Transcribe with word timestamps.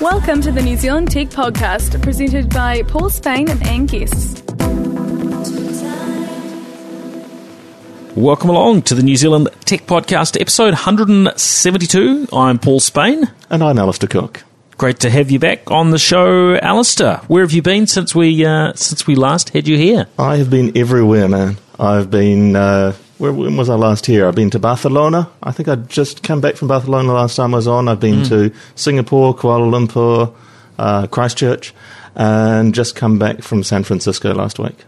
Welcome 0.00 0.42
to 0.42 0.52
the 0.52 0.60
New 0.62 0.76
Zealand 0.76 1.10
Tech 1.10 1.28
Podcast, 1.28 2.02
presented 2.02 2.50
by 2.50 2.82
Paul 2.82 3.08
Spain 3.08 3.48
and 3.48 3.66
Anne 3.66 3.86
Guests. 3.86 4.42
Welcome 8.14 8.50
along 8.50 8.82
to 8.82 8.94
the 8.94 9.02
New 9.02 9.16
Zealand 9.16 9.48
Tech 9.64 9.86
Podcast, 9.86 10.38
episode 10.38 10.74
172. 10.74 12.28
I'm 12.30 12.58
Paul 12.58 12.80
Spain. 12.80 13.30
And 13.48 13.64
I'm 13.64 13.78
Alastair 13.78 14.08
Cooke. 14.08 14.44
Great 14.76 15.00
to 15.00 15.08
have 15.08 15.30
you 15.30 15.38
back 15.38 15.70
on 15.70 15.92
the 15.92 15.98
show, 15.98 16.56
Alastair. 16.56 17.22
Where 17.28 17.42
have 17.42 17.52
you 17.52 17.62
been 17.62 17.86
since 17.86 18.14
we 18.14 18.44
uh, 18.44 18.74
since 18.74 19.06
we 19.06 19.14
last 19.14 19.48
had 19.50 19.66
you 19.66 19.78
here? 19.78 20.08
I 20.18 20.36
have 20.36 20.50
been 20.50 20.76
everywhere, 20.76 21.26
man. 21.26 21.56
I've 21.80 22.10
been. 22.10 22.54
Uh, 22.54 22.92
where 23.18 23.32
when 23.32 23.56
was 23.56 23.68
I 23.68 23.74
last 23.74 24.06
here? 24.06 24.26
I've 24.26 24.34
been 24.34 24.50
to 24.50 24.58
Barcelona. 24.58 25.30
I 25.42 25.52
think 25.52 25.68
I'd 25.68 25.88
just 25.88 26.22
come 26.22 26.40
back 26.40 26.56
from 26.56 26.68
Barcelona 26.68 27.12
last 27.12 27.36
time 27.36 27.54
I 27.54 27.58
was 27.58 27.66
on. 27.66 27.88
I've 27.88 28.00
been 28.00 28.22
mm. 28.22 28.28
to 28.28 28.54
Singapore, 28.74 29.34
Kuala 29.34 29.70
Lumpur, 29.70 30.34
uh, 30.78 31.06
Christchurch, 31.06 31.74
and 32.14 32.74
just 32.74 32.94
come 32.94 33.18
back 33.18 33.42
from 33.42 33.62
San 33.62 33.84
Francisco 33.84 34.34
last 34.34 34.58
week. 34.58 34.84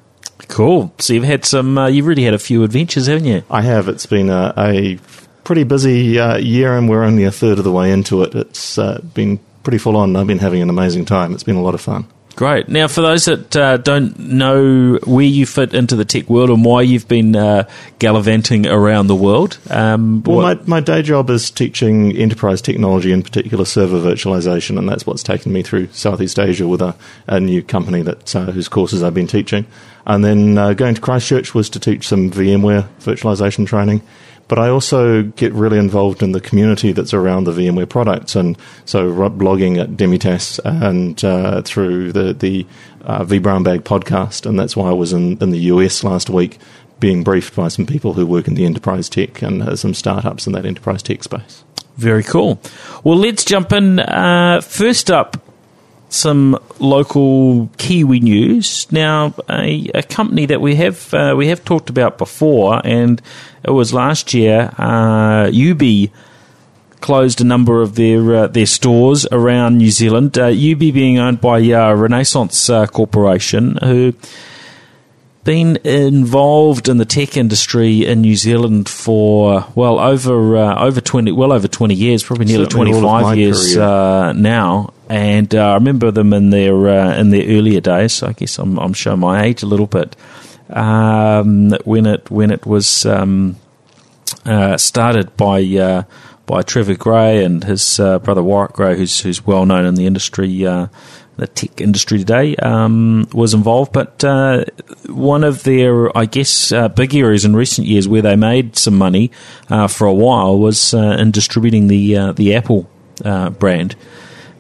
Cool. 0.49 0.93
So 0.99 1.13
you've 1.13 1.25
had 1.25 1.45
some. 1.45 1.79
Uh, 1.79 1.89
you've 1.89 2.07
really 2.07 2.25
had 2.25 2.35
a 2.35 2.39
few 2.39 2.63
adventures, 2.65 3.07
haven't 3.07 3.27
you? 3.27 3.43
I 3.51 3.63
have. 3.63 3.89
It's 3.89 4.07
been 4.07 4.31
a, 4.31 4.53
a 4.57 4.99
pretty 5.45 5.65
busy 5.65 6.19
uh, 6.19 6.37
year, 6.37 6.77
and 6.77 6.89
we're 6.89 7.05
only 7.05 7.25
a 7.25 7.33
third 7.33 7.59
of 7.59 7.65
the 7.65 7.73
way 7.73 7.93
into 7.93 8.23
it. 8.23 8.35
It's 8.35 8.79
uh, 8.79 9.01
been 9.15 9.41
pretty 9.63 9.79
full 9.79 9.97
on. 9.97 10.17
I've 10.17 10.27
been 10.27 10.39
having 10.39 10.63
an 10.63 10.71
amazing 10.71 11.05
time. 11.05 11.33
It's 11.35 11.43
been 11.43 11.57
a 11.57 11.63
lot 11.63 11.75
of 11.75 11.81
fun. 11.81 12.07
Great. 12.39 12.69
Now, 12.69 12.87
for 12.87 13.01
those 13.01 13.25
that 13.25 13.57
uh, 13.57 13.79
don't 13.79 14.17
know 14.17 15.01
where 15.05 15.27
you 15.27 15.45
fit 15.45 15.75
into 15.75 15.97
the 15.97 16.05
tech 16.05 16.31
world 16.31 16.51
and 16.51 16.65
why 16.65 16.83
you've 16.83 17.09
been 17.09 17.35
uh, 17.35 17.69
gallivanting 17.99 18.65
around 18.65 19.09
the 19.09 19.17
world, 19.17 19.59
um, 19.71 20.23
well, 20.23 20.43
my, 20.43 20.55
my 20.65 20.79
day 20.79 21.03
job 21.03 21.31
is 21.31 21.51
teaching 21.51 22.17
enterprise 22.17 22.63
technology, 22.63 23.11
in 23.11 23.25
particular 23.25 23.65
server 23.65 23.99
virtualization, 23.99 24.79
and 24.79 24.89
that's 24.89 25.05
what's 25.05 25.25
taken 25.25 25.53
me 25.53 25.65
through 25.65 25.89
Southeast 25.89 26.39
Asia 26.39 26.69
with 26.69 26.81
a, 26.81 26.95
a 27.27 27.41
new 27.41 27.61
company 27.61 28.03
that 28.03 28.37
uh, 28.37 28.53
whose 28.53 28.69
courses 28.69 29.03
I've 29.03 29.15
been 29.15 29.27
teaching. 29.27 29.67
And 30.07 30.25
then 30.25 30.57
uh, 30.59 30.75
going 30.75 30.95
to 30.95 31.01
Christchurch 31.01 31.57
was 31.57 31.69
to 31.71 31.81
teach 31.81 32.07
some 32.07 32.31
VMware 32.31 32.87
virtualization 33.01 33.67
training 33.67 34.01
but 34.49 34.59
I 34.59 34.69
also 34.69 35.23
get 35.23 35.53
really 35.53 35.79
involved 35.79 36.23
in 36.23 36.33
the 36.33 36.41
community 36.41 36.93
that's 36.93 37.15
around 37.15 37.45
the 37.45 37.53
VMware 37.53 37.89
products, 37.89 38.35
and 38.35 38.57
so 38.85 39.13
blogging 39.31 39.79
at 39.79 39.91
Demitasse 39.91 40.59
and 40.65 41.23
uh, 41.25 41.63
through 41.63 42.13
the 42.13 42.33
the 42.33 42.67
uh, 43.05 43.25
vBrownBag 43.25 43.81
podcast, 43.81 44.47
and 44.47 44.59
that's 44.59 44.77
why 44.77 44.89
I 44.91 44.95
was 44.95 45.13
in, 45.13 45.39
in 45.39 45.51
the 45.51 45.61
US 45.61 46.03
last 46.03 46.31
week, 46.31 46.59
being 47.01 47.23
briefed 47.23 47.55
by 47.55 47.69
some 47.69 47.87
people 47.87 48.15
who 48.15 48.27
work 48.27 48.49
in 48.49 48.55
the 48.55 48.65
enterprise 48.65 49.09
tech 49.09 49.43
and 49.43 49.63
uh, 49.63 49.77
some 49.77 49.95
startups 49.95 50.47
in 50.47 50.53
that 50.55 50.67
enterprise 50.67 51.03
tech 51.03 51.23
space. 51.23 51.65
Very 51.97 52.23
cool. 52.23 52.61
Well, 53.05 53.17
let's 53.17 53.45
jump 53.45 53.73
in. 53.73 53.99
Uh, 54.01 54.61
first 54.61 55.11
up, 55.11 55.37
some 56.09 56.59
local 56.79 57.69
Kiwi 57.77 58.21
news. 58.21 58.91
Now, 58.91 59.35
a, 59.49 59.91
a 59.95 60.03
company 60.03 60.47
that 60.47 60.61
we 60.61 60.77
have 60.77 61.13
uh, 61.13 61.35
we 61.37 61.49
have 61.49 61.65
talked 61.65 61.91
about 61.91 62.19
before, 62.19 62.81
and 62.85 63.21
it 63.63 63.71
was 63.71 63.93
last 63.93 64.35
year. 64.35 64.73
Uh, 64.79 65.47
Yoobee 65.47 66.11
closed 67.01 67.41
a 67.41 67.45
number 67.45 67.83
of 67.83 67.95
their 67.95 68.35
uh, 68.35 68.47
their 68.47 68.67
stores 68.67 69.27
around 69.31 69.79
New 69.79 69.91
Zealand. 69.91 70.39
Uh, 70.39 70.49
Yoobee 70.49 70.93
being 70.93 71.19
owned 71.19 71.41
by 71.41 71.61
uh, 71.61 71.95
Renaissance 71.95 72.71
uh, 72.71 72.87
Corporation, 72.87 73.77
who 73.83 74.15
been 75.45 75.77
involved 75.85 76.89
in 76.89 76.99
the 76.99 77.07
tech 77.07 77.37
industry 77.37 78.05
in 78.05 78.21
New 78.21 78.37
Zealand 78.37 78.89
for 78.89 79.67
well 79.75 79.99
over 79.99 80.57
uh, 80.57 80.85
over 80.85 81.01
twenty 81.01 81.33
well 81.33 81.53
over 81.53 81.69
twenty 81.69 81.95
years, 81.95 82.23
probably 82.23 82.47
nearly 82.47 82.67
twenty 82.67 82.93
five 82.93 83.37
years 83.37 83.77
uh, 83.77 84.33
now. 84.33 84.93
And 85.09 85.55
uh, 85.55 85.71
I 85.71 85.75
remember 85.75 86.11
them 86.11 86.33
in 86.33 86.51
their 86.51 86.89
uh, 86.89 87.17
in 87.17 87.31
their 87.31 87.47
earlier 87.47 87.81
days. 87.81 88.15
So 88.15 88.29
I 88.29 88.33
guess 88.33 88.59
I'm, 88.59 88.79
I'm 88.79 88.93
showing 88.93 89.21
my 89.21 89.45
age 89.45 89.63
a 89.63 89.67
little 89.67 89.87
bit 89.87 90.17
um, 90.71 91.71
when 91.85 92.07
it 92.07 92.31
when 92.31 92.51
it 92.51 92.67
was 92.67 93.07
um, 93.07 93.57
uh, 94.45 94.77
started 94.77 95.37
by 95.37 95.63
uh, 95.63 96.03
by 96.45 96.63
Trevor 96.63 96.95
Gray 96.95 97.45
and 97.45 97.65
his 97.65 97.97
brother 97.97 98.43
Warwick 98.43 98.75
Gray, 98.75 98.97
who's 98.97 99.21
who's 99.21 99.47
well 99.47 99.65
known 99.65 99.87
in 99.87 99.95
the 99.95 100.07
industry 100.07 100.65
the 101.39 101.47
tech 101.47 101.81
industry 101.81 102.19
today 102.19 102.57
um, 102.57 103.27
was 103.33 103.55
involved. 103.55 103.93
But 103.93 104.23
uh, 104.25 104.65
one 105.07 105.45
of 105.45 105.63
their, 105.63 106.17
I 106.17 106.27
guess, 106.27 106.73
uh, 106.73 106.89
big 106.89 107.15
areas 107.15 107.45
in 107.45 107.57
recent 107.57 107.87
years 107.87 108.07
where 108.09 108.23
they 108.23 108.37
made 108.37 108.77
some 108.77 108.99
money 108.99 109.31
uh, 109.71 109.87
for 109.87 110.07
a 110.07 110.13
while 110.13 110.59
was 110.59 110.93
uh, 110.93 111.17
in 111.19 111.31
distributing 111.31 111.87
the 111.87 112.17
uh, 112.17 112.33
the 112.33 112.55
Apple 112.55 112.91
uh, 113.25 113.51
brand. 113.51 113.97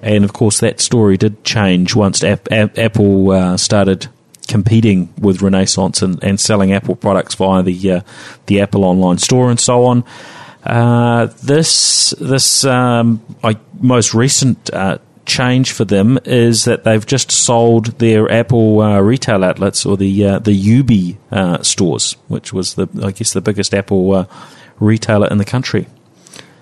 And 0.02 0.24
of 0.24 0.32
course, 0.32 0.60
that 0.60 0.80
story 0.80 1.16
did 1.16 1.44
change 1.44 1.94
once 1.94 2.22
Ap- 2.22 2.50
Ap- 2.52 2.78
Apple 2.78 3.56
started 3.58 4.08
competing 4.46 5.12
with 5.18 5.42
Renaissance 5.42 6.00
and, 6.02 6.22
and 6.22 6.40
selling 6.40 6.72
Apple 6.72 6.96
products 6.96 7.34
via 7.34 7.62
the 7.62 8.02
the 8.46 8.60
Apple 8.60 8.84
online 8.84 9.18
store 9.18 9.50
and 9.50 9.60
so 9.60 9.84
on. 9.84 10.04
Uh, 10.64 11.26
this 11.42 12.10
this 12.20 12.64
um, 12.64 13.22
I, 13.42 13.56
most 13.80 14.12
recent 14.12 14.72
uh, 14.72 14.98
change 15.24 15.72
for 15.72 15.84
them 15.84 16.18
is 16.24 16.64
that 16.64 16.84
they've 16.84 17.06
just 17.06 17.30
sold 17.30 17.98
their 17.98 18.30
Apple 18.30 18.80
uh, 18.80 18.98
retail 19.00 19.44
outlets 19.44 19.86
or 19.86 19.96
the 19.96 20.26
uh, 20.26 20.38
the 20.40 20.50
Yoobee 20.50 21.16
uh, 21.30 21.62
stores, 21.62 22.16
which 22.26 22.52
was 22.52 22.74
the 22.74 22.88
I 23.02 23.12
guess 23.12 23.32
the 23.32 23.40
biggest 23.40 23.72
Apple 23.72 24.12
uh, 24.12 24.26
retailer 24.80 25.28
in 25.28 25.38
the 25.38 25.44
country. 25.44 25.86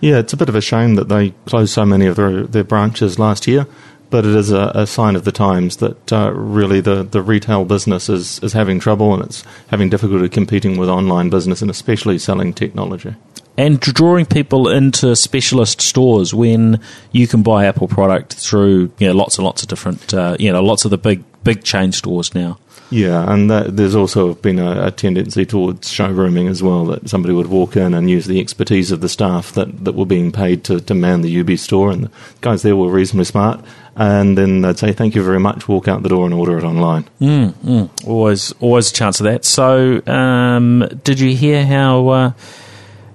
Yeah, 0.00 0.18
it's 0.18 0.32
a 0.32 0.36
bit 0.36 0.48
of 0.48 0.54
a 0.54 0.60
shame 0.60 0.94
that 0.96 1.08
they 1.08 1.30
closed 1.46 1.72
so 1.72 1.84
many 1.84 2.06
of 2.06 2.16
their, 2.16 2.42
their 2.42 2.64
branches 2.64 3.18
last 3.18 3.46
year, 3.46 3.66
but 4.10 4.24
it 4.24 4.34
is 4.34 4.50
a, 4.50 4.72
a 4.74 4.86
sign 4.86 5.16
of 5.16 5.24
the 5.24 5.32
times 5.32 5.78
that 5.78 6.12
uh, 6.12 6.30
really 6.32 6.80
the, 6.80 7.02
the 7.02 7.22
retail 7.22 7.64
business 7.64 8.08
is, 8.08 8.38
is 8.40 8.52
having 8.52 8.78
trouble 8.78 9.14
and 9.14 9.24
it's 9.24 9.44
having 9.68 9.88
difficulty 9.88 10.28
competing 10.28 10.76
with 10.76 10.88
online 10.88 11.30
business 11.30 11.62
and 11.62 11.70
especially 11.70 12.18
selling 12.18 12.52
technology 12.52 13.14
and 13.58 13.80
drawing 13.80 14.26
people 14.26 14.68
into 14.68 15.16
specialist 15.16 15.80
stores 15.80 16.34
when 16.34 16.80
you 17.12 17.26
can 17.26 17.42
buy 17.42 17.66
Apple 17.66 17.88
product 17.88 18.34
through 18.34 18.92
you 18.98 19.06
know 19.06 19.14
lots 19.14 19.38
and 19.38 19.44
lots 19.44 19.62
of 19.62 19.68
different 19.68 20.12
uh, 20.12 20.36
you 20.38 20.52
know 20.52 20.62
lots 20.62 20.84
of 20.84 20.90
the 20.90 20.98
big 20.98 21.24
big 21.44 21.64
chain 21.64 21.92
stores 21.92 22.34
now. 22.34 22.58
Yeah, 22.91 23.30
and 23.32 23.50
that, 23.50 23.76
there's 23.76 23.97
also 23.97 24.34
been 24.34 24.58
a, 24.58 24.86
a, 24.86 24.91
tendency 24.91 25.44
towards 25.44 25.91
showrooming 25.91 26.48
as 26.48 26.62
well. 26.62 26.84
That 26.86 27.08
somebody 27.08 27.34
would 27.34 27.48
walk 27.48 27.76
in 27.76 27.94
and 27.94 28.08
use 28.08 28.26
the 28.26 28.41
expertise 28.41 28.92
of 28.92 29.00
the 29.00 29.08
staff 29.08 29.52
that, 29.52 29.84
that 29.84 29.94
were 29.94 30.06
being 30.06 30.30
paid 30.30 30.62
to, 30.64 30.80
to 30.80 30.94
man 30.94 31.22
the 31.22 31.34
Yoobee 31.34 31.58
store, 31.58 31.91
and 31.91 32.04
the 32.04 32.10
guys 32.41 32.62
there 32.62 32.76
were 32.76 32.91
reasonably 32.91 33.24
smart. 33.24 33.64
And 33.97 34.36
then 34.36 34.60
they'd 34.60 34.78
say 34.78 34.92
thank 34.92 35.14
you 35.14 35.22
very 35.22 35.41
much, 35.41 35.69
walk 35.69 35.88
out 35.88 36.02
the 36.02 36.10
door, 36.10 36.26
and 36.26 36.34
order 36.34 36.58
it 36.58 36.64
online. 36.64 37.08
Mm, 37.20 37.52
mm. 37.52 38.06
Always, 38.06 38.52
always 38.60 38.91
a 38.91 38.94
chance 38.94 39.20
of 39.20 39.24
that. 39.24 39.44
So, 39.44 40.06
um, 40.06 40.86
did 41.03 41.18
you 41.18 41.34
hear 41.34 41.64
how? 41.64 42.08
Uh, 42.08 42.32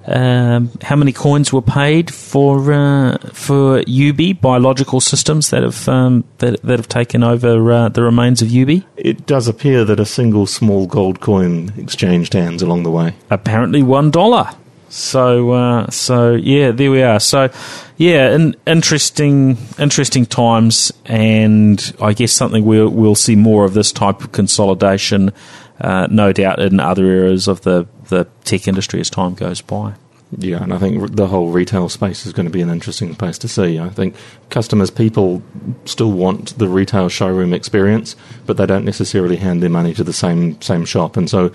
um, 0.06 0.72
how 0.82 0.96
many 0.96 1.12
coins 1.12 1.54
were 1.54 1.62
paid 1.62 2.14
for 2.14 2.72
uh, 2.74 3.18
for 3.34 3.82
Yoobee 3.84 4.40
biological 4.40 5.00
systems 5.00 5.50
that 5.52 5.64
have 5.64 5.88
um, 5.88 6.24
that, 6.40 6.62
that 6.64 6.80
have 6.80 6.88
taken 6.88 7.24
over 7.24 7.72
uh, 7.72 7.90
the 7.90 8.02
remains 8.02 8.42
of 8.42 8.50
Yoobee? 8.50 8.84
It 8.98 9.26
does 9.26 9.48
appear 9.48 9.86
that 9.86 10.00
a 10.00 10.06
single 10.06 10.48
small 10.48 10.88
gold 10.88 11.20
coin 11.20 11.72
exchanged 11.78 12.34
hands 12.34 12.62
along 12.62 12.84
the 12.84 12.92
way. 12.92 13.16
Apparently, 13.30 13.84
one 13.84 14.12
dollar. 14.12 14.50
So 14.90 15.52
uh, 15.52 15.90
so 15.90 16.34
yeah, 16.34 16.72
there 16.72 16.92
we 16.92 17.02
are. 17.02 17.20
So 17.20 17.50
yeah, 17.98 18.36
in, 18.36 18.56
interesting 18.68 19.58
interesting 19.80 20.26
times, 20.26 20.92
and 21.06 21.96
I 22.02 22.14
guess 22.14 22.34
something 22.34 22.66
we'll 22.66 22.90
we'll 22.90 23.16
see 23.16 23.36
more 23.36 23.64
of 23.64 23.74
this 23.74 23.94
type 23.94 24.22
of 24.22 24.34
consolidation, 24.34 25.32
uh, 25.80 26.08
no 26.12 26.34
doubt, 26.34 26.60
in 26.60 26.82
other 26.82 27.06
areas 27.06 27.48
of 27.48 27.62
the 27.62 27.88
the 28.12 28.28
tech 28.44 28.68
industry 28.68 29.00
as 29.00 29.10
time 29.10 29.34
goes 29.34 29.62
by. 29.62 29.96
Yeah, 30.38 30.64
and 30.64 30.74
I 30.74 30.78
think 30.78 31.16
the 31.16 31.28
whole 31.28 31.50
retail 31.50 31.90
space 31.90 32.26
is 32.26 32.32
going 32.32 32.46
to 32.46 32.52
be 32.52 32.62
an 32.62 32.70
interesting 32.70 33.16
place 33.16 33.38
to 33.40 33.48
see. 33.48 33.80
I 33.80 33.90
think 33.90 34.16
customers, 34.50 34.90
people 34.90 35.42
still 35.86 36.12
want 36.12 36.58
the 36.58 36.70
retail 36.70 37.10
showroom 37.10 37.54
experience, 37.54 38.16
but 38.46 38.56
they 38.56 38.66
don't 38.66 38.86
necessarily 38.86 39.36
hand 39.36 39.62
their 39.62 39.70
money 39.70 39.94
to 39.96 40.04
the 40.04 40.14
same 40.14 40.62
same 40.62 40.86
shop. 40.86 41.18
And 41.18 41.30
so, 41.30 41.52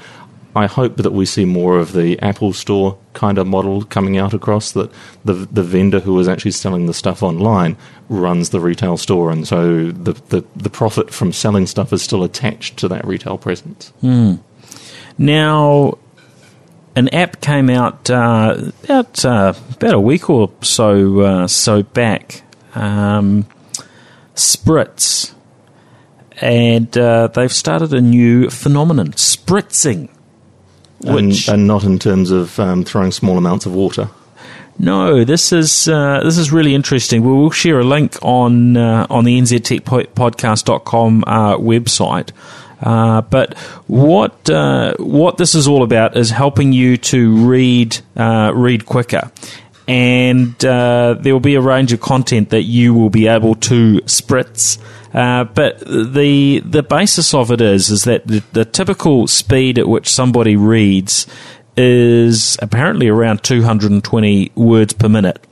I 0.54 0.66
hope 0.66 0.96
that 0.96 1.12
we 1.12 1.24
see 1.24 1.46
more 1.46 1.78
of 1.78 1.92
the 1.92 2.20
Apple 2.20 2.52
Store 2.52 2.98
kind 3.14 3.38
of 3.38 3.46
model 3.46 3.84
coming 3.84 4.18
out 4.18 4.34
across 4.34 4.72
that 4.72 4.90
the 5.24 5.32
the 5.32 5.62
vendor 5.62 6.00
who 6.00 6.18
is 6.20 6.28
actually 6.28 6.50
selling 6.50 6.84
the 6.84 6.94
stuff 6.94 7.22
online 7.22 7.78
runs 8.10 8.50
the 8.50 8.60
retail 8.60 8.98
store, 8.98 9.30
and 9.30 9.48
so 9.48 9.90
the 9.90 10.12
the, 10.28 10.44
the 10.54 10.70
profit 10.70 11.14
from 11.14 11.32
selling 11.32 11.66
stuff 11.66 11.94
is 11.94 12.02
still 12.02 12.24
attached 12.24 12.76
to 12.78 12.88
that 12.88 13.06
retail 13.06 13.38
presence. 13.38 13.90
Mm. 14.02 14.40
Now, 15.18 15.96
an 16.96 17.08
app 17.10 17.40
came 17.40 17.70
out 17.70 18.10
uh, 18.10 18.72
about 18.84 19.24
uh, 19.24 19.52
about 19.74 19.94
a 19.94 20.00
week 20.00 20.28
or 20.28 20.50
so 20.62 21.20
uh, 21.20 21.46
so 21.46 21.82
back. 21.82 22.42
Um, 22.74 23.46
Spritz, 24.34 25.32
and 26.40 26.96
uh, 26.98 27.28
they've 27.28 27.52
started 27.52 27.94
a 27.94 28.00
new 28.00 28.50
phenomenon: 28.50 29.12
spritzing. 29.12 30.08
And, 31.04 31.36
and, 31.48 31.66
not 31.66 31.84
in 31.84 31.98
terms 31.98 32.30
of 32.30 32.58
um, 32.58 32.82
throwing 32.82 33.12
small 33.12 33.36
amounts 33.36 33.66
of 33.66 33.74
water. 33.74 34.08
No, 34.78 35.24
this 35.24 35.52
is 35.52 35.88
uh, 35.88 36.20
this 36.22 36.36
is 36.36 36.52
really 36.52 36.74
interesting. 36.74 37.22
We 37.22 37.32
will 37.32 37.50
share 37.50 37.80
a 37.80 37.84
link 37.84 38.16
on 38.22 38.76
uh, 38.76 39.06
on 39.08 39.24
the 39.24 39.38
nztechpodcast.com 39.40 41.24
uh, 41.26 41.56
website. 41.56 42.30
Uh, 42.80 43.22
but 43.22 43.56
what 43.86 44.48
uh, 44.50 44.94
what 44.98 45.38
this 45.38 45.54
is 45.54 45.66
all 45.66 45.82
about 45.82 46.16
is 46.16 46.30
helping 46.30 46.72
you 46.72 46.96
to 46.96 47.34
read 47.46 47.98
uh, 48.16 48.52
read 48.54 48.84
quicker, 48.84 49.30
and 49.88 50.62
uh, 50.64 51.14
there 51.18 51.32
will 51.32 51.40
be 51.40 51.54
a 51.54 51.60
range 51.60 51.92
of 51.92 52.00
content 52.00 52.50
that 52.50 52.62
you 52.62 52.92
will 52.92 53.10
be 53.10 53.26
able 53.26 53.54
to 53.54 54.00
spritz. 54.02 54.78
Uh, 55.14 55.44
but 55.44 55.78
the 55.80 56.60
the 56.64 56.82
basis 56.82 57.32
of 57.32 57.50
it 57.50 57.60
is 57.60 57.88
is 57.88 58.04
that 58.04 58.26
the, 58.26 58.42
the 58.52 58.64
typical 58.64 59.26
speed 59.26 59.78
at 59.78 59.88
which 59.88 60.12
somebody 60.12 60.56
reads 60.56 61.26
is 61.76 62.56
apparently 62.60 63.08
around 63.08 63.42
220 63.42 64.52
words 64.54 64.92
per 64.92 65.08
minute. 65.08 65.46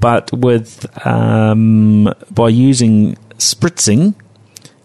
But 0.00 0.32
with 0.32 0.86
um, 1.06 2.12
by 2.30 2.48
using 2.48 3.16
spritzing, 3.36 4.14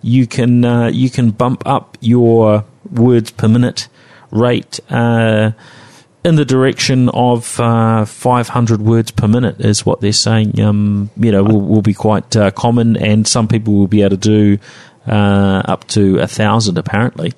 you 0.06 0.28
can 0.28 0.64
uh, 0.64 0.88
you 0.88 1.10
can 1.10 1.32
bump 1.32 1.64
up 1.66 1.98
your 2.00 2.64
words 2.92 3.32
per 3.32 3.48
minute 3.48 3.88
rate 4.30 4.80
uh, 4.92 5.52
in 6.24 6.36
the 6.36 6.46
direction 6.46 7.10
of 7.10 7.60
uh, 7.60 8.06
500 8.06 8.82
words 8.82 9.10
per 9.10 9.28
minute 9.28 9.60
is 9.60 9.84
what 9.84 10.02
they're 10.02 10.14
saying. 10.14 10.60
Um, 10.60 11.10
you 11.18 11.32
know, 11.32 11.44
will, 11.44 11.62
will 11.62 11.82
be 11.82 11.96
quite 11.96 12.36
uh, 12.36 12.52
common, 12.52 12.98
and 12.98 13.28
some 13.28 13.48
people 13.48 13.74
will 13.74 13.88
be 13.88 14.04
able 14.04 14.12
to 14.12 14.18
do 14.18 14.60
uh, 15.08 15.64
up 15.66 15.88
to 15.90 16.20
a 16.20 16.28
thousand. 16.28 16.78
Apparently, 16.78 17.34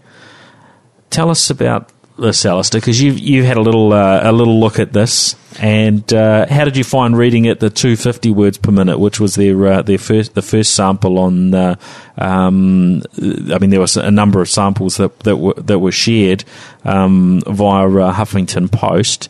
tell 1.10 1.30
us 1.30 1.50
about 1.50 1.90
this, 2.18 2.46
Alastair, 2.46 2.81
because 2.81 3.02
you've 3.02 3.19
you 3.19 3.44
had 3.44 3.58
a 3.58 3.62
little 3.62 3.94
uh, 3.94 4.22
a 4.24 4.31
little 4.31 4.60
look 4.60 4.80
at 4.80 4.94
this, 4.94 5.36
and 5.60 6.12
uh, 6.14 6.48
how 6.48 6.66
did 6.66 6.78
you 6.78 6.84
find 6.84 7.18
reading 7.18 7.48
at 7.48 7.60
the 7.60 7.69
250 7.69 8.31
words 8.31 8.58
per 8.58 8.72
minute, 8.72 9.00
which 9.00 9.19
was 9.19 9.36
their 9.36 9.66
uh, 9.68 9.81
their 9.81 9.98
first 9.98 10.36
the 10.36 10.42
first 10.42 10.75
sample 10.75 11.19
on? 11.19 11.54
Uh, 11.54 11.75
um, 12.18 13.04
I 13.18 13.58
mean, 13.60 13.69
there 13.69 13.80
was 13.80 13.98
a 13.98 14.12
number 14.12 14.42
of 14.42 14.50
samples 14.50 14.98
that 14.98 15.19
that 15.22 15.38
were 15.38 15.54
that 15.56 15.80
were 15.80 15.92
shared 15.92 16.44
um, 16.84 17.42
via 17.46 17.88
uh, 17.88 18.14
Huffington 18.14 18.72
Post. 18.72 19.30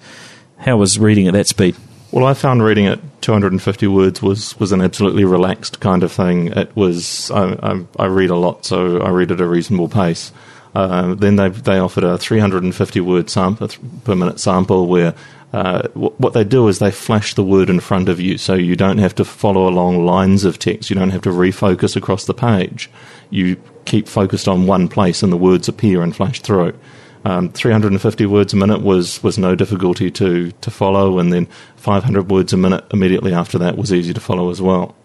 How 0.57 0.78
was 0.78 0.98
reading 0.98 1.28
at 1.28 1.33
that 1.33 1.48
speed? 1.48 1.75
Well, 2.12 2.25
I 2.25 2.33
found 2.33 2.63
reading 2.63 2.88
at 2.88 3.00
250 3.22 3.88
words 3.88 4.22
was, 4.22 4.57
was 4.60 4.72
an 4.72 4.81
absolutely 4.81 5.25
relaxed 5.25 5.81
kind 5.81 6.04
of 6.04 6.12
thing. 6.12 6.48
It 6.48 6.74
was 6.75 7.30
I, 7.31 7.57
I, 7.62 7.86
I 8.00 8.06
read 8.06 8.30
a 8.30 8.36
lot, 8.36 8.66
so 8.66 9.01
I 9.01 9.10
read 9.10 9.31
at 9.31 9.42
a 9.42 9.45
reasonable 9.45 9.90
pace. 9.90 10.31
Uh, 10.75 11.16
then 11.16 11.38
they 11.38 11.50
they 11.50 11.80
offered 11.80 12.04
a 12.04 12.18
350 12.18 13.00
word 13.02 13.30
sample 13.30 13.69
per 14.04 14.16
minute 14.16 14.40
sample 14.40 14.88
where 14.88 15.16
uh, 15.54 15.88
what 15.94 16.34
they 16.34 16.44
do 16.44 16.68
is 16.68 16.80
they 16.80 16.92
flash 16.92 17.34
the 17.34 17.44
word 17.44 17.69
in 17.69 17.80
front 17.80 18.10
of 18.10 18.19
you, 18.19 18.38
so 18.38 18.54
you 18.54 18.75
don't 18.75 18.98
have 18.98 19.16
to 19.16 19.24
follow 19.24 19.68
along 19.68 20.06
lines 20.06 20.44
of 20.44 20.60
text. 20.60 20.90
You 20.90 20.96
don't 20.96 21.12
have 21.12 21.22
to 21.22 21.30
refocus 21.30 21.96
across 21.96 22.25
the 22.25 22.34
page. 22.34 22.90
You 23.30 23.56
keep 23.86 24.10
focused 24.10 24.48
on 24.50 24.68
one 24.68 24.90
place, 24.90 25.24
and 25.24 25.31
the 25.31 25.38
words 25.38 25.69
appear 25.69 26.02
and 26.02 26.14
flash 26.14 26.42
through. 26.42 26.78
Um, 27.24 27.50
350 27.50 28.25
words 28.25 28.54
a 28.54 28.58
minute 28.58 28.81
was, 28.81 29.24
was 29.24 29.38
no 29.38 29.56
difficulty 29.56 30.12
to, 30.12 30.52
to 30.52 30.72
follow, 30.72 31.18
and 31.18 31.31
then 31.31 31.48
500 31.78 32.30
words 32.30 32.52
a 32.52 32.58
minute 32.58 32.86
immediately 32.92 33.34
after 33.34 33.58
that 33.58 33.78
was 33.78 33.94
easy 33.94 34.14
to 34.14 34.19
follow 34.19 34.50
as 34.50 34.62
well. 34.62 34.96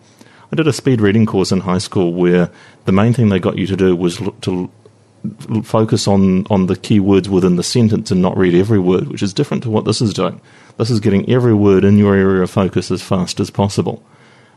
I 0.53 0.57
did 0.57 0.67
a 0.67 0.73
speed 0.73 1.01
reading 1.01 1.25
course 1.25 1.53
in 1.53 1.61
high 1.61 1.79
school 1.79 2.13
where 2.13 2.51
the 2.85 2.93
main 2.93 3.13
thing 3.13 3.29
they 3.29 3.39
got 3.39 3.57
you 3.57 3.67
to 3.69 3.77
do 3.77 3.97
was 3.97 4.21
look 4.21 4.41
to 4.43 4.71
focus 5.63 6.09
on, 6.09 6.47
on 6.49 6.67
the 6.67 6.77
key 6.77 7.01
words 7.01 7.29
within 7.29 7.57
the 7.57 7.63
sentence 7.63 8.11
and 8.11 8.21
not 8.21 8.37
read 8.37 8.55
every 8.55 8.79
word, 8.79 9.09
which 9.09 9.23
is 9.23 9.33
different 9.33 9.63
to 9.63 9.71
what 9.71 9.85
this 9.85 10.01
is 10.01 10.13
doing. 10.13 10.41
This 10.79 10.91
is 10.91 11.01
getting 11.01 11.29
every 11.31 11.55
word 11.55 11.85
in 11.85 11.99
your 11.99 12.15
area 12.15 12.43
of 12.43 12.51
focus 12.51 12.91
as 12.91 13.03
fast 13.03 13.39
as 13.41 13.51
possible. 13.51 14.03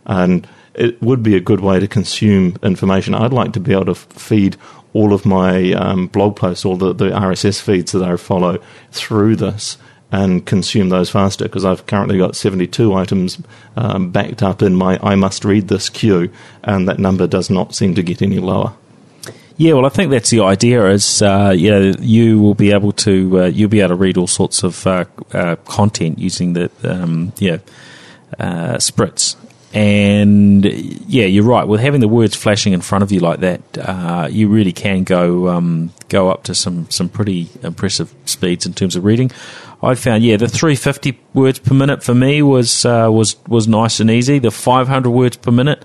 And 0.06 0.47
it 0.73 1.01
would 1.01 1.23
be 1.23 1.35
a 1.35 1.39
good 1.39 1.62
way 1.62 1.79
to 1.79 1.88
consume 1.88 2.57
information. 2.63 3.15
I'd 3.15 3.33
like 3.33 3.53
to 3.53 3.59
be 3.59 3.73
able 3.73 3.85
to 3.85 3.95
feed 3.95 4.57
all 4.94 5.13
of 5.13 5.25
my 5.25 5.73
um, 5.73 6.07
blog 6.07 6.35
posts, 6.35 6.65
all 6.65 6.77
the, 6.77 6.94
the 6.94 7.09
RSS 7.09 7.61
feeds 7.61 7.91
that 7.91 8.03
I 8.03 8.15
follow 8.18 8.59
through 8.91 9.35
this 9.35 9.77
and 10.11 10.45
consume 10.45 10.89
those 10.89 11.09
faster 11.09 11.45
because 11.45 11.65
I've 11.65 11.85
currently 11.88 12.18
got 12.18 12.35
72 12.35 12.94
items 12.94 13.41
um, 13.75 14.11
backed 14.11 14.41
up 14.44 14.61
in 14.61 14.75
my 14.75 15.00
I 15.01 15.15
must 15.15 15.44
read 15.44 15.68
this 15.68 15.89
queue, 15.89 16.31
and 16.63 16.88
that 16.88 17.00
number 17.00 17.27
does 17.27 17.50
not 17.50 17.75
seem 17.75 17.95
to 17.95 18.03
get 18.03 18.21
any 18.21 18.39
lower. 18.39 18.73
Yeah, 19.57 19.74
well, 19.74 19.86
I 19.86 19.90
think 19.90 20.12
that's 20.12 20.30
the 20.30 20.42
idea. 20.42 20.86
Is 20.90 21.22
uh, 21.22 21.54
you 21.56 21.72
know 21.72 21.94
you 22.00 22.42
will 22.42 22.56
be 22.56 22.72
able 22.72 22.92
to 22.92 23.44
uh, 23.44 23.46
you'll 23.46 23.69
be 23.69 23.80
able 23.80 23.90
to 23.90 23.96
read 23.96 24.18
all 24.18 24.28
sorts 24.28 24.63
of 24.63 24.86
uh, 24.86 25.06
uh 25.34 25.56
content 25.66 26.19
using 26.19 26.54
the 26.54 26.69
um, 26.84 27.31
yeah 27.38 27.60
uh, 28.38 28.75
spritz, 28.75 29.38
and 29.74 30.66
yeah, 30.66 31.25
you're 31.25 31.46
right. 31.46 31.66
With 31.66 31.80
having 31.80 32.02
the 32.02 32.07
words 32.10 32.36
flashing 32.36 32.74
in 32.74 32.81
front 32.81 33.04
of 33.04 33.13
you 33.13 33.22
like 33.22 33.40
that, 33.40 33.62
uh, 33.78 34.28
you 34.30 34.50
really 34.50 34.74
can 34.74 35.06
go 35.06 35.48
um, 35.48 35.94
go 36.10 36.30
up 36.30 36.44
to 36.44 36.56
some 36.56 36.90
some 36.90 37.07
pretty 37.07 37.50
impressive 37.63 38.13
speeds 38.25 38.66
in 38.66 38.74
terms 38.74 38.98
of 38.98 39.06
reading. 39.06 39.31
I 39.81 39.96
found 39.96 40.24
yeah 40.24 40.36
the 40.36 40.50
350 40.50 41.18
words 41.34 41.60
per 41.60 41.74
minute 41.74 42.04
for 42.04 42.13
me 42.13 42.42
was 42.42 42.84
was 42.84 43.38
was 43.48 43.69
nice 43.69 44.02
and 44.02 44.12
easy. 44.12 44.40
The 44.40 44.52
500 44.52 45.10
words 45.10 45.38
per 45.38 45.52
minute 45.52 45.81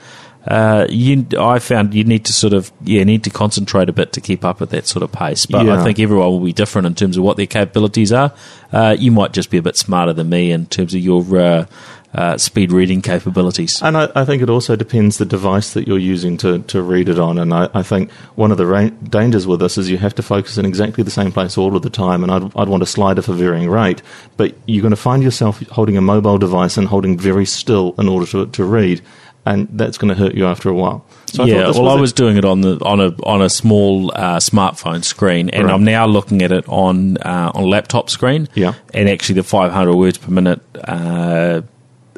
uh, 0.46 0.86
you, 0.88 1.26
I 1.38 1.58
found 1.58 1.92
you 1.92 2.04
need 2.04 2.24
to 2.24 2.32
sort 2.32 2.52
of 2.52 2.72
yeah 2.82 3.04
need 3.04 3.24
to 3.24 3.30
concentrate 3.30 3.88
a 3.88 3.92
bit 3.92 4.12
to 4.14 4.20
keep 4.20 4.44
up 4.44 4.62
at 4.62 4.70
that 4.70 4.86
sort 4.86 5.02
of 5.02 5.12
pace. 5.12 5.46
But 5.46 5.66
yeah. 5.66 5.78
I 5.78 5.84
think 5.84 5.98
everyone 5.98 6.28
will 6.28 6.40
be 6.40 6.52
different 6.52 6.86
in 6.86 6.94
terms 6.94 7.16
of 7.16 7.24
what 7.24 7.36
their 7.36 7.46
capabilities 7.46 8.12
are. 8.12 8.32
Uh, 8.72 8.96
you 8.98 9.10
might 9.10 9.32
just 9.32 9.50
be 9.50 9.58
a 9.58 9.62
bit 9.62 9.76
smarter 9.76 10.12
than 10.12 10.28
me 10.30 10.50
in 10.50 10.66
terms 10.66 10.94
of 10.94 11.00
your 11.00 11.38
uh, 11.38 11.66
uh, 12.14 12.36
speed 12.38 12.72
reading 12.72 13.02
capabilities. 13.02 13.80
And 13.82 13.96
I, 13.96 14.08
I, 14.16 14.24
think 14.24 14.42
it 14.42 14.50
also 14.50 14.74
depends 14.74 15.18
the 15.18 15.24
device 15.24 15.74
that 15.74 15.86
you're 15.86 15.98
using 15.98 16.36
to, 16.38 16.58
to 16.60 16.82
read 16.82 17.08
it 17.08 17.20
on. 17.20 17.38
And 17.38 17.54
I, 17.54 17.68
I 17.72 17.82
think 17.82 18.10
one 18.34 18.50
of 18.50 18.58
the 18.58 18.66
ra- 18.66 18.88
dangers 18.88 19.46
with 19.46 19.60
this 19.60 19.78
is 19.78 19.88
you 19.88 19.98
have 19.98 20.14
to 20.16 20.22
focus 20.22 20.58
in 20.58 20.66
exactly 20.66 21.04
the 21.04 21.10
same 21.10 21.30
place 21.30 21.56
all 21.56 21.76
of 21.76 21.82
the 21.82 21.90
time. 21.90 22.24
And 22.24 22.32
I'd, 22.32 22.56
I'd 22.56 22.68
want 22.68 22.82
a 22.82 22.86
slider 22.86 23.22
for 23.22 23.32
varying 23.32 23.70
rate, 23.70 24.02
but 24.36 24.56
you're 24.66 24.82
going 24.82 24.90
to 24.90 24.96
find 24.96 25.22
yourself 25.22 25.60
holding 25.68 25.96
a 25.96 26.00
mobile 26.00 26.38
device 26.38 26.76
and 26.76 26.88
holding 26.88 27.16
very 27.16 27.46
still 27.46 27.94
in 27.96 28.08
order 28.08 28.26
to, 28.26 28.46
to 28.46 28.64
read 28.64 29.02
and 29.46 29.68
that's 29.72 29.98
going 29.98 30.14
to 30.14 30.14
hurt 30.14 30.34
you 30.34 30.46
after 30.46 30.68
a 30.68 30.74
while. 30.74 31.04
So 31.26 31.44
yeah, 31.44 31.70
well, 31.70 31.82
was 31.84 31.96
I 31.96 32.00
was 32.00 32.12
doing 32.12 32.36
it 32.36 32.44
on 32.44 32.60
the 32.60 32.78
on 32.84 33.00
a 33.00 33.14
on 33.24 33.42
a 33.42 33.48
small 33.48 34.10
uh, 34.14 34.38
smartphone 34.38 35.04
screen, 35.04 35.50
and 35.50 35.66
right. 35.66 35.74
I'm 35.74 35.84
now 35.84 36.06
looking 36.06 36.42
at 36.42 36.52
it 36.52 36.68
on 36.68 37.16
uh, 37.18 37.52
on 37.54 37.64
a 37.64 37.66
laptop 37.66 38.10
screen. 38.10 38.48
Yeah, 38.54 38.74
and 38.92 39.08
actually, 39.08 39.36
the 39.36 39.44
500 39.44 39.94
words 39.94 40.18
per 40.18 40.30
minute. 40.30 40.60
Uh, 40.76 41.62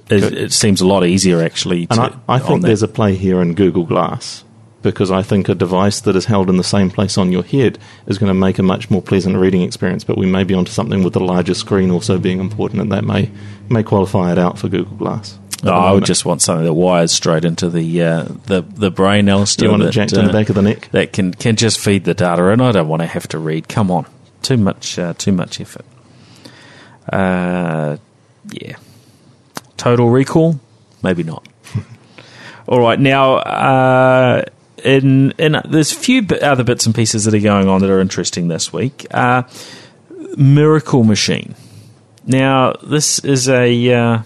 it, 0.09 0.25
it, 0.35 0.53
seems 0.53 0.83
a 0.83 0.87
lot 0.87 1.07
easier 1.07 1.41
actually. 1.41 1.87
To, 1.87 1.93
and 1.93 2.15
I, 2.29 2.35
I 2.35 2.39
think 2.39 2.63
there's 2.63 2.83
a 2.83 2.89
play 2.89 3.15
here 3.15 3.41
in 3.41 3.55
Google 3.55 3.85
Glass 3.85 4.45
because 4.83 5.11
I 5.11 5.23
think 5.23 5.49
a 5.49 5.55
device 5.55 6.01
that 6.01 6.17
is 6.17 6.27
held 6.27 6.51
in 6.51 6.57
the 6.57 6.65
same 6.65 6.91
place 6.91 7.17
on 7.17 7.33
your 7.33 7.45
head 7.45 7.79
is 8.07 8.19
going 8.19 8.29
to 8.29 8.35
make 8.35 8.59
a 8.59 8.63
much 8.63 8.91
more 8.91 9.01
pleasant 9.01 9.37
reading 9.37 9.63
experience. 9.63 10.05
But 10.05 10.19
we 10.19 10.27
may 10.27 10.45
be 10.45 10.55
onto 10.55 10.73
something 10.73 11.03
with 11.03 11.15
the 11.15 11.21
larger 11.21 11.55
screen 11.55 11.91
also 11.91 12.19
being 12.19 12.41
important, 12.41 12.81
and 12.81 12.93
that 12.93 13.05
may 13.05 13.31
may 13.69 13.83
qualify 13.83 14.33
it 14.33 14.39
out 14.39 14.59
for 14.59 14.69
Google 14.69 14.97
Glass. 14.97 15.39
Oh, 15.65 15.71
I 15.71 15.93
would 15.93 16.05
just 16.05 16.25
want 16.25 16.43
something 16.43 16.65
that 16.65 16.75
wires 16.75 17.13
straight 17.13 17.45
into 17.45 17.71
the 17.71 18.03
uh, 18.03 18.25
the 18.47 18.63
the 18.63 18.91
brain, 18.91 19.29
Alastair. 19.29 19.67
You 19.67 19.71
want 19.71 19.85
it 19.85 19.93
jacked 19.93 20.13
uh, 20.13 20.21
in 20.21 20.25
the 20.25 20.31
uh, 20.31 20.33
back 20.33 20.49
of 20.49 20.57
the 20.57 20.63
neck? 20.63 20.89
That 20.91 21.13
can 21.13 21.33
can 21.33 21.55
just 21.55 21.79
feed 21.79 22.05
the 22.05 22.15
data, 22.15 22.49
and 22.49 22.61
I 22.61 22.73
don't 22.73 22.89
want 22.89 23.03
to 23.03 23.07
have 23.07 23.29
to 23.29 23.39
read. 23.39 23.69
Come 23.69 23.91
on, 23.91 24.07
too 24.43 24.57
much 24.57 24.99
uh, 24.99 25.15
too 25.15 25.31
much 25.31 25.61
effort. 25.61 25.85
Uh, 27.09 27.99
yeah, 28.51 28.77
Total 29.77 30.09
Recall, 30.09 30.59
maybe 31.03 31.23
not. 31.23 31.47
All 32.69 32.81
right, 32.81 32.99
now 32.99 33.35
uh, 33.35 34.45
in 34.85 35.31
in 35.39 35.61
there's 35.65 35.93
a 35.93 35.97
few 35.97 36.27
other 36.43 36.65
bits 36.65 36.87
and 36.87 36.95
pieces 36.95 37.25
that 37.25 37.35
are 37.35 37.41
going 37.41 37.69
on 37.69 37.83
that 37.83 37.91
are 37.91 38.01
interesting 38.01 38.49
this 38.49 38.73
week. 38.73 39.07
Miracle 40.37 41.05
Machine. 41.05 41.55
Now, 42.25 42.73
this 42.83 43.19
is 43.21 43.49
a 43.49 44.25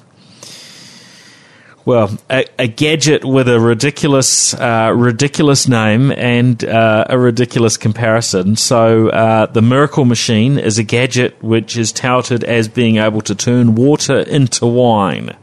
well, 1.87 2.19
a, 2.29 2.45
a, 2.59 2.67
gadget 2.67 3.25
with 3.25 3.49
a 3.49 3.61
ridiculous, 3.61 4.53
uh, 4.55 4.93
ridiculous 4.95 5.69
name 5.69 6.11
and 6.11 6.63
uh, 6.65 7.07
a 7.09 7.17
ridiculous 7.17 7.77
comparison. 7.77 8.57
So, 8.57 9.09
uh, 9.09 9.47
the 9.47 9.63
Miracle 9.63 10.05
Machine 10.05 10.59
is 10.59 10.79
a 10.79 10.83
gadget 10.83 11.41
which 11.41 11.77
is 11.77 11.93
touted 11.93 12.43
as 12.43 12.67
being 12.67 12.97
able 12.97 13.21
to 13.23 13.37
turn 13.37 13.77
water 13.77 14.19
into 14.19 14.67
wine. 14.67 15.37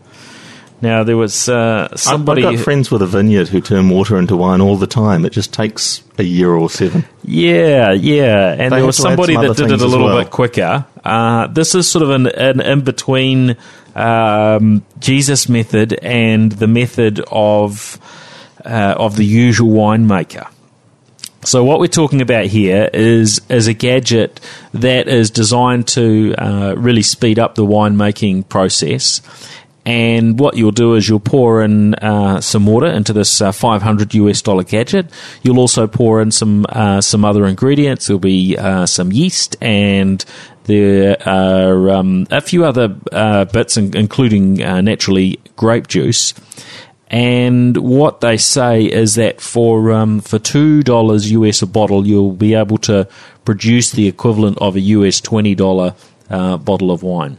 Now, 0.81 1.05
there 1.05 1.15
was 1.15 1.47
uh, 1.47 1.95
somebody. 1.95 2.43
I've 2.43 2.57
got 2.57 2.63
friends 2.65 2.91
with 2.91 3.01
a 3.01 3.07
vineyard 3.07 3.47
who 3.47 3.61
turn 3.61 3.87
water 3.87 4.17
into 4.17 4.35
wine 4.35 4.59
all 4.59 4.75
the 4.75 4.85
time. 4.85 5.23
It 5.23 5.31
just 5.31 5.53
takes 5.53 6.03
a 6.17 6.23
year 6.23 6.51
or 6.51 6.69
seven. 6.69 7.05
Yeah, 7.23 7.93
yeah. 7.93 8.51
And 8.51 8.69
they 8.69 8.79
there 8.79 8.85
was 8.85 8.97
somebody 8.97 9.37
that 9.37 9.55
did 9.55 9.71
it 9.71 9.81
a 9.81 9.87
little 9.87 10.07
well. 10.07 10.21
bit 10.21 10.29
quicker. 10.29 10.85
Uh, 11.05 11.47
this 11.47 11.73
is 11.73 11.89
sort 11.89 12.03
of 12.03 12.09
an, 12.09 12.27
an 12.27 12.59
in 12.59 12.81
between 12.81 13.55
um, 13.95 14.85
Jesus 14.99 15.49
method 15.49 15.93
and 16.01 16.51
the 16.51 16.67
method 16.67 17.21
of 17.31 17.99
uh, 18.65 18.95
of 18.97 19.15
the 19.15 19.25
usual 19.25 19.71
winemaker. 19.71 20.49
So 21.45 21.65
what 21.65 21.79
we're 21.79 21.87
talking 21.87 22.21
about 22.21 22.45
here 22.45 22.89
is 22.93 23.41
is 23.49 23.67
a 23.67 23.73
gadget 23.73 24.39
that 24.73 25.07
is 25.07 25.29
designed 25.29 25.87
to 25.89 26.33
uh, 26.37 26.75
really 26.77 27.03
speed 27.03 27.37
up 27.37 27.55
the 27.55 27.65
winemaking 27.65 28.47
process 28.47 29.21
And 29.85 30.39
what 30.39 30.55
you'll 30.55 30.71
do 30.71 30.95
is 30.95 31.09
you'll 31.09 31.19
pour 31.19 31.61
in 31.61 31.95
uh, 31.95 32.39
some 32.39 32.65
water 32.65 32.87
into 32.87 33.11
this 33.11 33.41
uh, 33.41 33.51
500 33.51 34.13
US 34.13 34.41
dollar 34.41 34.63
gadget. 34.63 35.07
You'll 35.41 35.59
also 35.59 35.87
pour 35.87 36.21
in 36.21 36.31
some 36.31 36.65
uh, 36.69 37.01
some 37.01 37.25
other 37.25 37.45
ingredients. 37.45 38.07
There'll 38.07 38.19
be 38.19 38.57
uh, 38.57 38.85
some 38.85 39.11
yeast 39.11 39.57
and 39.61 40.23
there 40.65 41.17
are 41.27 41.89
um, 41.89 42.27
a 42.31 42.41
few 42.41 42.65
other 42.65 42.95
uh, 43.11 43.45
bits, 43.45 43.77
in- 43.77 43.95
including 43.95 44.63
uh, 44.63 44.81
naturally 44.81 45.39
grape 45.55 45.87
juice. 45.87 46.33
And 47.07 47.77
what 47.77 48.21
they 48.21 48.37
say 48.37 48.85
is 48.85 49.15
that 49.15 49.39
for 49.39 49.91
um, 49.91 50.19
for 50.21 50.39
two 50.39 50.81
dollars 50.81 51.31
US 51.31 51.61
a 51.61 51.67
bottle, 51.67 52.07
you'll 52.07 52.31
be 52.31 52.55
able 52.55 52.79
to 52.79 53.07
produce 53.45 53.91
the 53.91 54.07
equivalent 54.07 54.57
of 54.59 54.75
a 54.75 54.79
US 54.79 55.21
twenty 55.21 55.53
dollar 55.53 55.95
uh, 56.29 56.57
bottle 56.57 56.89
of 56.89 57.03
wine 57.03 57.37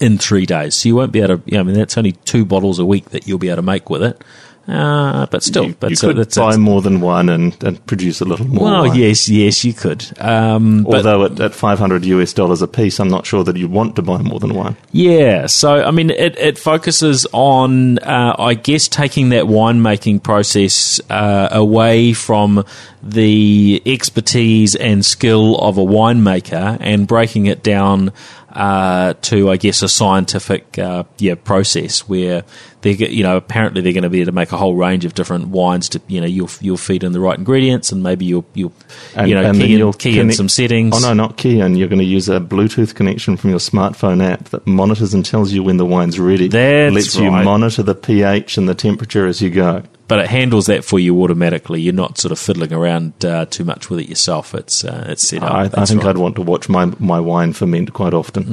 in 0.00 0.18
three 0.18 0.46
days. 0.46 0.74
So 0.74 0.88
you 0.88 0.96
won't 0.96 1.12
be 1.12 1.20
able 1.20 1.38
to. 1.38 1.58
I 1.58 1.62
mean, 1.62 1.74
that's 1.76 1.96
only 1.96 2.12
two 2.12 2.44
bottles 2.44 2.78
a 2.78 2.84
week 2.84 3.10
that 3.10 3.28
you'll 3.28 3.38
be 3.38 3.48
able 3.48 3.56
to 3.56 3.62
make 3.62 3.90
with 3.90 4.02
it. 4.02 4.22
Uh, 4.68 5.24
but 5.30 5.42
still, 5.42 5.68
you, 5.68 5.74
but 5.80 5.88
you 5.88 5.96
so 5.96 6.12
could 6.12 6.34
buy 6.34 6.56
more 6.58 6.82
than 6.82 7.00
one 7.00 7.30
and, 7.30 7.62
and 7.64 7.84
produce 7.86 8.20
a 8.20 8.26
little 8.26 8.46
more. 8.46 8.64
well, 8.64 8.88
wine. 8.88 8.98
yes, 8.98 9.26
yes, 9.26 9.64
you 9.64 9.72
could. 9.72 10.04
Um, 10.20 10.84
but 10.84 11.06
Although 11.06 11.24
at, 11.24 11.40
at 11.40 11.54
500 11.54 12.04
US 12.04 12.34
dollars 12.34 12.60
a 12.60 12.68
piece, 12.68 13.00
I'm 13.00 13.08
not 13.08 13.24
sure 13.24 13.42
that 13.44 13.56
you'd 13.56 13.70
want 13.70 13.96
to 13.96 14.02
buy 14.02 14.18
more 14.18 14.38
than 14.38 14.52
one. 14.52 14.76
Yeah, 14.92 15.46
so 15.46 15.82
I 15.82 15.90
mean, 15.90 16.10
it, 16.10 16.36
it 16.38 16.58
focuses 16.58 17.26
on, 17.32 17.98
uh, 18.00 18.36
I 18.38 18.52
guess, 18.52 18.88
taking 18.88 19.30
that 19.30 19.44
winemaking 19.44 20.22
process 20.22 21.00
uh, 21.08 21.48
away 21.50 22.12
from 22.12 22.62
the 23.02 23.82
expertise 23.86 24.74
and 24.74 25.04
skill 25.04 25.56
of 25.56 25.78
a 25.78 25.84
winemaker 25.84 26.76
and 26.80 27.06
breaking 27.06 27.46
it 27.46 27.62
down 27.62 28.12
uh, 28.50 29.14
to, 29.22 29.50
I 29.50 29.56
guess, 29.56 29.82
a 29.82 29.88
scientific 29.88 30.78
uh, 30.78 31.04
yeah 31.18 31.34
process 31.34 32.08
where 32.08 32.44
they 32.80 32.92
you 32.92 33.22
know, 33.22 33.36
apparently 33.36 33.82
they're 33.82 33.92
going 33.92 34.04
to 34.04 34.10
be 34.10 34.20
able 34.20 34.26
to 34.26 34.32
make 34.32 34.52
a 34.52 34.56
whole 34.56 34.74
range 34.74 35.04
of 35.04 35.14
different 35.14 35.48
wines 35.48 35.88
to, 35.90 36.00
you 36.06 36.20
know, 36.20 36.26
you'll 36.26 36.50
you'll 36.60 36.76
feed 36.76 37.04
in 37.04 37.12
the 37.12 37.20
right 37.20 37.38
ingredients 37.38 37.92
and 37.92 38.02
maybe 38.02 38.24
you'll 38.24 38.46
you'll 38.54 38.72
And, 39.14 39.28
you 39.28 39.34
know 39.34 39.52
key, 39.52 39.72
in, 39.72 39.78
you'll 39.78 39.92
key 39.92 40.18
in 40.18 40.32
some 40.32 40.48
settings. 40.48 40.94
Oh 40.96 41.00
no, 41.00 41.12
not 41.12 41.36
key 41.36 41.60
in. 41.60 41.76
You're 41.76 41.88
going 41.88 41.98
to 41.98 42.04
use 42.04 42.28
a 42.28 42.40
Bluetooth 42.40 42.94
connection 42.94 43.36
from 43.36 43.50
your 43.50 43.58
smartphone 43.58 44.24
app 44.24 44.44
that 44.50 44.66
monitors 44.66 45.12
and 45.12 45.24
tells 45.24 45.52
you 45.52 45.62
when 45.62 45.76
the 45.76 45.86
wine's 45.86 46.18
ready. 46.18 46.48
That's 46.48 46.94
lets 46.94 47.16
you 47.16 47.30
monitor 47.30 47.82
the 47.82 47.94
pH 47.94 48.56
and 48.56 48.68
the 48.68 48.74
temperature 48.74 49.26
as 49.26 49.42
you 49.42 49.50
go. 49.50 49.82
But 50.08 50.18
it 50.18 50.26
handles 50.26 50.66
that 50.66 50.84
for 50.84 50.98
you 50.98 51.22
automatically. 51.22 51.82
You're 51.82 51.92
not 51.92 52.18
sort 52.18 52.32
of 52.32 52.38
fiddling 52.38 52.72
around 52.72 53.24
uh, 53.24 53.44
too 53.44 53.64
much 53.64 53.90
with 53.90 54.00
it 54.00 54.08
yourself. 54.08 54.54
It's 54.54 54.82
uh, 54.82 55.04
it's 55.08 55.28
set 55.28 55.42
up. 55.42 55.52
I, 55.52 55.82
I 55.82 55.84
think 55.84 56.02
right. 56.02 56.10
I'd 56.10 56.18
want 56.18 56.36
to 56.36 56.42
watch 56.42 56.68
my 56.68 56.86
my 56.98 57.20
wine 57.20 57.52
ferment 57.52 57.92
quite 57.92 58.14
often. 58.14 58.44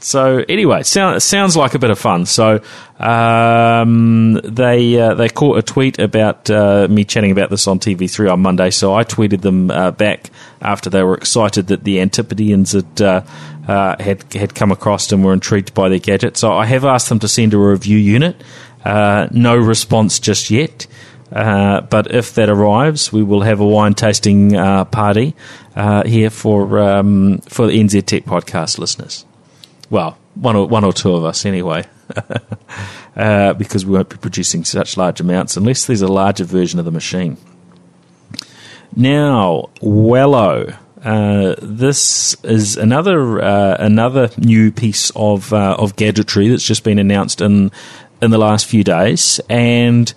So 0.00 0.44
anyway, 0.48 0.82
sound, 0.84 1.20
sounds 1.22 1.56
like 1.56 1.74
a 1.74 1.78
bit 1.78 1.90
of 1.90 1.98
fun. 1.98 2.26
So 2.26 2.60
um, 2.98 4.34
they 4.44 5.00
uh, 5.00 5.14
they 5.14 5.28
caught 5.28 5.58
a 5.58 5.62
tweet 5.62 5.98
about 5.98 6.50
uh, 6.50 6.86
me 6.88 7.04
chatting 7.04 7.30
about 7.30 7.50
this 7.50 7.66
on 7.66 7.80
TV3 7.80 8.32
on 8.32 8.40
Monday. 8.40 8.70
So 8.70 8.94
I 8.94 9.04
tweeted 9.04 9.40
them 9.40 9.70
uh, 9.70 9.90
back 9.92 10.30
after 10.60 10.90
they 10.90 11.02
were 11.02 11.14
excited 11.14 11.68
that 11.68 11.84
the 11.84 12.00
Antipodeans 12.00 12.72
had. 12.72 13.02
Uh, 13.02 13.22
uh, 13.68 14.02
had 14.02 14.32
had 14.32 14.54
come 14.54 14.72
across 14.72 15.12
and 15.12 15.22
were 15.22 15.34
intrigued 15.34 15.74
by 15.74 15.90
their 15.90 15.98
gadget. 15.98 16.38
So 16.38 16.54
I 16.54 16.64
have 16.64 16.86
asked 16.86 17.10
them 17.10 17.18
to 17.18 17.28
send 17.28 17.52
a 17.52 17.58
review 17.58 17.98
unit. 17.98 18.42
Uh, 18.88 19.28
no 19.32 19.54
response 19.54 20.18
just 20.18 20.50
yet. 20.50 20.86
Uh, 21.30 21.82
but 21.82 22.14
if 22.14 22.34
that 22.34 22.48
arrives, 22.48 23.12
we 23.12 23.22
will 23.22 23.42
have 23.42 23.60
a 23.60 23.66
wine 23.66 23.92
tasting 23.92 24.56
uh, 24.56 24.86
party 24.86 25.34
uh, 25.76 26.02
here 26.04 26.30
for 26.30 26.78
um, 26.78 27.36
for 27.40 27.66
the 27.66 27.74
NZ 27.74 28.06
Tech 28.06 28.24
podcast 28.24 28.78
listeners. 28.78 29.26
Well, 29.90 30.16
one 30.36 30.56
or 30.56 30.66
one 30.66 30.84
or 30.84 30.94
two 30.94 31.14
of 31.14 31.24
us 31.26 31.44
anyway, 31.44 31.84
uh, 33.16 33.52
because 33.52 33.84
we 33.84 33.92
won't 33.92 34.08
be 34.08 34.16
producing 34.16 34.64
such 34.64 34.96
large 34.96 35.20
amounts 35.20 35.58
unless 35.58 35.84
there's 35.84 36.00
a 36.00 36.08
larger 36.08 36.44
version 36.44 36.78
of 36.78 36.86
the 36.86 36.90
machine. 36.90 37.36
Now, 38.96 39.68
Wello. 39.82 40.76
Uh, 41.04 41.54
this 41.62 42.34
is 42.42 42.76
another 42.76 43.40
uh, 43.40 43.76
another 43.78 44.30
new 44.36 44.72
piece 44.72 45.10
of 45.14 45.52
uh, 45.52 45.76
of 45.78 45.94
gadgetry 45.94 46.48
that's 46.48 46.64
just 46.64 46.82
been 46.82 46.98
announced 46.98 47.40
in 47.40 47.70
in 48.20 48.30
the 48.30 48.38
last 48.38 48.66
few 48.66 48.84
days, 48.84 49.40
and 49.48 50.12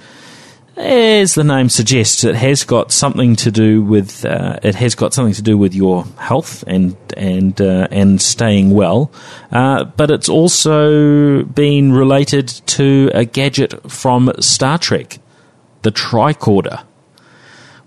as 0.77 1.36
the 1.36 1.43
name 1.43 1.70
suggests, 1.70 2.24
it 2.24 2.36
has 2.36 2.63
got 2.63 2.91
something 2.91 3.36
to 3.38 3.51
do 3.51 3.84
with 3.84 4.25
uh, 4.25 4.60
it 4.63 4.75
has 4.75 4.96
got 4.96 5.13
something 5.13 5.34
to 5.34 5.41
do 5.41 5.58
with 5.58 5.75
your 5.75 6.05
health 6.17 6.63
and 6.65 6.96
and 7.15 7.62
uh, 7.62 7.88
and 7.91 8.22
staying 8.22 8.72
well, 8.72 9.12
uh, 9.51 9.84
but 9.84 10.10
it's 10.10 10.29
also 10.29 11.43
been 11.43 11.93
related 11.93 12.48
to 12.48 13.12
a 13.13 13.25
gadget 13.25 13.91
from 13.91 14.31
Star 14.39 14.77
Trek, 14.77 15.20
the 15.81 15.91
tricorder. 15.91 16.84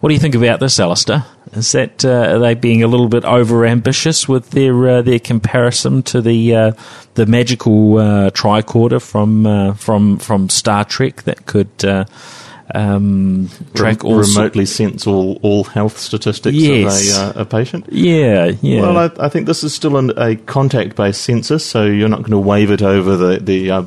What 0.05 0.09
do 0.11 0.15
you 0.17 0.21
think 0.21 0.35
about 0.35 0.61
this, 0.61 0.79
Alastair? 0.79 1.25
Is 1.55 1.73
that 1.73 2.05
uh, 2.05 2.35
are 2.35 2.39
they 2.39 2.53
being 2.53 2.83
a 2.83 2.87
little 2.87 3.09
bit 3.09 3.25
over 3.25 3.65
ambitious 3.65 4.29
with 4.29 4.51
their 4.51 4.87
uh, 4.87 5.01
their 5.01 5.19
comparison 5.19 6.03
to 6.03 6.21
the 6.21 6.55
uh, 6.55 6.73
the 7.15 7.25
magical 7.25 7.97
uh, 7.97 8.31
tricorder 8.33 9.01
from 9.01 9.47
uh, 9.47 9.73
from 9.73 10.19
from 10.19 10.51
Star 10.51 10.85
Trek 10.85 11.23
that 11.23 11.47
could 11.47 11.71
uh, 11.87 12.05
um, 12.75 13.49
track 13.73 14.03
Rem- 14.03 14.13
all 14.13 14.23
so- 14.25 14.41
remotely 14.41 14.67
sense 14.67 15.07
all, 15.07 15.39
all 15.41 15.65
health 15.65 15.97
statistics 15.97 16.55
Yes. 16.55 17.17
of 17.19 17.37
a, 17.39 17.41
a 17.41 17.45
patient. 17.47 17.87
yeah, 17.91 18.53
yeah. 18.61 18.83
Well, 18.83 18.99
I, 18.99 19.25
I 19.25 19.31
think 19.31 19.47
this 19.47 19.65
is 19.65 19.73
still 19.75 19.97
an, 19.97 20.13
a 20.19 20.37
contact-based 20.37 21.23
sensor, 21.23 21.59
so 21.59 21.87
you're 21.87 22.11
not 22.11 22.19
going 22.19 22.33
to 22.33 22.39
wave 22.39 22.71
it 22.71 22.83
over 22.83 23.17
the 23.17 23.39
the 23.39 23.71
uh, 23.71 23.83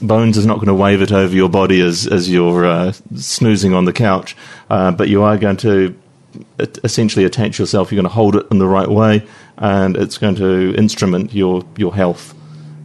bones 0.00 0.36
is 0.36 0.46
not 0.46 0.56
going 0.56 0.68
to 0.68 0.74
wave 0.74 1.02
it 1.02 1.12
over 1.12 1.34
your 1.34 1.48
body 1.48 1.80
as 1.80 2.06
as 2.06 2.30
you're 2.30 2.64
uh, 2.64 2.92
snoozing 3.16 3.74
on 3.74 3.84
the 3.84 3.92
couch, 3.92 4.36
uh, 4.70 4.90
but 4.90 5.08
you 5.08 5.22
are 5.22 5.38
going 5.38 5.56
to 5.58 5.94
essentially 6.84 7.24
attach 7.24 7.58
yourself. 7.58 7.90
You're 7.90 8.02
going 8.02 8.10
to 8.10 8.14
hold 8.14 8.36
it 8.36 8.46
in 8.50 8.58
the 8.58 8.66
right 8.66 8.88
way, 8.88 9.26
and 9.56 9.96
it's 9.96 10.18
going 10.18 10.36
to 10.36 10.74
instrument 10.76 11.32
your 11.32 11.64
your 11.76 11.94
health. 11.94 12.34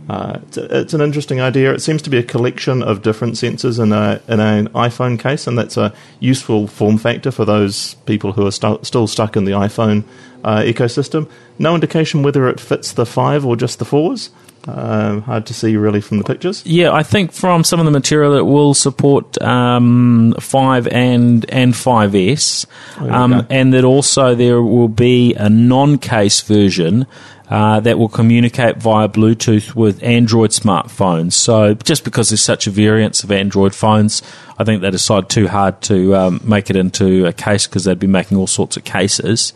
Uh, 0.10 0.40
it's, 0.48 0.58
a, 0.58 0.80
it's 0.82 0.94
an 0.94 1.02
interesting 1.02 1.40
idea. 1.40 1.74
It 1.74 1.82
seems 1.82 2.02
to 2.02 2.10
be 2.10 2.18
a 2.18 2.24
collection 2.24 2.84
of 2.84 3.02
different 3.02 3.36
sensors 3.36 3.82
in 3.82 3.92
a 3.94 4.22
in 4.28 4.40
an 4.40 4.68
iPhone 4.70 5.18
case, 5.20 5.48
and 5.48 5.58
that's 5.58 5.78
a 5.78 5.94
useful 6.20 6.68
form 6.68 6.98
factor 6.98 7.32
for 7.32 7.46
those 7.46 7.94
people 8.06 8.34
who 8.34 8.46
are 8.46 8.52
stu- 8.52 8.80
still 8.84 9.08
stuck 9.08 9.36
in 9.38 9.46
the 9.46 9.52
iPhone 9.54 10.04
uh, 10.44 10.58
ecosystem. 10.60 11.30
No 11.58 11.74
indication 11.76 12.22
whether 12.24 12.50
it 12.50 12.60
fits 12.60 12.92
the 12.94 13.06
five 13.06 13.46
or 13.46 13.56
just 13.56 13.80
the 13.80 13.86
fours. 13.86 14.30
Uh, 14.66 15.20
hard 15.22 15.46
to 15.46 15.54
see 15.54 15.76
really 15.76 16.00
from 16.00 16.20
the 16.20 16.24
pictures. 16.24 16.66
Yeah, 16.66 16.94
I 16.94 17.04
think 17.04 17.34
from 17.34 17.66
some 17.66 17.82
of 17.82 17.86
the 17.86 17.92
material 17.92 18.34
it 18.38 18.46
will 18.46 18.74
support 18.74 19.42
um, 19.42 20.34
five 20.40 20.88
and 20.88 21.46
and 21.50 21.74
5S, 21.74 22.66
Oh, 23.02 23.10
um, 23.12 23.46
and 23.50 23.74
that 23.74 23.84
also 23.84 24.36
there 24.36 24.62
will 24.62 24.88
be 24.88 25.34
a 25.36 25.50
non-case 25.50 26.42
version. 26.42 27.06
Uh, 27.50 27.82
that 27.82 28.00
will 28.00 28.10
communicate 28.10 28.78
via 28.78 29.08
Bluetooth 29.10 29.76
with 29.76 30.02
Android 30.02 30.52
smartphones. 30.52 31.34
So, 31.34 31.74
just 31.74 32.06
because 32.06 32.30
there's 32.30 32.42
such 32.42 32.68
a 32.68 32.72
variance 32.72 33.24
of 33.24 33.32
Android 33.32 33.76
phones, 33.76 34.24
I 34.58 34.64
think 34.64 34.82
they 34.82 34.90
decided 34.90 35.30
too 35.30 35.50
hard 35.50 35.82
to 35.84 36.16
um, 36.16 36.42
make 36.44 36.70
it 36.70 36.78
into 36.78 37.26
a 37.26 37.34
case 37.34 37.68
because 37.68 37.84
they'd 37.84 38.00
be 38.00 38.08
making 38.08 38.38
all 38.38 38.48
sorts 38.48 38.78
of 38.78 38.86
cases. 38.86 39.54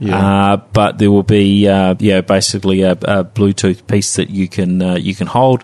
Yeah. 0.00 0.52
Uh, 0.52 0.56
but 0.72 0.98
there 0.98 1.10
will 1.10 1.22
be, 1.22 1.68
uh, 1.68 1.94
yeah, 1.98 2.22
basically 2.22 2.82
a, 2.82 2.92
a 2.92 3.24
Bluetooth 3.24 3.86
piece 3.86 4.16
that 4.16 4.30
you 4.30 4.48
can 4.48 4.80
uh, 4.80 4.94
you 4.96 5.14
can 5.14 5.26
hold, 5.26 5.62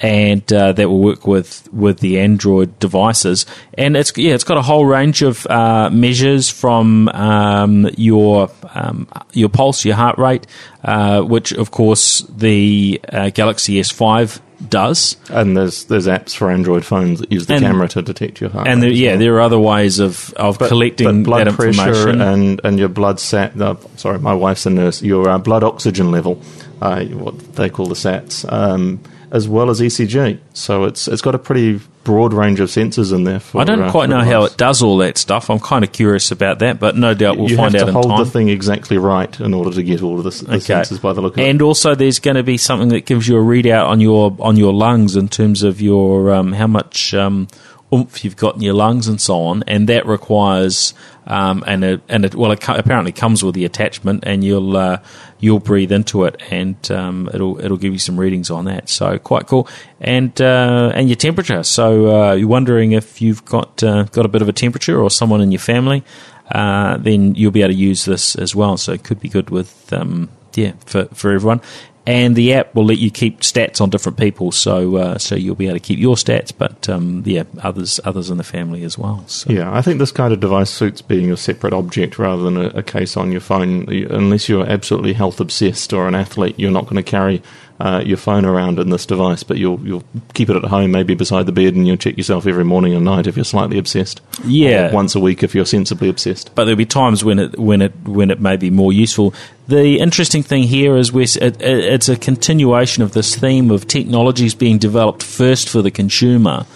and 0.00 0.50
uh, 0.52 0.72
that 0.72 0.88
will 0.88 1.00
work 1.00 1.26
with 1.26 1.68
with 1.72 2.00
the 2.00 2.20
Android 2.20 2.78
devices. 2.78 3.46
And 3.74 3.96
it's 3.96 4.16
yeah, 4.16 4.34
it's 4.34 4.44
got 4.44 4.56
a 4.56 4.62
whole 4.62 4.86
range 4.86 5.22
of 5.22 5.46
uh, 5.46 5.90
measures 5.90 6.48
from 6.48 7.08
um, 7.08 7.88
your 7.96 8.50
um, 8.74 9.08
your 9.32 9.48
pulse, 9.48 9.84
your 9.84 9.96
heart 9.96 10.18
rate, 10.18 10.46
uh, 10.84 11.22
which 11.22 11.52
of 11.52 11.70
course 11.70 12.20
the 12.28 13.00
uh, 13.12 13.30
Galaxy 13.30 13.80
S5 13.80 14.40
does. 14.68 15.16
And 15.30 15.56
there's 15.56 15.84
there's 15.84 16.06
apps 16.06 16.34
for 16.34 16.50
Android 16.50 16.84
phones 16.84 17.20
that 17.20 17.30
use 17.32 17.46
the 17.46 17.54
And- 17.54 17.62
camera 17.62 17.88
to 17.88 18.02
detect 18.02 18.40
your 18.40 18.50
heart. 18.50 18.66
And 18.68 18.82
there, 18.82 18.90
yeah, 18.90 19.10
well. 19.10 19.18
there 19.18 19.34
are 19.36 19.40
other 19.40 19.58
ways 19.58 19.98
of, 19.98 20.32
of 20.34 20.58
But- 20.58 20.68
collecting 20.68 21.22
but 21.22 21.28
blood 21.28 21.46
that 21.46 21.54
pressure 21.54 22.08
and, 22.08 22.60
and 22.64 22.78
your 22.78 22.88
blood 22.88 23.20
sat. 23.20 23.60
Uh, 23.60 23.76
sorry, 23.96 24.18
my 24.18 24.34
wife's 24.34 24.66
a 24.66 24.70
nurse. 24.70 25.02
Your 25.02 25.28
uh, 25.28 25.38
blood 25.38 25.62
oxygen 25.62 26.10
level, 26.10 26.40
uh, 26.82 27.04
what 27.04 27.38
they 27.54 27.70
call 27.70 27.86
the 27.86 27.94
SATs, 27.94 28.50
um, 28.52 29.00
as 29.30 29.46
well 29.46 29.70
as 29.70 29.80
ECG. 29.80 30.38
So 30.54 30.84
it's 30.84 31.08
it's 31.08 31.22
got 31.22 31.34
a 31.34 31.38
pretty 31.38 31.80
broad 32.04 32.32
range 32.32 32.60
of 32.60 32.70
sensors 32.70 33.12
in 33.12 33.24
there. 33.24 33.40
For, 33.40 33.60
I 33.60 33.64
don't 33.64 33.82
uh, 33.82 33.90
quite 33.90 34.08
know 34.08 34.20
how 34.20 34.44
it 34.44 34.56
does 34.56 34.82
all 34.82 34.96
that 34.98 35.18
stuff. 35.18 35.50
I'm 35.50 35.60
kind 35.60 35.84
of 35.84 35.92
curious 35.92 36.30
about 36.30 36.60
that, 36.60 36.80
but 36.80 36.96
no 36.96 37.14
doubt 37.14 37.36
we'll 37.36 37.50
you 37.50 37.56
find 37.56 37.74
have 37.74 37.82
out 37.82 37.86
to 37.86 37.92
hold 37.92 38.06
time. 38.06 38.24
the 38.24 38.30
thing 38.30 38.48
exactly 38.48 38.96
right 38.96 39.38
in 39.40 39.52
order 39.52 39.70
to 39.70 39.82
get 39.82 40.02
all 40.02 40.18
of 40.18 40.24
the, 40.24 40.30
the 40.30 40.56
sensors 40.56 41.00
by 41.00 41.12
the 41.12 41.20
look 41.20 41.34
of 41.34 41.40
it. 41.40 41.48
and 41.48 41.60
also, 41.60 41.94
there's 41.94 42.18
going 42.18 42.36
to 42.36 42.42
be 42.42 42.56
something 42.56 42.88
that 42.88 43.04
gives 43.04 43.28
you 43.28 43.36
a 43.36 43.42
readout 43.42 43.86
on 43.86 44.00
your 44.00 44.34
on 44.40 44.56
your 44.56 44.72
lungs 44.72 45.16
in 45.16 45.28
terms 45.28 45.62
of 45.62 45.80
your 45.80 46.32
um, 46.32 46.52
how 46.52 46.66
much 46.66 47.12
um, 47.12 47.48
oomph 47.92 48.24
you've 48.24 48.36
got 48.36 48.54
in 48.54 48.62
your 48.62 48.74
lungs 48.74 49.08
and 49.08 49.20
so 49.20 49.42
on, 49.42 49.62
and 49.66 49.88
that 49.88 50.06
requires 50.06 50.94
Um, 51.28 51.62
and 51.66 51.84
it, 51.84 52.00
and 52.08 52.24
it 52.24 52.34
well, 52.34 52.50
it 52.52 52.60
co- 52.62 52.74
apparently 52.74 53.12
comes 53.12 53.44
with 53.44 53.54
the 53.54 53.66
attachment, 53.66 54.24
and 54.26 54.42
you'll 54.42 54.76
uh, 54.78 55.02
you'll 55.38 55.60
breathe 55.60 55.92
into 55.92 56.24
it, 56.24 56.40
and 56.50 56.90
um, 56.90 57.28
it'll 57.34 57.62
it'll 57.62 57.76
give 57.76 57.92
you 57.92 57.98
some 57.98 58.18
readings 58.18 58.50
on 58.50 58.64
that. 58.64 58.88
So 58.88 59.18
quite 59.18 59.46
cool, 59.46 59.68
and 60.00 60.40
uh, 60.40 60.90
and 60.94 61.06
your 61.08 61.16
temperature. 61.16 61.62
So 61.62 62.22
uh, 62.22 62.32
you're 62.32 62.48
wondering 62.48 62.92
if 62.92 63.20
you've 63.20 63.44
got 63.44 63.82
uh, 63.82 64.04
got 64.04 64.24
a 64.24 64.28
bit 64.28 64.40
of 64.40 64.48
a 64.48 64.54
temperature 64.54 64.98
or 64.98 65.10
someone 65.10 65.42
in 65.42 65.52
your 65.52 65.60
family, 65.60 66.02
uh, 66.50 66.96
then 66.96 67.34
you'll 67.34 67.50
be 67.50 67.60
able 67.60 67.74
to 67.74 67.78
use 67.78 68.06
this 68.06 68.34
as 68.34 68.56
well. 68.56 68.78
So 68.78 68.92
it 68.92 69.04
could 69.04 69.20
be 69.20 69.28
good 69.28 69.50
with 69.50 69.92
um, 69.92 70.30
yeah 70.54 70.72
for 70.86 71.04
for 71.06 71.30
everyone 71.30 71.60
and 72.08 72.34
the 72.34 72.54
app 72.54 72.74
will 72.74 72.86
let 72.86 72.96
you 72.96 73.10
keep 73.10 73.42
stats 73.42 73.82
on 73.82 73.90
different 73.90 74.16
people. 74.16 74.50
So 74.50 74.96
uh, 74.96 75.18
so 75.18 75.34
you'll 75.34 75.54
be 75.54 75.66
able 75.66 75.76
to 75.76 75.80
keep 75.80 75.98
your 75.98 76.14
stats, 76.14 76.54
but 76.56 76.88
um, 76.88 77.22
yeah, 77.26 77.42
others 77.62 78.00
others 78.02 78.30
in 78.30 78.38
the 78.38 78.44
family 78.44 78.82
as 78.82 78.96
well. 78.96 79.22
So. 79.26 79.52
Yeah, 79.52 79.70
I 79.70 79.82
think 79.82 79.98
this 79.98 80.10
kind 80.10 80.32
of 80.32 80.40
device 80.40 80.70
suits 80.70 81.02
being 81.02 81.30
a 81.30 81.36
separate 81.36 81.74
object 81.74 82.18
rather 82.18 82.42
than 82.42 82.56
a, 82.56 82.68
a 82.68 82.82
case 82.82 83.14
on 83.18 83.30
your 83.30 83.42
phone. 83.42 83.92
Unless 84.10 84.48
you're 84.48 84.66
absolutely 84.66 85.12
health 85.12 85.38
obsessed 85.38 85.92
or 85.92 86.08
an 86.08 86.14
athlete, 86.14 86.58
you're 86.58 86.70
not 86.70 86.84
going 86.84 86.96
to 86.96 87.02
carry 87.02 87.42
uh, 87.80 88.02
your 88.04 88.16
phone 88.16 88.44
around 88.44 88.78
in 88.78 88.90
this 88.90 89.06
device, 89.06 89.42
but 89.42 89.56
you'll 89.56 89.80
you'll 89.86 90.04
keep 90.34 90.50
it 90.50 90.56
at 90.56 90.64
home, 90.64 90.90
maybe 90.90 91.14
beside 91.14 91.46
the 91.46 91.52
bed, 91.52 91.74
and 91.74 91.86
you'll 91.86 91.96
check 91.96 92.16
yourself 92.16 92.46
every 92.46 92.64
morning 92.64 92.94
and 92.94 93.04
night 93.04 93.26
if 93.26 93.36
you're 93.36 93.44
slightly 93.44 93.78
obsessed. 93.78 94.20
Yeah, 94.44 94.92
once 94.92 95.14
a 95.14 95.20
week 95.20 95.42
if 95.42 95.54
you're 95.54 95.64
sensibly 95.64 96.08
obsessed. 96.08 96.54
But 96.54 96.64
there'll 96.64 96.76
be 96.76 96.86
times 96.86 97.24
when 97.24 97.38
it 97.38 97.58
when 97.58 97.80
it 97.82 97.94
when 98.04 98.30
it 98.30 98.40
may 98.40 98.56
be 98.56 98.70
more 98.70 98.92
useful. 98.92 99.32
The 99.68 100.00
interesting 100.00 100.42
thing 100.42 100.64
here 100.64 100.96
is 100.96 101.12
we 101.12 101.24
it, 101.24 101.62
it's 101.62 102.08
a 102.08 102.16
continuation 102.16 103.02
of 103.02 103.12
this 103.12 103.36
theme 103.36 103.70
of 103.70 103.86
technologies 103.86 104.54
being 104.54 104.78
developed 104.78 105.22
first 105.22 105.68
for 105.68 105.80
the 105.80 105.90
consumer 105.90 106.66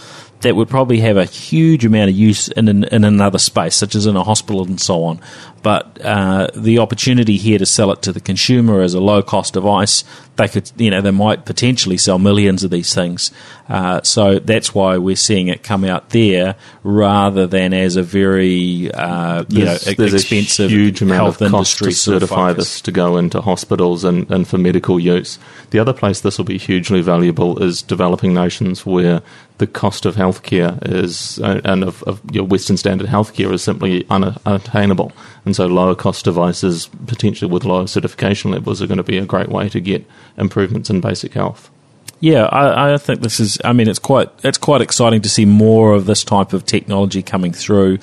that 0.42 0.56
would 0.56 0.68
probably 0.68 1.00
have 1.00 1.16
a 1.16 1.24
huge 1.24 1.84
amount 1.84 2.10
of 2.10 2.16
use 2.16 2.48
in, 2.48 2.68
in, 2.68 2.84
in 2.84 3.04
another 3.04 3.38
space, 3.38 3.74
such 3.76 3.94
as 3.94 4.06
in 4.06 4.16
a 4.16 4.24
hospital 4.24 4.64
and 4.64 4.80
so 4.80 5.04
on. 5.04 5.20
But 5.62 6.00
uh, 6.04 6.48
the 6.54 6.78
opportunity 6.78 7.36
here 7.36 7.58
to 7.58 7.66
sell 7.66 7.92
it 7.92 8.02
to 8.02 8.12
the 8.12 8.20
consumer 8.20 8.82
as 8.82 8.94
a 8.94 9.00
low 9.00 9.22
cost 9.22 9.54
device, 9.54 10.02
they 10.36 10.48
could, 10.48 10.70
you 10.76 10.90
know, 10.90 11.00
they 11.00 11.10
might 11.12 11.44
potentially 11.44 11.96
sell 11.98 12.18
millions 12.18 12.64
of 12.64 12.70
these 12.70 12.94
things. 12.94 13.30
Uh, 13.68 14.02
so 14.02 14.38
that's 14.38 14.74
why 14.74 14.98
we're 14.98 15.14
seeing 15.14 15.48
it 15.48 15.62
come 15.62 15.84
out 15.84 16.10
there 16.10 16.56
rather 16.82 17.46
than 17.46 17.72
as 17.72 17.96
a 17.96 18.02
very, 18.02 18.90
uh, 18.92 19.44
you 19.48 19.64
there's, 19.64 19.86
know, 19.86 19.92
there's 19.94 20.14
expensive 20.14 20.70
a 20.70 20.74
huge 20.74 21.00
amount 21.00 21.20
health 21.20 21.42
of 21.42 21.50
cost 21.50 21.80
industry 21.80 21.92
to 21.92 21.96
certify 21.96 22.52
this 22.52 22.80
to 22.80 22.90
go 22.90 23.16
into 23.16 23.40
hospitals 23.40 24.04
and, 24.04 24.28
and 24.30 24.48
for 24.48 24.58
medical 24.58 24.98
use. 24.98 25.38
The 25.70 25.78
other 25.78 25.92
place 25.92 26.20
this 26.20 26.38
will 26.38 26.44
be 26.44 26.58
hugely 26.58 27.02
valuable 27.02 27.62
is 27.62 27.82
developing 27.82 28.34
nations 28.34 28.84
where 28.84 29.22
the 29.58 29.66
cost 29.66 30.06
of 30.06 30.16
healthcare 30.16 30.76
is 30.90 31.38
uh, 31.38 31.60
and 31.64 31.84
of, 31.84 32.02
of 32.02 32.20
your 32.32 32.44
Western 32.44 32.76
standard 32.76 33.06
healthcare 33.06 33.52
is 33.52 33.62
simply 33.62 34.04
unattainable. 34.10 35.12
And 35.44 35.56
so 35.56 35.66
lower 35.66 35.94
cost 35.94 36.24
devices, 36.24 36.88
potentially 37.06 37.50
with 37.50 37.64
lower 37.64 37.86
certification 37.86 38.52
levels, 38.52 38.80
are 38.80 38.86
going 38.86 38.98
to 38.98 39.02
be 39.02 39.18
a 39.18 39.26
great 39.26 39.48
way 39.48 39.68
to 39.70 39.80
get 39.80 40.06
improvements 40.36 40.88
in 40.88 41.00
basic 41.00 41.34
health. 41.34 41.70
Yeah, 42.20 42.44
I, 42.44 42.94
I, 42.94 42.98
think 42.98 43.20
this 43.20 43.40
is. 43.40 43.58
I 43.64 43.72
mean, 43.72 43.88
it's 43.88 43.98
quite 43.98 44.30
it's 44.44 44.58
quite 44.58 44.80
exciting 44.80 45.22
to 45.22 45.28
see 45.28 45.44
more 45.44 45.92
of 45.92 46.06
this 46.06 46.22
type 46.22 46.52
of 46.52 46.64
technology 46.64 47.20
coming 47.20 47.52
through, 47.52 47.98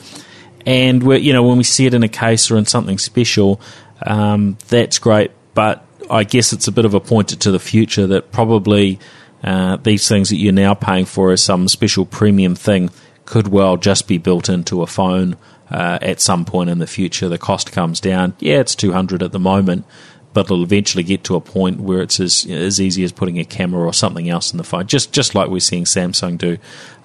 and 0.66 1.02
we 1.02 1.20
you 1.20 1.32
know 1.32 1.44
when 1.44 1.58
we 1.58 1.64
see 1.64 1.86
it 1.86 1.94
in 1.94 2.04
a 2.04 2.10
case 2.10 2.52
or 2.52 2.58
in 2.58 2.66
something 2.66 2.98
special, 2.98 3.62
um, 4.06 4.58
that's 4.68 5.00
great. 5.00 5.32
But 5.54 5.86
I 6.10 6.26
guess 6.26 6.52
it's 6.52 6.68
a 6.68 6.72
bit 6.74 6.84
of 6.84 6.94
a 6.94 7.00
pointer 7.00 7.38
to 7.38 7.52
the 7.52 7.60
future 7.60 8.08
that 8.08 8.34
probably 8.34 9.00
uh, 9.42 9.78
these 9.78 10.10
things 10.10 10.30
that 10.30 10.36
you're 10.36 10.52
now 10.52 10.74
paying 10.74 11.06
for 11.06 11.32
as 11.32 11.42
some 11.42 11.70
special 11.70 12.06
premium 12.06 12.56
thing 12.56 12.90
could 13.24 13.48
well 13.48 13.78
just 13.78 14.08
be 14.08 14.18
built 14.18 14.50
into 14.50 14.82
a 14.82 14.88
phone 14.88 15.38
uh, 15.72 16.00
at 16.02 16.20
some 16.22 16.46
point 16.46 16.70
in 16.70 16.80
the 16.80 16.88
future. 16.88 17.30
The 17.30 17.38
cost 17.38 17.72
comes 17.72 18.00
down. 18.00 18.34
Yeah, 18.40 18.60
it's 18.60 18.76
200 18.76 19.22
at 19.24 19.32
the 19.32 19.40
moment, 19.40 19.86
but 20.34 20.46
it'll 20.46 20.64
eventually 20.64 21.04
get 21.04 21.24
to 21.26 21.36
a 21.36 21.42
point 21.42 21.80
where 21.80 22.02
it's 22.02 22.20
as 22.20 22.46
as 22.50 22.80
easy 22.80 23.04
as 23.04 23.12
putting 23.12 23.40
a 23.40 23.46
camera 23.46 23.84
or 23.86 23.94
something 23.94 24.30
else 24.30 24.52
in 24.52 24.58
the 24.58 24.64
phone, 24.64 24.88
just 24.88 25.12
just 25.12 25.34
like 25.36 25.50
we're 25.50 25.60
seeing 25.60 25.86
Samsung 25.86 26.38
do 26.38 26.58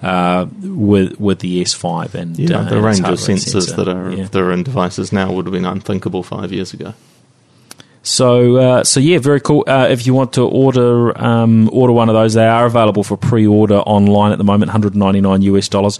uh, 0.03 0.45
with 0.61 1.19
with 1.19 1.39
the 1.39 1.61
S5 1.63 2.13
and 2.13 2.37
yeah, 2.37 2.59
uh, 2.59 2.69
the 2.69 2.81
range 2.81 3.01
of 3.01 3.19
sensor. 3.19 3.57
sensors 3.57 3.75
that 3.75 3.87
are 3.87 4.11
Yeah. 4.11 4.25
that 4.25 4.39
are 4.39 4.51
in 4.51 4.63
devices 4.63 5.11
now 5.11 5.31
would 5.31 5.45
have 5.45 5.53
been 5.53 5.65
unthinkable 5.65 6.21
five 6.23 6.51
years 6.53 6.73
ago. 6.73 6.93
So, 8.03 8.57
uh, 8.57 8.83
so 8.83 8.99
yeah, 8.99 9.17
very 9.17 9.41
cool. 9.41 9.63
Uh, 9.65 9.87
if 9.89 10.05
you 10.05 10.13
want 10.13 10.33
to 10.33 10.43
order 10.47 11.19
um, 11.19 11.67
order 11.73 11.91
one 11.91 12.07
of 12.07 12.13
those, 12.13 12.35
they 12.35 12.45
are 12.45 12.67
available 12.67 13.03
for 13.03 13.17
pre 13.17 13.47
order 13.47 13.79
online 13.79 14.31
at 14.31 14.37
the 14.37 14.43
moment, 14.43 14.69
199 14.69 15.41
US 15.41 15.67
dollars. 15.67 15.97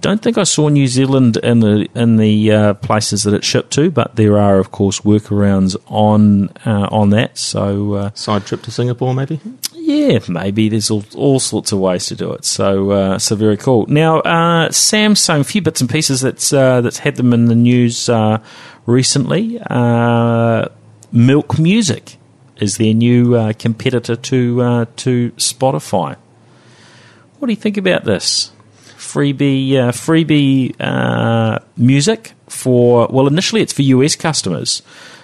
Don't 0.00 0.22
think 0.22 0.38
I 0.38 0.44
saw 0.44 0.68
New 0.68 0.86
Zealand 0.86 1.36
in 1.38 1.60
the 1.60 1.88
in 1.94 2.16
the 2.16 2.52
uh, 2.52 2.74
places 2.74 3.24
that 3.24 3.34
it 3.34 3.44
shipped 3.44 3.72
to, 3.72 3.90
but 3.90 4.14
there 4.16 4.38
are 4.38 4.58
of 4.58 4.70
course 4.70 5.00
workarounds 5.00 5.76
on 5.86 6.50
uh, 6.64 6.88
on 6.90 7.10
that. 7.10 7.36
So 7.36 7.94
uh, 7.94 8.10
Side 8.14 8.46
trip 8.46 8.62
to 8.62 8.70
Singapore, 8.70 9.12
maybe. 9.14 9.40
yeah, 9.74 10.18
maybe 10.28 10.68
there's 10.68 10.90
all, 10.90 11.04
all 11.16 11.40
sorts 11.40 11.72
of 11.72 11.78
ways 11.78 12.06
to 12.06 12.14
do 12.14 12.32
it. 12.32 12.44
So, 12.44 12.90
uh, 12.90 13.18
so 13.18 13.34
very 13.36 13.56
cool. 13.56 13.86
Now, 13.86 14.20
uh, 14.20 14.68
Samsung, 14.68 15.40
a 15.40 15.44
few 15.44 15.62
bits 15.62 15.80
and 15.80 15.88
pieces 15.90 16.20
that's 16.20 16.52
uh, 16.52 16.80
that's 16.82 16.98
had 16.98 17.16
them 17.16 17.32
in 17.32 17.46
the 17.46 17.54
news 17.54 18.08
uh, 18.08 18.38
recently. 18.86 19.58
Uh, 19.68 20.68
Milk 21.10 21.58
Music 21.58 22.18
is 22.58 22.76
their 22.76 22.92
new 22.94 23.34
uh, 23.34 23.52
competitor 23.54 24.14
to 24.14 24.62
uh, 24.62 24.84
to 24.96 25.30
Spotify. 25.32 26.16
What 27.38 27.46
do 27.46 27.52
you 27.52 27.56
think 27.56 27.76
about 27.76 28.04
this? 28.04 28.52
Freebie, 29.08 29.74
uh, 29.74 29.90
freebie 29.90 30.74
uh, 30.78 31.60
music 31.78 32.32
for 32.46 33.08
well, 33.10 33.26
initially 33.26 33.62
it's 33.62 33.72
for 33.72 33.80
US 33.80 34.14
customers, 34.16 34.82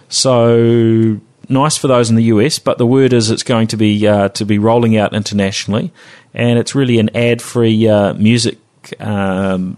so 0.09 1.21
nice 1.51 1.77
for 1.77 1.89
those 1.89 2.09
in 2.09 2.17
the 2.17 2.25
US. 2.25 2.59
But 2.59 2.79
the 2.79 2.87
word 2.87 3.13
is 3.13 3.31
it's 3.31 3.43
going 3.43 3.67
to 3.69 3.77
be 3.77 4.07
uh, 4.09 4.31
to 4.31 4.47
be 4.47 4.59
rolling 4.59 4.97
out 4.97 5.13
internationally, 5.13 5.93
and 6.33 6.59
it's 6.59 6.75
really 6.75 6.99
an 6.99 7.15
ad-free 7.15 7.87
uh, 7.87 8.15
music. 8.15 8.59
Um, 9.01 9.77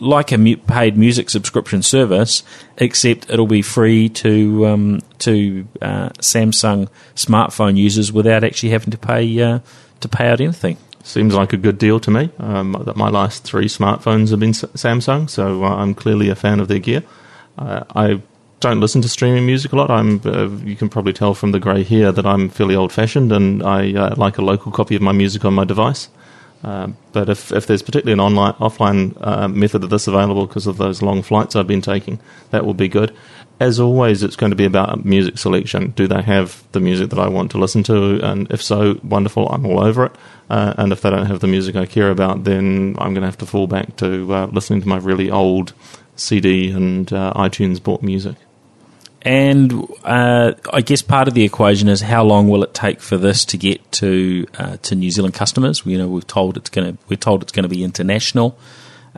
like 0.00 0.30
a 0.30 0.38
mu- 0.38 0.56
paid 0.56 0.96
music 0.96 1.28
subscription 1.28 1.82
service, 1.82 2.44
except 2.76 3.28
it'll 3.28 3.48
be 3.48 3.62
free 3.62 4.08
to 4.08 4.68
um, 4.68 5.00
to 5.18 5.66
uh, 5.82 6.10
Samsung 6.20 6.88
smartphone 7.16 7.76
users 7.76 8.12
without 8.12 8.44
actually 8.44 8.70
having 8.70 8.92
to 8.92 8.98
pay 8.98 9.42
uh, 9.42 9.58
to 9.98 10.08
pay 10.08 10.28
out 10.28 10.40
anything. 10.40 10.76
Seems 11.08 11.34
like 11.34 11.54
a 11.54 11.56
good 11.56 11.78
deal 11.78 11.98
to 12.00 12.10
me. 12.10 12.28
Um, 12.38 12.76
that 12.84 12.94
my 12.94 13.08
last 13.08 13.42
three 13.42 13.64
smartphones 13.64 14.28
have 14.28 14.40
been 14.40 14.52
Samsung, 14.52 15.30
so 15.30 15.64
uh, 15.64 15.76
I'm 15.76 15.94
clearly 15.94 16.28
a 16.28 16.34
fan 16.34 16.60
of 16.60 16.68
their 16.68 16.80
gear. 16.80 17.02
Uh, 17.56 17.84
I 17.96 18.20
don't 18.60 18.78
listen 18.78 19.00
to 19.00 19.08
streaming 19.08 19.46
music 19.46 19.72
a 19.72 19.76
lot. 19.76 19.90
I'm, 19.90 20.20
uh, 20.26 20.48
you 20.66 20.76
can 20.76 20.90
probably 20.90 21.14
tell 21.14 21.32
from 21.32 21.52
the 21.52 21.60
grey 21.60 21.82
hair 21.82 22.12
that 22.12 22.26
I'm 22.26 22.50
fairly 22.50 22.76
old-fashioned, 22.76 23.32
and 23.32 23.62
I 23.62 23.94
uh, 23.94 24.14
like 24.18 24.36
a 24.36 24.42
local 24.42 24.70
copy 24.70 24.96
of 24.96 25.00
my 25.00 25.12
music 25.12 25.46
on 25.46 25.54
my 25.54 25.64
device. 25.64 26.10
Uh, 26.62 26.88
but 27.12 27.28
if, 27.28 27.52
if 27.52 27.66
there's 27.66 27.82
particularly 27.82 28.12
an 28.12 28.20
online 28.20 28.52
offline 28.54 29.16
uh, 29.24 29.48
method 29.48 29.84
of 29.84 29.90
this 29.90 30.08
available 30.08 30.46
because 30.46 30.66
of 30.66 30.76
those 30.76 31.02
long 31.02 31.22
flights 31.22 31.54
I've 31.54 31.66
been 31.66 31.82
taking, 31.82 32.18
that 32.50 32.66
will 32.66 32.74
be 32.74 32.88
good. 32.88 33.14
As 33.60 33.80
always, 33.80 34.22
it's 34.22 34.36
going 34.36 34.50
to 34.50 34.56
be 34.56 34.64
about 34.64 35.04
music 35.04 35.38
selection. 35.38 35.90
Do 35.90 36.06
they 36.06 36.22
have 36.22 36.64
the 36.72 36.80
music 36.80 37.10
that 37.10 37.18
I 37.18 37.28
want 37.28 37.50
to 37.52 37.58
listen 37.58 37.82
to? 37.84 38.20
And 38.24 38.50
if 38.52 38.62
so, 38.62 39.00
wonderful, 39.02 39.48
I'm 39.48 39.66
all 39.66 39.82
over 39.82 40.06
it. 40.06 40.12
Uh, 40.48 40.74
and 40.78 40.92
if 40.92 41.00
they 41.00 41.10
don't 41.10 41.26
have 41.26 41.40
the 41.40 41.48
music 41.48 41.74
I 41.74 41.86
care 41.86 42.10
about, 42.10 42.44
then 42.44 42.96
I'm 42.98 43.14
going 43.14 43.22
to 43.22 43.26
have 43.26 43.38
to 43.38 43.46
fall 43.46 43.66
back 43.66 43.96
to 43.96 44.32
uh, 44.32 44.46
listening 44.46 44.80
to 44.82 44.88
my 44.88 44.98
really 44.98 45.30
old 45.30 45.72
CD 46.14 46.70
and 46.70 47.12
uh, 47.12 47.32
iTunes 47.34 47.82
bought 47.82 48.02
music. 48.02 48.36
And 49.22 49.86
uh, 50.04 50.52
I 50.72 50.80
guess 50.80 51.02
part 51.02 51.28
of 51.28 51.34
the 51.34 51.44
equation 51.44 51.88
is 51.88 52.00
how 52.00 52.22
long 52.22 52.48
will 52.48 52.62
it 52.62 52.72
take 52.72 53.00
for 53.00 53.16
this 53.16 53.44
to 53.46 53.58
get 53.58 53.90
to 53.92 54.46
uh, 54.56 54.76
to 54.82 54.94
New 54.94 55.10
Zealand 55.10 55.34
customers? 55.34 55.82
You 55.84 55.98
know, 55.98 56.08
we're 56.08 56.20
told 56.20 56.56
it's 56.56 56.70
going 56.70 56.96
to 56.96 57.02
we're 57.08 57.16
told 57.16 57.42
it's 57.42 57.50
going 57.50 57.64
to 57.64 57.68
be 57.68 57.82
international, 57.82 58.56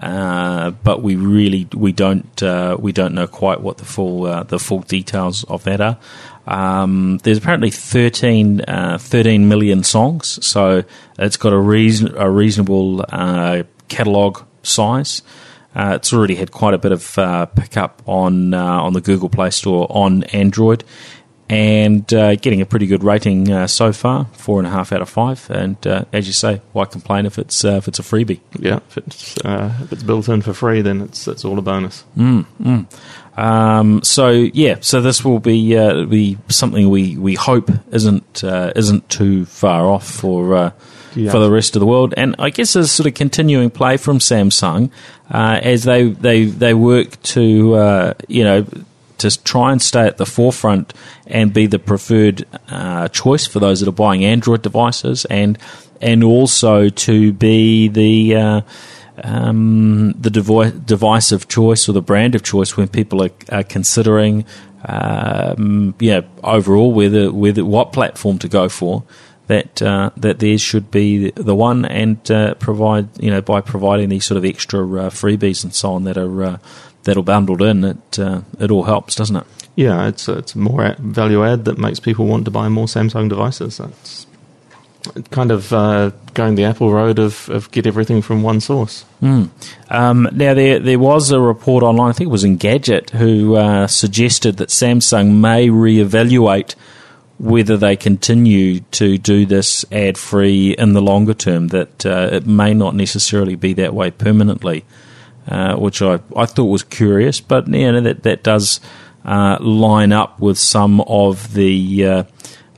uh, 0.00 0.70
but 0.70 1.02
we 1.02 1.16
really 1.16 1.68
we 1.74 1.92
don't 1.92 2.42
uh, 2.42 2.78
we 2.80 2.92
don't 2.92 3.14
know 3.14 3.26
quite 3.26 3.60
what 3.60 3.76
the 3.76 3.84
full 3.84 4.24
uh, 4.24 4.42
the 4.42 4.58
full 4.58 4.80
details 4.80 5.44
of 5.44 5.64
that 5.64 5.80
are. 5.82 5.98
Um, 6.46 7.18
there's 7.18 7.38
apparently 7.38 7.70
13, 7.70 8.62
uh, 8.62 8.98
13 8.98 9.48
million 9.48 9.84
songs, 9.84 10.44
so 10.44 10.82
it's 11.18 11.36
got 11.36 11.52
a 11.52 11.58
reason 11.58 12.16
a 12.16 12.30
reasonable 12.30 13.04
catalog 13.88 14.42
size. 14.62 15.22
Uh, 15.74 15.92
it's 15.94 16.12
already 16.12 16.34
had 16.34 16.50
quite 16.50 16.74
a 16.74 16.78
bit 16.78 16.92
of 16.92 17.18
uh, 17.18 17.46
pickup 17.46 18.02
on 18.06 18.54
uh, 18.54 18.64
on 18.64 18.92
the 18.92 19.00
Google 19.00 19.28
Play 19.28 19.50
Store 19.50 19.86
on 19.88 20.24
Android, 20.24 20.82
and 21.48 22.12
uh, 22.12 22.36
getting 22.36 22.60
a 22.60 22.66
pretty 22.66 22.86
good 22.86 23.02
rating 23.04 23.50
uh, 23.50 23.66
so 23.66 23.92
far, 23.92 24.26
four 24.32 24.58
and 24.58 24.66
a 24.66 24.70
half 24.70 24.92
out 24.92 25.02
of 25.02 25.08
five. 25.08 25.48
And 25.50 25.84
uh, 25.86 26.04
as 26.12 26.26
you 26.26 26.32
say, 26.32 26.60
why 26.72 26.84
complain 26.86 27.26
if 27.26 27.38
it's 27.38 27.64
uh, 27.64 27.72
if 27.72 27.88
it's 27.88 27.98
a 27.98 28.02
freebie? 28.02 28.40
Yeah, 28.58 28.80
if 28.88 28.98
it's, 28.98 29.38
uh, 29.44 29.72
if 29.82 29.92
it's 29.92 30.02
built 30.02 30.28
in 30.28 30.42
for 30.42 30.52
free, 30.54 30.80
then 30.80 31.02
it's, 31.02 31.28
it's 31.28 31.44
all 31.44 31.58
a 31.58 31.62
bonus. 31.62 32.04
Um, 33.36 34.02
so 34.02 34.30
yeah, 34.30 34.76
so 34.80 35.00
this 35.00 35.24
will 35.24 35.38
be 35.38 35.76
uh, 35.76 36.04
be 36.04 36.36
something 36.48 36.90
we, 36.90 37.16
we 37.16 37.34
hope 37.34 37.70
isn't 37.92 38.44
uh, 38.44 38.72
isn't 38.76 39.08
too 39.08 39.44
far 39.46 39.86
off 39.86 40.08
for 40.08 40.54
uh, 40.54 40.70
Yeah. 41.14 41.32
for 41.32 41.38
the 41.40 41.50
rest 41.50 41.76
of 41.76 41.80
the 41.80 41.86
world. 41.86 42.14
And 42.16 42.36
I 42.38 42.50
guess 42.50 42.74
there's 42.74 42.92
sort 42.92 43.06
of 43.06 43.14
continuing 43.14 43.70
play 43.70 43.96
from 43.96 44.18
Samsung 44.18 44.90
uh, 45.30 45.60
as 45.62 45.84
they 45.84 46.08
they 46.08 46.44
they 46.44 46.74
work 46.74 47.20
to 47.22 47.74
uh, 47.74 48.14
you 48.28 48.44
know 48.44 48.66
to 49.18 49.42
try 49.44 49.70
and 49.70 49.80
stay 49.80 50.06
at 50.06 50.16
the 50.16 50.26
forefront 50.26 50.94
and 51.26 51.52
be 51.52 51.66
the 51.66 51.78
preferred 51.78 52.46
uh, 52.68 53.08
choice 53.08 53.46
for 53.46 53.60
those 53.60 53.80
that 53.80 53.88
are 53.88 53.92
buying 53.92 54.24
Android 54.24 54.62
devices, 54.62 55.24
and 55.26 55.58
and 56.00 56.24
also 56.24 56.88
to 56.88 57.32
be 57.32 57.88
the 57.88 58.34
uh, 58.34 58.60
um, 59.22 60.12
the 60.18 60.30
device, 60.30 60.72
device 60.72 61.32
of 61.32 61.48
choice 61.48 61.88
or 61.88 61.92
the 61.92 62.02
brand 62.02 62.34
of 62.34 62.42
choice 62.42 62.76
when 62.76 62.88
people 62.88 63.22
are, 63.22 63.30
are 63.50 63.62
considering, 63.62 64.44
um, 64.84 65.94
yeah, 65.98 66.22
overall 66.42 66.92
whether 66.92 67.30
whether 67.32 67.64
what 67.64 67.92
platform 67.92 68.38
to 68.38 68.48
go 68.48 68.68
for. 68.68 69.04
That 69.50 69.82
uh, 69.82 70.10
that 70.16 70.38
theirs 70.38 70.62
should 70.62 70.92
be 70.92 71.32
the 71.32 71.56
one, 71.56 71.84
and 71.84 72.30
uh, 72.30 72.54
provide 72.54 73.08
you 73.18 73.30
know 73.32 73.42
by 73.42 73.60
providing 73.60 74.08
these 74.08 74.24
sort 74.24 74.38
of 74.38 74.44
extra 74.44 74.80
uh, 74.80 75.10
freebies 75.10 75.64
and 75.64 75.74
so 75.74 75.94
on 75.94 76.04
that 76.04 76.16
are 76.16 76.44
uh, 76.44 76.58
that 77.02 77.16
are 77.16 77.24
bundled 77.24 77.60
in, 77.60 77.82
it 77.82 78.18
uh, 78.18 78.42
it 78.60 78.70
all 78.70 78.84
helps, 78.84 79.16
doesn't 79.16 79.36
it? 79.36 79.46
Yeah, 79.74 80.06
it's 80.06 80.28
it's 80.28 80.54
more 80.54 80.94
value 81.00 81.44
add 81.44 81.64
that 81.64 81.78
makes 81.78 81.98
people 81.98 82.26
want 82.26 82.44
to 82.44 82.52
buy 82.52 82.68
more 82.68 82.86
Samsung 82.86 83.28
devices. 83.28 83.78
That's 83.78 84.26
kind 85.30 85.50
of 85.50 85.72
uh, 85.72 86.10
going 86.34 86.54
the 86.54 86.64
Apple 86.64 86.92
road 86.92 87.18
of, 87.18 87.48
of 87.48 87.70
get 87.70 87.86
everything 87.86 88.22
from 88.22 88.42
one 88.44 88.60
source. 88.60 89.04
Um, 89.88 90.28
now 90.32 90.54
there 90.54 90.78
there 90.78 90.98
was 90.98 91.32
a 91.32 91.40
report 91.40 91.82
online, 91.82 92.10
I 92.10 92.12
think 92.12 92.28
it 92.28 92.32
was 92.32 92.44
in 92.44 92.56
Gadget, 92.56 93.10
who 93.10 93.56
uh, 93.56 93.86
suggested 93.88 94.58
that 94.58 94.68
Samsung 94.68 95.40
may 95.40 95.68
reevaluate 95.68 96.76
whether 97.40 97.78
they 97.78 97.96
continue 97.96 98.80
to 98.80 99.16
do 99.16 99.46
this 99.46 99.82
ad 99.90 100.18
free 100.18 100.72
in 100.72 100.92
the 100.92 101.00
longer 101.00 101.32
term. 101.32 101.68
That 101.68 102.04
uh, 102.04 102.28
it 102.32 102.46
may 102.46 102.74
not 102.74 102.94
necessarily 102.94 103.56
be 103.56 103.72
that 103.74 103.94
way 103.94 104.10
permanently, 104.10 104.84
uh, 105.48 105.76
which 105.76 106.02
I, 106.02 106.20
I 106.36 106.44
thought 106.44 106.66
was 106.66 106.82
curious. 106.82 107.40
But 107.40 107.66
you 107.66 107.90
know 107.90 108.00
that 108.02 108.24
that 108.24 108.42
does 108.42 108.80
uh, 109.24 109.56
line 109.60 110.12
up 110.12 110.38
with 110.38 110.58
some 110.58 111.00
of 111.00 111.54
the. 111.54 112.06
Uh, 112.06 112.24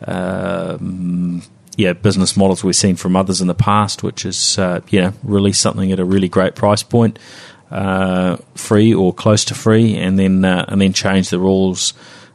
um, 0.07 1.42
yeah, 1.77 1.94
business 1.94 2.37
models 2.37 2.62
we've 2.62 2.77
seen 2.77 2.96
from 2.96 3.16
others 3.16 3.40
in 3.40 3.46
the 3.46 3.55
past, 3.55 4.03
which 4.03 4.27
is 4.27 4.59
uh, 4.59 4.81
you 4.90 5.01
know 5.01 5.12
release 5.22 5.59
something 5.59 5.90
at 5.90 5.98
a 5.98 6.05
really 6.05 6.29
great 6.29 6.55
price 6.55 6.83
point, 6.83 7.18
uh, 7.70 8.37
free 8.55 8.92
or 8.92 9.14
close 9.14 9.44
to 9.46 9.55
free, 9.55 9.96
and 9.96 10.18
then 10.18 10.44
and 10.44 10.81
then 10.81 10.92
change 10.92 11.31
the 11.31 11.38
rules 11.38 11.94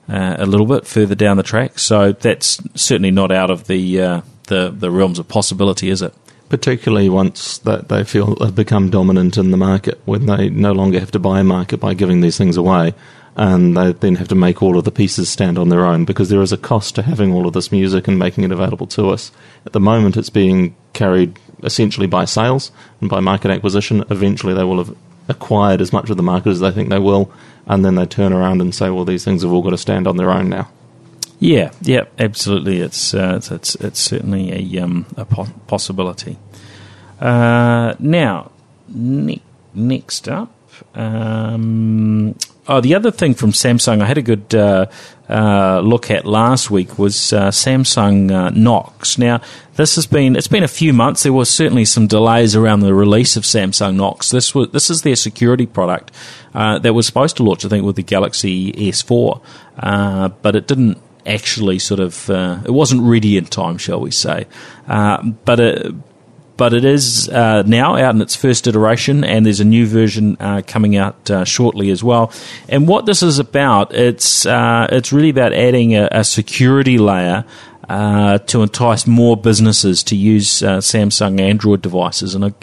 uh, 0.09 0.35
a 0.37 0.45
little 0.45 0.65
bit 0.65 0.87
further 0.87 1.15
down 1.15 1.37
the 1.37 1.43
track. 1.43 1.79
So 1.79 2.11
that's 2.11 2.61
certainly 2.75 3.11
not 3.11 3.31
out 3.31 3.49
of 3.49 3.67
the 3.67 4.01
uh, 4.01 4.21
the 4.47 4.73
the 4.75 4.91
realms 4.91 5.19
of 5.19 5.27
possibility, 5.27 5.89
is 5.89 6.01
it? 6.01 6.13
Particularly 6.49 7.09
once 7.09 7.57
that 7.59 7.89
they 7.89 8.03
feel 8.03 8.35
have 8.37 8.55
become 8.55 8.89
dominant 8.89 9.37
in 9.37 9.51
the 9.51 9.57
market, 9.57 9.99
when 10.05 10.25
they 10.25 10.49
no 10.49 10.71
longer 10.71 10.99
have 10.99 11.11
to 11.11 11.19
buy 11.19 11.41
a 11.41 11.43
market 11.43 11.77
by 11.77 11.93
giving 11.93 12.21
these 12.21 12.37
things 12.37 12.55
away, 12.55 12.93
and 13.35 13.75
they 13.75 13.91
then 13.91 14.15
have 14.15 14.29
to 14.29 14.35
make 14.35 14.63
all 14.63 14.77
of 14.77 14.85
the 14.85 14.91
pieces 14.91 15.29
stand 15.29 15.57
on 15.57 15.69
their 15.69 15.85
own 15.85 16.05
because 16.05 16.29
there 16.29 16.41
is 16.41 16.53
a 16.53 16.57
cost 16.57 16.95
to 16.95 17.01
having 17.01 17.33
all 17.33 17.45
of 17.45 17.53
this 17.53 17.71
music 17.71 18.07
and 18.07 18.17
making 18.17 18.43
it 18.43 18.51
available 18.51 18.87
to 18.87 19.09
us. 19.09 19.31
At 19.65 19.73
the 19.73 19.79
moment, 19.79 20.17
it's 20.17 20.29
being 20.29 20.75
carried 20.93 21.37
essentially 21.63 22.07
by 22.07 22.25
sales 22.25 22.71
and 23.01 23.09
by 23.09 23.19
market 23.19 23.51
acquisition. 23.51 24.05
Eventually, 24.09 24.53
they 24.53 24.63
will 24.63 24.77
have 24.77 24.95
acquired 25.29 25.81
as 25.81 25.91
much 25.91 26.09
of 26.09 26.17
the 26.17 26.23
market 26.23 26.49
as 26.49 26.61
they 26.61 26.71
think 26.71 26.89
they 26.89 26.99
will, 26.99 27.31
and 27.67 27.83
then 27.85 27.95
they 27.95 28.05
turn 28.05 28.33
around 28.33 28.61
and 28.61 28.73
say, 28.73 28.89
"Well, 28.89 29.05
these 29.05 29.23
things 29.23 29.43
have 29.43 29.51
all 29.51 29.61
got 29.61 29.71
to 29.71 29.77
stand 29.77 30.07
on 30.07 30.17
their 30.17 30.31
own 30.31 30.49
now." 30.49 30.69
Yeah, 31.39 31.71
yeah, 31.81 32.05
absolutely. 32.17 32.79
It's 32.79 33.13
uh, 33.13 33.39
it's, 33.51 33.75
it's 33.75 33.99
certainly 33.99 34.51
a 34.77 34.83
um, 34.83 35.05
a 35.15 35.25
po- 35.25 35.47
possibility. 35.67 36.37
Uh, 37.19 37.93
now, 37.99 38.51
ne- 38.87 39.41
next 39.73 40.27
up, 40.27 40.51
um, 40.95 42.35
oh, 42.67 42.81
the 42.81 42.95
other 42.95 43.11
thing 43.11 43.33
from 43.33 43.51
Samsung, 43.51 44.01
I 44.01 44.05
had 44.05 44.17
a 44.17 44.21
good 44.21 44.53
uh, 44.53 44.87
uh, 45.29 45.81
look 45.81 46.09
at 46.09 46.25
last 46.25 46.71
week 46.71 46.97
was 46.97 47.33
uh, 47.33 47.49
Samsung 47.49 48.31
uh, 48.31 48.49
Knox. 48.51 49.17
Now, 49.17 49.41
this 49.75 49.95
has 49.95 50.07
been 50.07 50.35
it's 50.35 50.47
been 50.47 50.63
a 50.63 50.67
few 50.67 50.93
months. 50.93 51.23
There 51.23 51.33
was 51.33 51.49
certainly 51.49 51.85
some 51.85 52.07
delays 52.07 52.55
around 52.55 52.81
the 52.81 52.93
release 52.93 53.37
of 53.37 53.43
Samsung 53.43 53.95
Knox. 53.95 54.29
This 54.29 54.55
was 54.55 54.69
this 54.71 54.89
is 54.89 55.01
their 55.01 55.15
security 55.15 55.65
product 55.65 56.11
uh, 56.53 56.79
that 56.79 56.93
was 56.93 57.05
supposed 57.05 57.37
to 57.37 57.43
launch, 57.43 57.65
I 57.65 57.69
think, 57.69 57.85
with 57.85 57.95
the 57.95 58.03
Galaxy 58.03 58.71
S4, 58.73 59.41
uh, 59.79 60.29
but 60.29 60.55
it 60.55 60.67
didn't 60.67 61.01
actually 61.25 61.77
sort 61.79 61.99
of 61.99 62.29
uh, 62.29 62.59
it 62.65 62.71
wasn't 62.71 63.01
ready 63.01 63.37
in 63.37 63.45
time, 63.45 63.77
shall 63.77 63.99
we 63.99 64.11
say? 64.11 64.47
Uh, 64.87 65.23
but 65.45 65.59
it, 65.59 65.93
but 66.57 66.73
it 66.73 66.83
is 66.83 67.29
uh, 67.29 67.61
now 67.65 67.95
out 67.95 68.15
in 68.15 68.21
its 68.21 68.35
first 68.35 68.67
iteration, 68.67 69.23
and 69.23 69.45
there's 69.45 69.59
a 69.59 69.65
new 69.65 69.85
version 69.85 70.35
uh, 70.39 70.63
coming 70.65 70.95
out 70.95 71.29
uh, 71.29 71.45
shortly 71.45 71.91
as 71.91 72.03
well. 72.03 72.33
And 72.67 72.87
what 72.87 73.05
this 73.05 73.21
is 73.21 73.37
about, 73.37 73.93
it's 73.93 74.45
uh, 74.45 74.87
it's 74.91 75.13
really 75.13 75.29
about 75.29 75.53
adding 75.53 75.95
a, 75.95 76.09
a 76.11 76.23
security 76.23 76.97
layer. 76.97 77.45
Uh, 77.89 78.37
to 78.39 78.63
entice 78.63 79.07
more 79.07 79.37
businesses 79.37 80.03
to 80.03 80.13
use 80.13 80.61
uh, 80.61 80.79
Samsung 80.79 81.39
Android 81.39 81.81
devices, 81.81 82.35
and 82.35 82.43
I, 82.43 82.53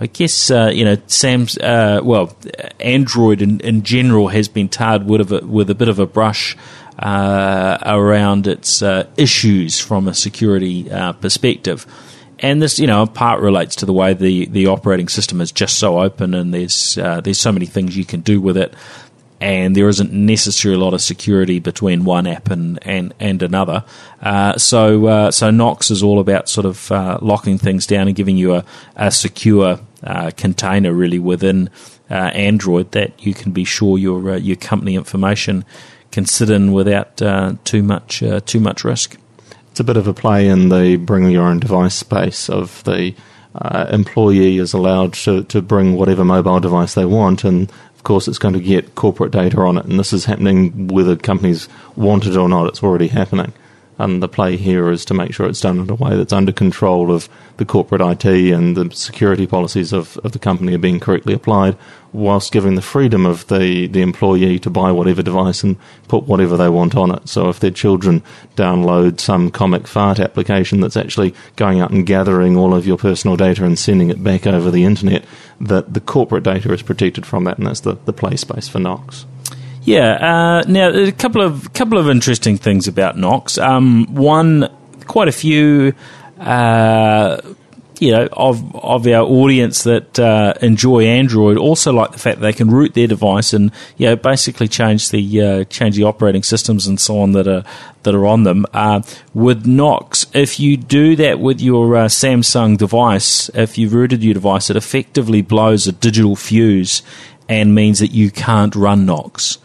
I 0.00 0.06
guess 0.06 0.50
you 0.50 0.84
know 0.84 0.96
Sam's 1.06 1.56
well, 1.62 2.36
Android 2.80 3.40
in, 3.40 3.60
in 3.60 3.84
general 3.84 4.26
has 4.28 4.48
been 4.48 4.68
tarred 4.68 5.06
with 5.06 5.30
a, 5.30 5.46
with 5.46 5.70
a 5.70 5.76
bit 5.76 5.86
of 5.86 6.00
a 6.00 6.06
brush 6.06 6.56
around 7.00 8.48
its 8.48 8.82
issues 9.16 9.78
from 9.78 10.08
a 10.08 10.14
security 10.14 10.88
perspective. 11.20 11.86
And 12.44 12.60
this, 12.60 12.78
you 12.78 12.86
know, 12.86 13.06
part 13.06 13.40
relates 13.40 13.74
to 13.76 13.86
the 13.86 13.94
way 13.94 14.12
the, 14.12 14.44
the 14.44 14.66
operating 14.66 15.08
system 15.08 15.40
is 15.40 15.50
just 15.50 15.78
so 15.78 15.98
open, 15.98 16.34
and 16.34 16.52
there's 16.52 16.98
uh, 16.98 17.22
there's 17.22 17.38
so 17.38 17.50
many 17.50 17.64
things 17.64 17.96
you 17.96 18.04
can 18.04 18.20
do 18.20 18.38
with 18.38 18.58
it, 18.58 18.74
and 19.40 19.74
there 19.74 19.88
isn't 19.88 20.12
necessarily 20.12 20.78
a 20.78 20.84
lot 20.84 20.92
of 20.92 21.00
security 21.00 21.58
between 21.58 22.04
one 22.04 22.26
app 22.26 22.50
and 22.50 22.78
and, 22.86 23.14
and 23.18 23.42
another. 23.42 23.82
Uh, 24.20 24.58
so 24.58 25.06
uh, 25.06 25.30
so 25.30 25.50
Knox 25.50 25.90
is 25.90 26.02
all 26.02 26.20
about 26.20 26.50
sort 26.50 26.66
of 26.66 26.92
uh, 26.92 27.18
locking 27.22 27.56
things 27.56 27.86
down 27.86 28.08
and 28.08 28.14
giving 28.14 28.36
you 28.36 28.56
a, 28.56 28.64
a 28.94 29.10
secure 29.10 29.80
uh, 30.02 30.30
container 30.36 30.92
really 30.92 31.18
within 31.18 31.70
uh, 32.10 32.14
Android 32.34 32.92
that 32.92 33.24
you 33.24 33.32
can 33.32 33.52
be 33.52 33.64
sure 33.64 33.96
your 33.96 34.36
your 34.36 34.56
company 34.56 34.96
information 34.96 35.64
can 36.12 36.26
sit 36.26 36.50
in 36.50 36.74
without 36.74 37.16
too 37.64 37.82
much 37.82 38.22
too 38.44 38.60
much 38.60 38.84
risk. 38.84 39.16
It's 39.74 39.80
a 39.80 39.82
bit 39.82 39.96
of 39.96 40.06
a 40.06 40.14
play 40.14 40.46
in 40.46 40.68
the 40.68 40.94
bring 40.94 41.28
your 41.30 41.48
own 41.48 41.58
device 41.58 41.96
space 41.96 42.48
of 42.48 42.84
the 42.84 43.12
uh, 43.56 43.86
employee 43.90 44.58
is 44.58 44.72
allowed 44.72 45.14
to, 45.14 45.42
to 45.42 45.60
bring 45.60 45.96
whatever 45.96 46.24
mobile 46.24 46.60
device 46.60 46.94
they 46.94 47.04
want, 47.04 47.42
and 47.42 47.68
of 47.96 48.04
course 48.04 48.28
it's 48.28 48.38
going 48.38 48.54
to 48.54 48.60
get 48.60 48.94
corporate 48.94 49.32
data 49.32 49.58
on 49.58 49.76
it. 49.76 49.84
And 49.86 49.98
this 49.98 50.12
is 50.12 50.26
happening 50.26 50.86
whether 50.86 51.16
companies 51.16 51.68
want 51.96 52.24
it 52.24 52.36
or 52.36 52.48
not. 52.48 52.68
It's 52.68 52.84
already 52.84 53.08
happening. 53.08 53.52
And 53.98 54.22
the 54.22 54.28
play 54.28 54.56
here 54.56 54.90
is 54.90 55.04
to 55.06 55.14
make 55.14 55.32
sure 55.32 55.46
it's 55.46 55.60
done 55.60 55.78
in 55.78 55.88
a 55.88 55.94
way 55.94 56.16
that's 56.16 56.32
under 56.32 56.52
control 56.52 57.12
of 57.12 57.28
the 57.58 57.64
corporate 57.64 58.00
IT 58.00 58.52
and 58.52 58.76
the 58.76 58.90
security 58.94 59.46
policies 59.46 59.92
of, 59.92 60.18
of 60.18 60.32
the 60.32 60.40
company 60.40 60.74
are 60.74 60.78
being 60.78 60.98
correctly 60.98 61.32
applied, 61.32 61.76
whilst 62.12 62.52
giving 62.52 62.74
the 62.74 62.82
freedom 62.82 63.24
of 63.24 63.46
the, 63.46 63.86
the 63.86 64.00
employee 64.00 64.58
to 64.58 64.70
buy 64.70 64.90
whatever 64.90 65.22
device 65.22 65.62
and 65.62 65.76
put 66.08 66.24
whatever 66.24 66.56
they 66.56 66.68
want 66.68 66.96
on 66.96 67.12
it. 67.12 67.28
So 67.28 67.48
if 67.48 67.60
their 67.60 67.70
children 67.70 68.22
download 68.56 69.20
some 69.20 69.52
comic 69.52 69.86
fart 69.86 70.18
application 70.18 70.80
that's 70.80 70.96
actually 70.96 71.34
going 71.54 71.80
out 71.80 71.92
and 71.92 72.04
gathering 72.04 72.56
all 72.56 72.74
of 72.74 72.86
your 72.86 72.98
personal 72.98 73.36
data 73.36 73.64
and 73.64 73.78
sending 73.78 74.10
it 74.10 74.24
back 74.24 74.44
over 74.44 74.72
the 74.72 74.84
internet, 74.84 75.24
that 75.60 75.94
the 75.94 76.00
corporate 76.00 76.42
data 76.42 76.72
is 76.72 76.82
protected 76.82 77.24
from 77.24 77.44
that, 77.44 77.58
and 77.58 77.66
that's 77.68 77.80
the, 77.80 77.94
the 78.06 78.12
play 78.12 78.34
space 78.34 78.66
for 78.66 78.80
Knox. 78.80 79.26
Yeah. 79.84 80.12
Uh, 80.14 80.62
now, 80.66 80.88
a 80.90 81.12
couple 81.12 81.42
of 81.42 81.72
couple 81.74 81.98
of 81.98 82.08
interesting 82.08 82.56
things 82.56 82.88
about 82.88 83.18
Knox. 83.18 83.58
Um, 83.58 84.06
one, 84.14 84.70
quite 85.06 85.28
a 85.28 85.32
few, 85.32 85.92
uh, 86.40 87.40
you 88.00 88.10
know, 88.10 88.26
of 88.32 88.74
of 88.76 89.06
our 89.06 89.24
audience 89.24 89.82
that 89.82 90.18
uh, 90.18 90.54
enjoy 90.62 91.04
Android 91.04 91.58
also 91.58 91.92
like 91.92 92.12
the 92.12 92.18
fact 92.18 92.40
that 92.40 92.46
they 92.46 92.52
can 92.54 92.70
root 92.70 92.94
their 92.94 93.06
device 93.06 93.52
and 93.52 93.70
you 93.98 94.06
know 94.06 94.16
basically 94.16 94.68
change 94.68 95.10
the 95.10 95.42
uh, 95.42 95.64
change 95.64 95.96
the 95.96 96.04
operating 96.04 96.42
systems 96.42 96.86
and 96.86 96.98
so 96.98 97.18
on 97.18 97.32
that 97.32 97.46
are 97.46 97.62
that 98.04 98.14
are 98.14 98.26
on 98.26 98.44
them. 98.44 98.64
Uh, 98.72 99.02
with 99.34 99.66
Knox, 99.66 100.26
if 100.32 100.58
you 100.58 100.78
do 100.78 101.14
that 101.16 101.40
with 101.40 101.60
your 101.60 101.94
uh, 101.94 102.06
Samsung 102.06 102.78
device, 102.78 103.50
if 103.50 103.76
you've 103.76 103.92
rooted 103.92 104.24
your 104.24 104.34
device, 104.34 104.70
it 104.70 104.76
effectively 104.76 105.42
blows 105.42 105.86
a 105.86 105.92
digital 105.92 106.36
fuse 106.36 107.02
and 107.50 107.74
means 107.74 107.98
that 107.98 108.12
you 108.12 108.30
can't 108.30 108.74
run 108.74 109.04
Knox. 109.04 109.58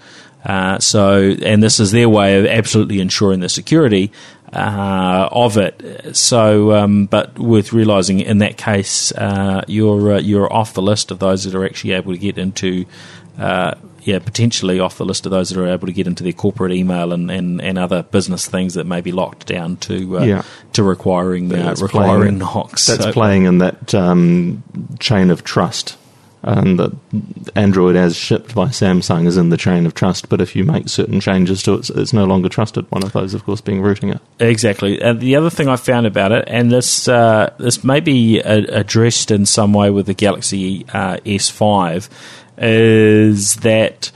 Uh, 0.45 0.79
so, 0.79 1.35
and 1.43 1.61
this 1.61 1.79
is 1.79 1.91
their 1.91 2.07
way 2.07 2.39
of 2.39 2.45
absolutely 2.45 2.99
ensuring 3.01 3.41
the 3.41 3.49
security 3.49 4.11
uh, 4.53 5.27
of 5.31 5.57
it. 5.57 6.15
So, 6.15 6.73
um, 6.73 7.05
but 7.07 7.37
with 7.37 7.73
realizing 7.73 8.19
in 8.21 8.37
that 8.39 8.57
case, 8.57 9.11
uh, 9.13 9.63
you're 9.67 10.13
uh, 10.13 10.19
you're 10.19 10.51
off 10.51 10.73
the 10.73 10.81
list 10.81 11.11
of 11.11 11.19
those 11.19 11.43
that 11.43 11.55
are 11.55 11.65
actually 11.65 11.93
able 11.93 12.13
to 12.13 12.17
get 12.17 12.37
into 12.37 12.85
uh, 13.37 13.75
yeah, 14.03 14.19
potentially 14.19 14.79
off 14.79 14.97
the 14.97 15.05
list 15.05 15.25
of 15.25 15.31
those 15.31 15.49
that 15.49 15.59
are 15.59 15.67
able 15.67 15.85
to 15.87 15.93
get 15.93 16.07
into 16.07 16.23
their 16.23 16.33
corporate 16.33 16.71
email 16.71 17.11
and, 17.11 17.29
and, 17.29 17.61
and 17.61 17.77
other 17.77 18.01
business 18.03 18.47
things 18.47 18.73
that 18.75 18.85
may 18.85 19.01
be 19.01 19.11
locked 19.11 19.45
down 19.45 19.75
to 19.77 20.19
uh, 20.19 20.23
Yeah. 20.23 20.43
to 20.73 20.83
requiring 20.83 21.49
That's 21.49 21.81
requiring 21.81 22.21
playing- 22.21 22.37
Knox. 22.39 22.87
That's 22.87 23.03
So- 23.03 23.11
playing 23.11 23.43
in 23.43 23.57
that 23.59 23.93
um, 23.93 24.63
chain 24.99 25.29
of 25.31 25.43
trust. 25.43 25.97
And 26.41 26.79
that 26.79 26.95
Android, 27.55 27.97
as 27.97 28.15
shipped 28.15 28.55
by 28.55 28.67
Samsung, 28.67 29.27
is 29.27 29.35
in 29.35 29.49
the 29.49 29.57
chain 29.57 29.85
of 29.85 29.93
trust. 29.93 30.29
But 30.29 30.39
if 30.39 30.55
you 30.55 30.63
make 30.63 30.87
certain 30.87 31.19
changes 31.19 31.61
to 31.63 31.73
it, 31.73 31.89
it's 31.89 32.13
no 32.13 32.23
longer 32.23 32.47
trusted. 32.47 32.89
One 32.89 33.03
of 33.03 33.11
those, 33.11 33.33
of 33.33 33.43
course, 33.43 33.59
being 33.59 33.81
rooting 33.81 34.09
it. 34.09 34.21
Exactly. 34.39 35.01
And 35.01 35.19
the 35.19 35.35
other 35.35 35.49
thing 35.49 35.67
I 35.67 35.75
found 35.75 36.07
about 36.07 36.31
it, 36.31 36.45
and 36.47 36.71
this 36.71 37.09
uh, 37.09 37.53
this 37.59 37.83
may 37.83 37.99
be 37.99 38.39
addressed 38.39 39.31
in 39.31 39.45
some 39.45 39.73
way 39.73 39.89
with 39.89 40.05
the 40.05 40.13
Galaxy 40.13 40.85
uh, 40.93 41.17
S5, 41.25 42.09
is 42.57 43.57
that 43.57 44.11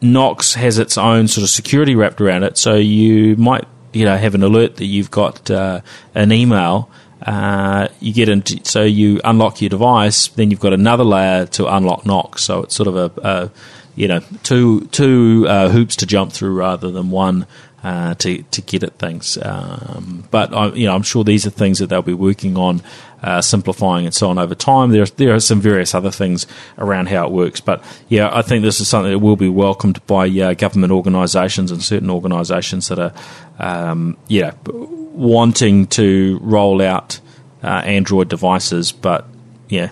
Knox 0.00 0.54
has 0.54 0.78
its 0.78 0.96
own 0.96 1.26
sort 1.28 1.42
of 1.42 1.50
security 1.50 1.96
wrapped 1.96 2.20
around 2.20 2.44
it. 2.44 2.56
So 2.56 2.74
you 2.76 3.36
might 3.36 3.66
you 3.92 4.04
know 4.04 4.16
have 4.16 4.34
an 4.34 4.42
alert 4.42 4.76
that 4.76 4.86
you've 4.86 5.10
got 5.10 5.50
uh, 5.50 5.80
an 6.14 6.30
email. 6.30 6.90
Uh, 7.22 7.88
you 8.00 8.12
get 8.12 8.28
into 8.28 8.64
so 8.64 8.82
you 8.82 9.20
unlock 9.24 9.60
your 9.60 9.70
device, 9.70 10.28
then 10.28 10.50
you've 10.50 10.60
got 10.60 10.72
another 10.72 11.04
layer 11.04 11.46
to 11.46 11.66
unlock 11.66 12.04
Knox. 12.04 12.42
So 12.42 12.64
it's 12.64 12.74
sort 12.74 12.88
of 12.88 12.96
a, 12.96 13.20
a 13.22 13.50
you 13.96 14.08
know 14.08 14.20
two 14.42 14.86
two 14.86 15.46
uh, 15.48 15.68
hoops 15.68 15.96
to 15.96 16.06
jump 16.06 16.32
through 16.32 16.54
rather 16.54 16.90
than 16.90 17.10
one 17.10 17.46
uh, 17.84 18.14
to 18.14 18.42
to 18.42 18.62
get 18.62 18.82
at 18.82 18.98
things. 18.98 19.38
Um, 19.40 20.26
but 20.30 20.54
I, 20.54 20.72
you 20.72 20.86
know, 20.86 20.94
I'm 20.94 21.02
sure 21.02 21.22
these 21.22 21.46
are 21.46 21.50
things 21.50 21.78
that 21.78 21.88
they'll 21.88 22.00
be 22.00 22.14
working 22.14 22.56
on, 22.56 22.82
uh, 23.22 23.42
simplifying 23.42 24.06
and 24.06 24.14
so 24.14 24.30
on 24.30 24.38
over 24.38 24.54
time. 24.54 24.90
There 24.90 25.04
there 25.04 25.34
are 25.34 25.40
some 25.40 25.60
various 25.60 25.94
other 25.94 26.10
things 26.10 26.46
around 26.78 27.10
how 27.10 27.26
it 27.26 27.30
works. 27.30 27.60
But 27.60 27.84
yeah, 28.08 28.30
I 28.32 28.40
think 28.40 28.62
this 28.62 28.80
is 28.80 28.88
something 28.88 29.12
that 29.12 29.18
will 29.18 29.36
be 29.36 29.50
welcomed 29.50 30.04
by 30.06 30.28
uh, 30.28 30.54
government 30.54 30.92
organisations 30.92 31.70
and 31.70 31.82
certain 31.82 32.10
organisations 32.10 32.88
that 32.88 32.98
are 32.98 33.12
um, 33.58 34.16
yeah 34.28 34.54
wanting 34.64 35.86
to 35.86 36.38
roll 36.42 36.80
out 36.80 37.20
uh, 37.62 37.82
Android 37.84 38.30
devices, 38.30 38.92
but 38.92 39.26
yeah, 39.68 39.90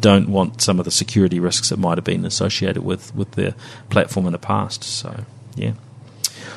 don't 0.00 0.30
want 0.30 0.62
some 0.62 0.78
of 0.78 0.86
the 0.86 0.90
security 0.90 1.40
risks 1.40 1.68
that 1.68 1.78
might 1.78 1.98
have 1.98 2.04
been 2.04 2.24
associated 2.24 2.82
with 2.82 3.14
with 3.14 3.32
the 3.32 3.54
platform 3.90 4.24
in 4.24 4.32
the 4.32 4.38
past. 4.38 4.82
So 4.82 5.24
yeah. 5.56 5.74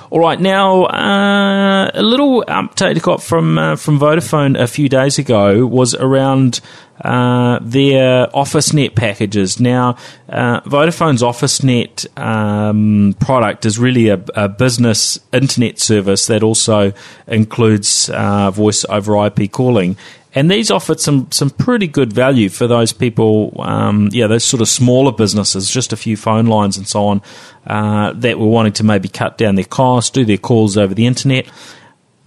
All 0.09 0.21
right, 0.21 0.39
now 0.39 0.85
uh, 0.85 1.91
a 1.93 2.01
little 2.01 2.41
update 2.47 2.95
I 2.95 2.99
got 2.99 3.21
from 3.21 3.57
uh, 3.57 3.75
from 3.75 3.99
Vodafone 3.99 4.57
a 4.57 4.65
few 4.65 4.87
days 4.87 5.19
ago 5.19 5.65
was 5.65 5.93
around 5.95 6.61
uh, 7.01 7.59
their 7.61 8.27
OfficeNet 8.27 8.95
packages. 8.95 9.59
Now, 9.59 9.97
uh, 10.29 10.61
Vodafone's 10.61 11.21
OfficeNet 11.21 12.17
um, 12.17 13.15
product 13.19 13.65
is 13.65 13.77
really 13.77 14.07
a, 14.07 14.23
a 14.33 14.47
business 14.47 15.19
internet 15.33 15.77
service 15.77 16.27
that 16.27 16.41
also 16.41 16.93
includes 17.27 18.09
uh, 18.09 18.49
voice 18.51 18.85
over 18.89 19.25
IP 19.25 19.51
calling. 19.51 19.97
And 20.33 20.51
these 20.51 20.69
offered 20.69 20.99
some, 20.99 21.31
some 21.31 21.49
pretty 21.49 21.87
good 21.87 22.13
value 22.13 22.49
for 22.49 22.67
those 22.67 22.93
people, 22.93 23.55
um, 23.59 24.09
yeah, 24.11 24.27
those 24.27 24.43
sort 24.43 24.61
of 24.61 24.67
smaller 24.67 25.11
businesses, 25.11 25.69
just 25.69 25.93
a 25.93 25.97
few 25.97 26.17
phone 26.17 26.45
lines 26.45 26.77
and 26.77 26.87
so 26.87 27.05
on, 27.07 27.21
uh, 27.65 28.13
that 28.13 28.37
were 28.37 28.47
wanting 28.47 28.73
to 28.73 28.83
maybe 28.83 29.07
cut 29.07 29.37
down 29.37 29.55
their 29.55 29.65
costs, 29.65 30.11
do 30.11 30.25
their 30.25 30.37
calls 30.37 30.77
over 30.77 30.93
the 30.93 31.05
internet. 31.07 31.47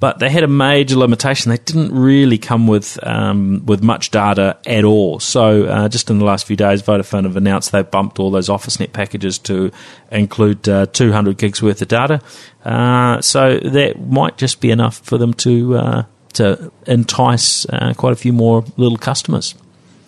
But 0.00 0.18
they 0.18 0.30
had 0.30 0.42
a 0.42 0.48
major 0.48 0.96
limitation. 0.96 1.50
They 1.50 1.58
didn't 1.58 1.92
really 1.92 2.38
come 2.38 2.66
with 2.66 2.98
um, 3.06 3.66
with 3.66 3.82
much 3.82 4.10
data 4.10 4.56
at 4.64 4.82
all. 4.82 5.20
So 5.20 5.64
uh, 5.64 5.88
just 5.90 6.08
in 6.08 6.18
the 6.18 6.24
last 6.24 6.46
few 6.46 6.56
days, 6.56 6.82
Vodafone 6.82 7.24
have 7.24 7.36
announced 7.36 7.70
they've 7.70 7.88
bumped 7.88 8.18
all 8.18 8.30
those 8.30 8.48
OfficeNet 8.48 8.94
packages 8.94 9.38
to 9.40 9.70
include 10.10 10.66
uh, 10.70 10.86
200 10.86 11.36
gigs 11.36 11.60
worth 11.60 11.82
of 11.82 11.88
data. 11.88 12.22
Uh, 12.64 13.20
so 13.20 13.58
that 13.58 14.00
might 14.00 14.38
just 14.38 14.62
be 14.62 14.70
enough 14.70 15.00
for 15.00 15.18
them 15.18 15.34
to 15.34 15.76
uh, 15.76 16.02
to 16.34 16.70
entice 16.86 17.66
uh, 17.66 17.94
quite 17.96 18.12
a 18.12 18.16
few 18.16 18.32
more 18.32 18.64
little 18.76 18.98
customers. 18.98 19.54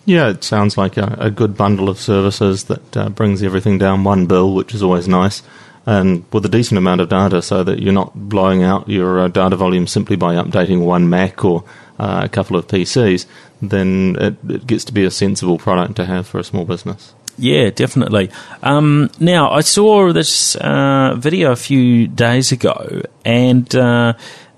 Yeah, 0.05 0.29
it 0.29 0.43
sounds 0.43 0.77
like 0.77 0.97
a, 0.97 1.15
a 1.19 1.31
good 1.31 1.55
bundle 1.55 1.87
of 1.87 1.97
services 1.97 2.65
that 2.65 2.97
uh, 2.97 3.09
brings 3.09 3.41
everything 3.41 3.77
down 3.77 4.03
one 4.03 4.25
bill, 4.25 4.53
which 4.53 4.73
is 4.73 4.83
always 4.83 5.07
nice, 5.07 5.41
and 5.85 6.25
with 6.33 6.45
a 6.45 6.49
decent 6.49 6.77
amount 6.77 7.01
of 7.01 7.09
data, 7.09 7.41
so 7.41 7.63
that 7.63 7.79
you're 7.79 7.93
not 7.93 8.13
blowing 8.13 8.63
out 8.63 8.89
your 8.89 9.21
uh, 9.21 9.27
data 9.29 9.55
volume 9.55 9.87
simply 9.87 10.17
by 10.17 10.35
updating 10.35 10.83
one 10.83 11.09
Mac 11.09 11.45
or 11.45 11.63
uh, 11.99 12.21
a 12.23 12.29
couple 12.29 12.57
of 12.57 12.67
PCs. 12.67 13.25
Then 13.61 14.17
it, 14.19 14.35
it 14.49 14.67
gets 14.67 14.83
to 14.85 14.93
be 14.93 15.05
a 15.05 15.11
sensible 15.11 15.57
product 15.57 15.95
to 15.95 16.05
have 16.05 16.27
for 16.27 16.39
a 16.39 16.43
small 16.43 16.65
business. 16.65 17.13
Yeah, 17.37 17.71
definitely. 17.71 18.29
Um, 18.61 19.09
now, 19.19 19.49
I 19.51 19.61
saw 19.61 20.13
this 20.13 20.55
uh, 20.55 21.15
video 21.17 21.51
a 21.51 21.55
few 21.55 22.07
days 22.07 22.51
ago, 22.51 23.01
and 23.25 23.73
uh, 23.75 24.13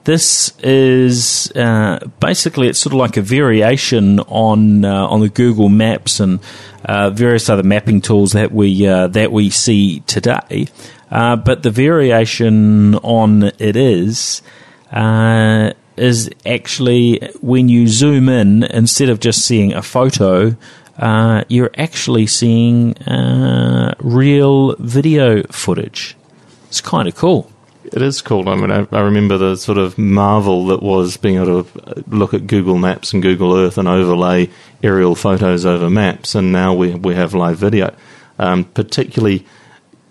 this 0.06 0.56
is 0.60 1.52
uh, 1.56 2.00
basically 2.20 2.68
it's 2.68 2.80
sort 2.80 2.94
of 2.94 3.00
like 3.00 3.18
a 3.18 3.22
variation 3.22 4.20
on 4.22 4.86
uh, 4.86 5.08
on 5.08 5.20
the 5.20 5.30
Google 5.30 5.70
Maps 5.70 6.20
and 6.20 6.40
uh, 6.86 7.10
various 7.10 7.50
other 7.50 7.64
mapping 7.64 8.02
tools 8.02 8.32
that 8.34 8.52
we 8.52 8.88
uh, 8.88 9.08
that 9.08 9.32
we 9.32 9.50
see 9.50 10.02
today. 10.02 10.68
Uh, 11.12 11.36
but 11.36 11.64
the 11.64 11.72
variation 11.72 12.96
on 12.96 13.52
it 13.60 13.76
is 13.76 14.42
uh, 14.92 15.72
is 15.98 16.30
actually 16.46 17.20
when 17.42 17.68
you 17.68 17.88
zoom 17.88 18.30
in, 18.30 18.64
instead 18.64 19.10
of 19.10 19.20
just 19.20 19.44
seeing 19.44 19.74
a 19.74 19.82
photo, 19.82 20.56
you're 21.48 21.72
actually 21.78 22.28
seeing 22.28 22.96
real 24.00 24.76
video 24.76 25.44
footage. 25.44 26.16
It's 26.68 26.82
kind 26.82 27.08
of 27.08 27.16
cool. 27.16 27.52
It 27.94 28.02
is 28.02 28.22
cool. 28.22 28.50
I 28.50 28.56
mean, 28.56 28.72
I, 28.72 28.88
I 28.92 29.02
remember 29.02 29.38
the 29.38 29.56
sort 29.56 29.78
of 29.78 29.98
marvel 29.98 30.68
that 30.68 30.82
was 30.82 31.18
being 31.18 31.36
able 31.36 31.64
to 31.64 32.04
look 32.08 32.34
at 32.34 32.48
Google 32.48 32.78
Maps 32.78 33.14
and 33.14 33.22
Google 33.22 33.56
Earth 33.56 33.78
and 33.78 33.88
overlay 33.88 34.50
aerial 34.84 35.16
photos 35.16 35.66
over 35.66 35.90
maps, 35.90 36.36
and 36.36 36.52
now 36.52 36.74
we 36.74 36.96
we 36.96 37.16
have 37.16 37.34
live 37.34 37.58
video. 37.58 37.96
Um, 38.38 38.66
particularly, 38.66 39.46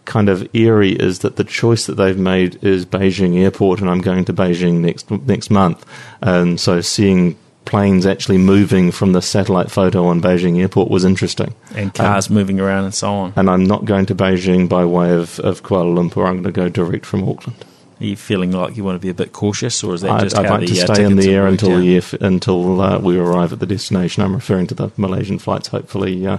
kind 0.04 0.28
of 0.28 0.48
eerie 0.54 0.92
is 0.92 1.20
that 1.20 1.36
the 1.36 1.44
choice 1.44 1.86
that 1.86 1.96
they've 1.96 2.18
made 2.18 2.62
is 2.64 2.86
Beijing 2.86 3.36
Airport, 3.38 3.80
and 3.80 3.90
I'm 3.90 4.00
going 4.00 4.24
to 4.26 4.32
Beijing 4.32 4.74
next 4.74 5.10
next 5.10 5.50
month, 5.50 5.84
and 6.22 6.60
so 6.60 6.80
seeing 6.80 7.36
planes 7.64 8.06
actually 8.06 8.38
moving 8.38 8.90
from 8.90 9.12
the 9.12 9.22
satellite 9.22 9.70
photo 9.70 10.06
on 10.06 10.20
Beijing 10.20 10.58
Airport 10.60 10.90
was 10.90 11.04
interesting. 11.04 11.54
And 11.74 11.92
cars 11.92 12.30
moving 12.30 12.60
around 12.60 12.84
and 12.84 12.94
so 12.94 13.12
on. 13.12 13.32
And 13.36 13.48
I'm 13.48 13.64
not 13.64 13.84
going 13.84 14.06
to 14.06 14.14
Beijing 14.14 14.68
by 14.68 14.84
way 14.84 15.12
of, 15.12 15.38
of 15.40 15.62
Kuala 15.62 15.94
Lumpur. 15.94 16.26
I'm 16.26 16.42
going 16.42 16.44
to 16.44 16.52
go 16.52 16.68
direct 16.68 17.06
from 17.06 17.28
Auckland. 17.28 17.64
Are 18.00 18.04
you 18.04 18.16
feeling 18.16 18.50
like 18.50 18.76
you 18.76 18.84
want 18.84 18.96
to 18.96 19.00
be 19.00 19.08
a 19.08 19.14
bit 19.14 19.32
cautious, 19.32 19.84
or 19.84 19.94
is 19.94 20.00
that 20.00 20.20
just 20.20 20.36
I'd, 20.36 20.46
I'd 20.46 20.50
like 20.50 20.68
to 20.68 20.80
uh, 20.82 20.94
stay 20.94 21.04
in 21.04 21.16
the 21.16 21.30
air 21.32 21.46
until 21.46 21.78
the 21.78 22.18
until 22.20 22.80
uh, 22.80 22.98
we 22.98 23.16
arrive 23.18 23.52
at 23.52 23.60
the 23.60 23.66
destination. 23.66 24.22
I'm 24.22 24.34
referring 24.34 24.66
to 24.68 24.74
the 24.74 24.90
Malaysian 24.96 25.38
flights. 25.38 25.68
Hopefully, 25.68 26.26
uh, 26.26 26.38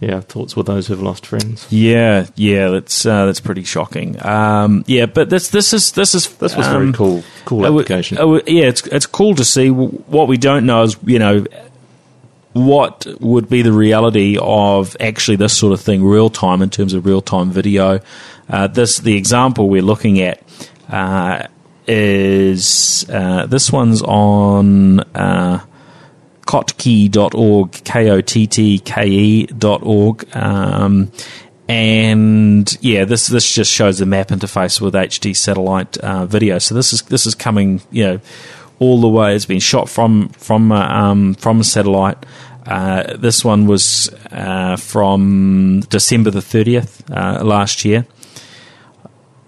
yeah. 0.00 0.20
Thoughts 0.20 0.54
with 0.56 0.66
those 0.66 0.86
who've 0.86 1.02
lost 1.02 1.24
friends. 1.26 1.66
Yeah, 1.70 2.26
yeah, 2.34 2.68
that's 2.68 3.06
uh, 3.06 3.26
that's 3.26 3.40
pretty 3.40 3.64
shocking. 3.64 4.24
Um, 4.24 4.84
yeah, 4.86 5.06
but 5.06 5.30
this 5.30 5.48
this 5.48 5.72
is 5.72 5.92
this 5.92 6.14
is 6.14 6.28
This 6.36 6.54
was 6.54 6.66
um, 6.66 6.72
very 6.72 6.92
cool. 6.92 7.22
Cool 7.46 7.66
application. 7.66 8.18
Yeah, 8.18 8.66
it's 8.66 8.86
it's 8.88 9.06
cool 9.06 9.34
to 9.36 9.44
see. 9.44 9.70
What 9.70 10.28
we 10.28 10.36
don't 10.36 10.66
know 10.66 10.82
is 10.82 10.96
you 11.04 11.18
know 11.18 11.46
what 12.52 13.06
would 13.20 13.48
be 13.48 13.62
the 13.62 13.72
reality 13.72 14.38
of 14.40 14.96
actually 15.00 15.36
this 15.36 15.56
sort 15.56 15.72
of 15.72 15.80
thing 15.80 16.04
real 16.04 16.30
time 16.30 16.62
in 16.62 16.70
terms 16.70 16.94
of 16.94 17.06
real 17.06 17.22
time 17.22 17.50
video. 17.50 18.00
Uh, 18.48 18.66
this 18.66 18.98
the 18.98 19.16
example 19.16 19.68
we're 19.68 19.82
looking 19.82 20.20
at 20.20 20.42
uh, 20.90 21.46
is 21.86 23.06
uh, 23.08 23.46
this 23.46 23.72
one's 23.72 24.02
on. 24.02 25.00
Uh, 26.46 26.50
kottke.org, 26.50 27.72
K-O-T-T-K-E 27.84 29.46
dot 29.46 29.82
org. 29.82 30.36
Um, 30.36 31.10
and 31.68 32.78
yeah, 32.80 33.04
this 33.04 33.26
this 33.26 33.52
just 33.52 33.72
shows 33.72 33.98
the 33.98 34.06
map 34.06 34.28
interface 34.28 34.80
with 34.80 34.94
HD 34.94 35.34
satellite 35.34 35.96
uh, 35.98 36.24
video. 36.26 36.58
So 36.58 36.74
this 36.74 36.92
is 36.92 37.02
this 37.02 37.26
is 37.26 37.34
coming, 37.34 37.82
you 37.90 38.04
know, 38.04 38.20
all 38.78 39.00
the 39.00 39.08
way. 39.08 39.34
It's 39.34 39.46
been 39.46 39.60
shot 39.60 39.88
from 39.88 40.28
from 40.30 40.70
uh, 40.70 40.86
um, 40.86 41.34
from 41.34 41.60
a 41.60 41.64
satellite. 41.64 42.24
Uh, 42.64 43.16
this 43.16 43.44
one 43.44 43.66
was 43.66 44.10
uh, 44.30 44.76
from 44.76 45.80
December 45.88 46.30
the 46.30 46.42
thirtieth 46.42 47.02
uh, 47.10 47.42
last 47.44 47.84
year, 47.84 48.06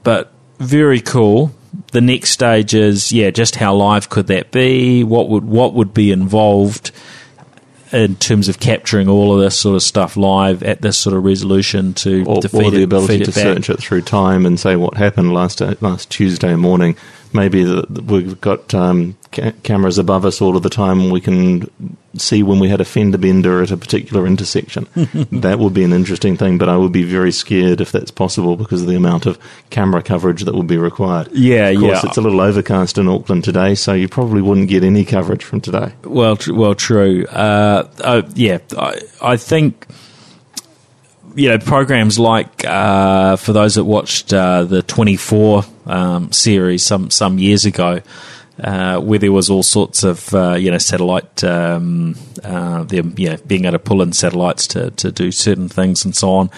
but 0.02 0.32
very 0.58 1.00
cool. 1.00 1.52
The 1.98 2.02
next 2.02 2.30
stage 2.30 2.74
is 2.74 3.12
yeah, 3.12 3.30
just 3.30 3.56
how 3.56 3.74
live 3.74 4.08
could 4.08 4.28
that 4.28 4.52
be? 4.52 5.02
What 5.02 5.28
would 5.30 5.44
what 5.44 5.74
would 5.74 5.92
be 5.92 6.12
involved? 6.12 6.92
in 7.90 8.14
terms 8.16 8.48
of 8.48 8.60
capturing 8.60 9.08
all 9.08 9.34
of 9.34 9.40
this 9.40 9.58
sort 9.58 9.74
of 9.74 9.82
stuff 9.82 10.16
live 10.16 10.62
at 10.62 10.82
this 10.82 10.98
sort 10.98 11.16
of 11.16 11.24
resolution 11.24 11.94
to, 11.94 12.22
or, 12.26 12.42
to 12.42 12.54
or 12.54 12.70
the 12.70 12.80
it, 12.80 12.84
ability 12.84 13.20
to 13.20 13.32
back. 13.32 13.42
search 13.42 13.70
it 13.70 13.78
through 13.78 14.02
time 14.02 14.44
and 14.44 14.60
say 14.60 14.76
what 14.76 14.98
happened 14.98 15.32
last 15.32 15.62
last 15.80 16.10
Tuesday 16.10 16.54
morning 16.54 16.96
maybe 17.32 17.64
we've 17.88 18.40
got 18.40 18.74
um, 18.74 19.16
ca- 19.32 19.52
cameras 19.62 19.98
above 19.98 20.24
us 20.24 20.40
all 20.40 20.56
of 20.56 20.62
the 20.62 20.70
time 20.70 21.00
and 21.00 21.12
we 21.12 21.20
can 21.20 21.70
see 22.16 22.42
when 22.42 22.58
we 22.58 22.68
had 22.68 22.80
a 22.80 22.84
fender 22.84 23.18
bender 23.18 23.62
at 23.62 23.70
a 23.70 23.76
particular 23.76 24.26
intersection. 24.26 24.86
that 25.32 25.58
would 25.58 25.74
be 25.74 25.84
an 25.84 25.92
interesting 25.92 26.36
thing, 26.36 26.58
but 26.58 26.68
I 26.68 26.76
would 26.76 26.92
be 26.92 27.04
very 27.04 27.32
scared 27.32 27.80
if 27.80 27.92
that's 27.92 28.10
possible 28.10 28.56
because 28.56 28.82
of 28.82 28.88
the 28.88 28.96
amount 28.96 29.26
of 29.26 29.38
camera 29.70 30.02
coverage 30.02 30.42
that 30.44 30.54
would 30.54 30.66
be 30.66 30.78
required. 30.78 31.28
Yeah, 31.32 31.68
yeah. 31.68 31.78
Of 31.78 31.80
course, 31.80 32.02
yeah. 32.02 32.08
it's 32.08 32.18
a 32.18 32.22
little 32.22 32.40
overcast 32.40 32.98
in 32.98 33.08
Auckland 33.08 33.44
today, 33.44 33.74
so 33.74 33.92
you 33.92 34.08
probably 34.08 34.42
wouldn't 34.42 34.68
get 34.68 34.84
any 34.84 35.04
coverage 35.04 35.44
from 35.44 35.60
today. 35.60 35.92
Well, 36.04 36.36
tr- 36.36 36.54
well, 36.54 36.74
true. 36.74 37.26
Uh, 37.26 37.88
uh, 38.00 38.22
yeah, 38.34 38.58
I, 38.76 39.00
I 39.22 39.36
think 39.36 39.86
you 41.34 41.48
know 41.48 41.58
programs 41.58 42.18
like 42.18 42.64
uh, 42.64 43.36
for 43.36 43.52
those 43.52 43.76
that 43.76 43.84
watched 43.84 44.32
uh, 44.32 44.64
the 44.64 44.82
Twenty 44.82 45.16
Four 45.16 45.64
um, 45.86 46.32
series 46.32 46.82
some 46.82 47.10
some 47.10 47.38
years 47.38 47.64
ago. 47.64 48.00
Uh, 48.60 48.98
where 48.98 49.20
there 49.20 49.30
was 49.30 49.48
all 49.48 49.62
sorts 49.62 50.02
of 50.02 50.34
uh, 50.34 50.54
you 50.54 50.68
know 50.68 50.78
satellite, 50.78 51.44
um, 51.44 52.16
uh, 52.42 52.82
them 52.82 53.14
you 53.16 53.28
know 53.28 53.36
being 53.46 53.66
able 53.66 53.72
to 53.72 53.78
pull 53.78 54.02
in 54.02 54.12
satellites 54.12 54.66
to, 54.66 54.90
to 54.90 55.12
do 55.12 55.30
certain 55.30 55.68
things 55.68 56.04
and 56.04 56.16
so 56.16 56.30
on. 56.30 56.50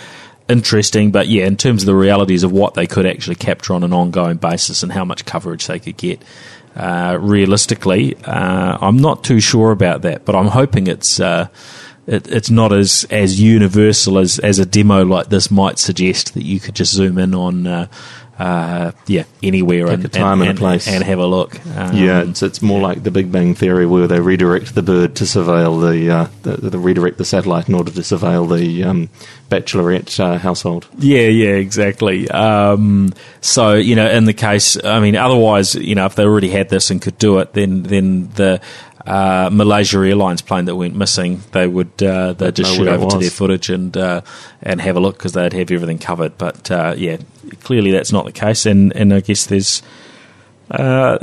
Interesting, 0.48 1.10
but 1.10 1.28
yeah, 1.28 1.44
in 1.44 1.58
terms 1.58 1.82
of 1.82 1.86
the 1.86 1.94
realities 1.94 2.42
of 2.42 2.52
what 2.52 2.72
they 2.72 2.86
could 2.86 3.04
actually 3.04 3.34
capture 3.34 3.74
on 3.74 3.84
an 3.84 3.92
ongoing 3.92 4.38
basis 4.38 4.82
and 4.82 4.90
how 4.90 5.04
much 5.04 5.26
coverage 5.26 5.66
they 5.66 5.78
could 5.78 5.98
get, 5.98 6.22
uh, 6.74 7.18
realistically, 7.20 8.16
I'm 8.24 8.96
not 8.96 9.22
too 9.22 9.38
sure 9.38 9.70
about 9.70 10.00
that. 10.00 10.24
But 10.24 10.36
I'm 10.36 10.46
hoping 10.46 10.86
it's 10.86 11.20
it, 12.10 12.26
it's 12.28 12.50
not 12.50 12.72
as 12.72 13.06
as 13.10 13.40
universal 13.40 14.18
as 14.18 14.38
as 14.40 14.58
a 14.58 14.66
demo 14.66 15.04
like 15.04 15.28
this 15.28 15.50
might 15.50 15.78
suggest 15.78 16.34
that 16.34 16.44
you 16.44 16.58
could 16.58 16.74
just 16.74 16.92
zoom 16.92 17.18
in 17.18 17.34
on. 17.34 17.66
Uh, 17.66 17.86
uh, 18.40 18.92
yeah, 19.06 19.24
anywhere 19.42 19.84
Take 19.84 19.94
and, 19.96 20.04
a 20.06 20.08
time 20.08 20.40
and 20.40 20.52
a 20.52 20.54
place. 20.54 20.88
and 20.88 21.04
have 21.04 21.18
a 21.18 21.26
look. 21.26 21.54
Um, 21.76 21.94
yeah, 21.94 22.22
it's, 22.22 22.42
it's 22.42 22.62
more 22.62 22.80
like 22.80 23.02
the 23.02 23.10
Big 23.10 23.30
Bang 23.30 23.54
Theory 23.54 23.84
where 23.84 24.06
they 24.06 24.18
redirect 24.18 24.74
the 24.74 24.82
bird 24.82 25.14
to 25.16 25.24
surveil 25.24 25.78
the, 25.78 26.10
uh, 26.10 26.28
the, 26.40 26.70
the 26.70 26.78
redirect 26.78 27.18
the 27.18 27.26
satellite 27.26 27.68
in 27.68 27.74
order 27.74 27.90
to 27.90 28.00
surveil 28.00 28.48
the 28.48 28.82
um, 28.82 29.10
bachelorette 29.50 30.18
uh, 30.18 30.38
household. 30.38 30.88
Yeah, 30.96 31.26
yeah, 31.26 31.50
exactly. 31.50 32.30
Um, 32.30 33.12
so 33.42 33.74
you 33.74 33.94
know, 33.94 34.08
in 34.08 34.24
the 34.24 34.32
case, 34.32 34.82
I 34.82 35.00
mean, 35.00 35.16
otherwise, 35.16 35.74
you 35.74 35.94
know, 35.94 36.06
if 36.06 36.14
they 36.14 36.24
already 36.24 36.48
had 36.48 36.70
this 36.70 36.90
and 36.90 37.02
could 37.02 37.18
do 37.18 37.40
it, 37.40 37.52
then 37.52 37.82
then 37.82 38.30
the 38.36 38.62
uh, 39.06 39.48
Malaysia 39.52 39.98
Airlines 39.98 40.42
plane 40.42 40.66
that 40.66 40.76
went 40.76 40.94
missing, 40.94 41.42
they 41.52 41.66
would 41.66 42.02
uh, 42.02 42.34
they'd 42.34 42.56
just 42.56 42.74
shoot 42.74 42.88
over 42.88 43.06
to 43.10 43.18
their 43.18 43.30
footage 43.30 43.70
and 43.70 43.96
uh, 43.96 44.20
and 44.62 44.80
have 44.80 44.96
a 44.96 45.00
look 45.00 45.16
because 45.16 45.32
they'd 45.32 45.52
have 45.52 45.70
everything 45.70 45.98
covered. 45.98 46.36
But 46.38 46.70
uh, 46.70 46.94
yeah, 46.96 47.18
clearly 47.62 47.90
that's 47.90 48.12
not 48.12 48.26
the 48.26 48.32
case, 48.32 48.66
and 48.66 48.94
and 48.94 49.14
I 49.14 49.20
guess 49.20 49.46
there's 49.46 49.82
uh, 50.70 51.18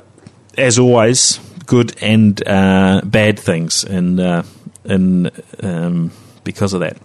as 0.58 0.80
always 0.80 1.40
good 1.66 1.96
and 2.02 2.42
uh, 2.48 3.02
bad 3.04 3.40
things 3.40 3.84
in 3.84 4.20
uh, 4.20 4.44
in 4.86 5.30
um, 5.62 6.12
because 6.44 6.74
of 6.74 6.80
that. 6.82 6.98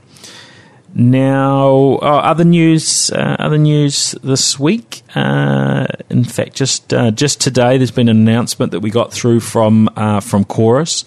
Now, 0.94 1.68
oh, 1.70 1.98
other 2.00 2.44
news, 2.44 3.10
uh, 3.10 3.36
other 3.38 3.56
news 3.56 4.14
this 4.22 4.58
week. 4.58 5.02
Uh, 5.14 5.86
in 6.10 6.24
fact, 6.24 6.54
just 6.54 6.92
uh, 6.92 7.10
just 7.10 7.40
today, 7.40 7.78
there's 7.78 7.90
been 7.90 8.10
an 8.10 8.16
announcement 8.18 8.72
that 8.72 8.80
we 8.80 8.90
got 8.90 9.10
through 9.10 9.40
from 9.40 9.88
uh, 9.96 10.20
from 10.20 10.44
Chorus 10.44 11.06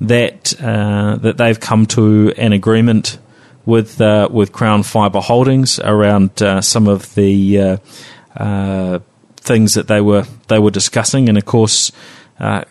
that 0.00 0.58
uh, 0.60 1.16
that 1.16 1.36
they've 1.36 1.60
come 1.60 1.84
to 1.86 2.32
an 2.38 2.54
agreement 2.54 3.18
with 3.66 4.00
uh, 4.00 4.28
with 4.30 4.52
Crown 4.52 4.82
Fibre 4.82 5.20
Holdings 5.20 5.78
around 5.80 6.30
some 6.64 6.88
of 6.88 7.14
the 7.14 7.78
things 9.36 9.74
that 9.74 9.86
they 9.86 10.00
were 10.00 10.24
they 10.48 10.58
were 10.58 10.70
discussing, 10.70 11.28
and 11.28 11.36
of 11.36 11.44
course, 11.44 11.92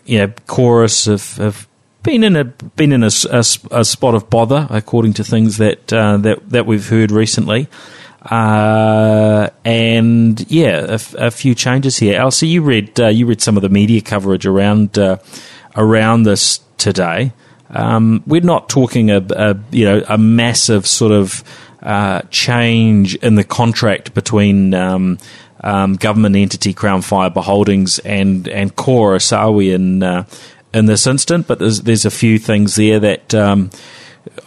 you 0.06 0.18
know, 0.18 0.34
Chorus 0.48 1.06
have, 1.06 1.38
have 1.38 1.68
been 2.06 2.24
in 2.24 2.36
a 2.36 2.46
been 2.46 2.94
in 2.94 3.04
a, 3.04 3.10
a 3.32 3.44
a 3.72 3.84
spot 3.84 4.16
of 4.16 4.30
bother, 4.30 4.68
according 4.70 5.14
to 5.14 5.24
things 5.24 5.58
that 5.58 5.92
uh, 5.92 6.18
that 6.18 6.50
that 6.50 6.66
we've 6.66 6.88
heard 6.88 7.12
recently. 7.12 7.68
Uh, 8.22 9.50
and 9.64 10.50
yeah, 10.50 10.98
a, 11.16 11.30
few 11.30 11.54
changes 11.54 11.98
here. 11.98 12.20
Elsie, 12.20 12.48
you 12.48 12.64
read 12.64 13.00
uh, 13.00 13.08
you 13.08 13.28
read 13.28 13.42
some 13.42 13.56
of 13.56 13.62
the 13.62 13.70
media 13.70 14.02
coverage 14.02 14.48
around 14.48 14.98
uh, 14.98 15.18
around 15.76 16.24
this 16.24 16.60
today. 16.78 17.34
Um, 17.70 18.24
we're 18.26 18.42
not 18.42 18.70
talking 18.70 19.12
a, 19.12 19.18
a 19.30 19.60
you 19.72 19.86
know 19.86 20.04
a 20.08 20.18
massive 20.18 20.88
sort 20.88 21.12
of 21.12 21.44
uh, 21.84 22.22
change 22.32 23.16
in 23.16 23.36
the 23.36 23.44
contract 23.44 24.16
between 24.16 24.74
um, 24.74 25.20
um, 25.62 25.94
government 25.96 26.36
entity 26.36 26.74
Crown 26.74 27.02
Fibre 27.02 27.42
Holdings 27.42 28.00
and 28.00 28.48
and 28.48 28.72
are 29.32 29.52
we 29.52 29.72
in 29.72 30.02
uh, 30.02 30.26
in 30.76 30.86
this 30.86 31.08
instant? 31.08 31.48
But 31.48 31.60
there's 31.60 31.82
there's 31.82 32.06
a 32.06 32.12
few 32.12 32.38
things 32.38 32.76
there 32.76 33.00
that. 33.00 33.34
Um, 33.34 33.72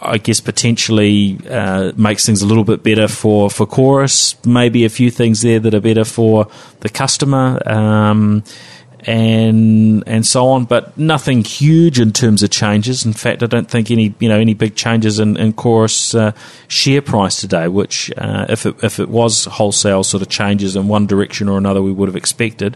I 0.01 0.17
guess 0.17 0.41
potentially 0.41 1.39
uh, 1.49 1.93
makes 1.95 2.25
things 2.25 2.41
a 2.41 2.45
little 2.45 2.65
bit 2.65 2.83
better 2.83 3.07
for, 3.07 3.49
for 3.49 3.65
chorus. 3.65 4.35
Maybe 4.45 4.83
a 4.85 4.89
few 4.89 5.09
things 5.09 5.41
there 5.41 5.59
that 5.59 5.73
are 5.73 5.79
better 5.79 6.03
for 6.03 6.47
the 6.81 6.89
customer, 6.89 7.61
um, 7.65 8.43
and 9.05 10.03
and 10.05 10.27
so 10.27 10.47
on. 10.49 10.65
But 10.65 10.97
nothing 10.97 11.43
huge 11.43 11.99
in 11.99 12.11
terms 12.11 12.43
of 12.43 12.49
changes. 12.49 13.05
In 13.05 13.13
fact, 13.13 13.41
I 13.41 13.45
don't 13.45 13.69
think 13.69 13.89
any 13.89 14.13
you 14.19 14.27
know 14.27 14.37
any 14.37 14.53
big 14.53 14.75
changes 14.75 15.19
in, 15.19 15.37
in 15.37 15.53
chorus 15.53 16.13
uh, 16.13 16.33
share 16.67 17.01
price 17.01 17.39
today. 17.39 17.69
Which 17.69 18.11
uh, 18.17 18.47
if 18.49 18.65
it 18.65 18.75
if 18.83 18.99
it 18.99 19.09
was 19.09 19.45
wholesale 19.45 20.03
sort 20.03 20.21
of 20.21 20.29
changes 20.29 20.75
in 20.75 20.89
one 20.89 21.07
direction 21.07 21.47
or 21.47 21.57
another, 21.57 21.81
we 21.81 21.93
would 21.93 22.09
have 22.09 22.17
expected. 22.17 22.75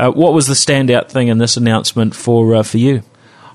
Uh, 0.00 0.10
what 0.10 0.32
was 0.32 0.46
the 0.46 0.54
standout 0.54 1.10
thing 1.10 1.28
in 1.28 1.36
this 1.36 1.58
announcement 1.58 2.16
for 2.16 2.54
uh, 2.54 2.62
for 2.62 2.78
you? 2.78 3.02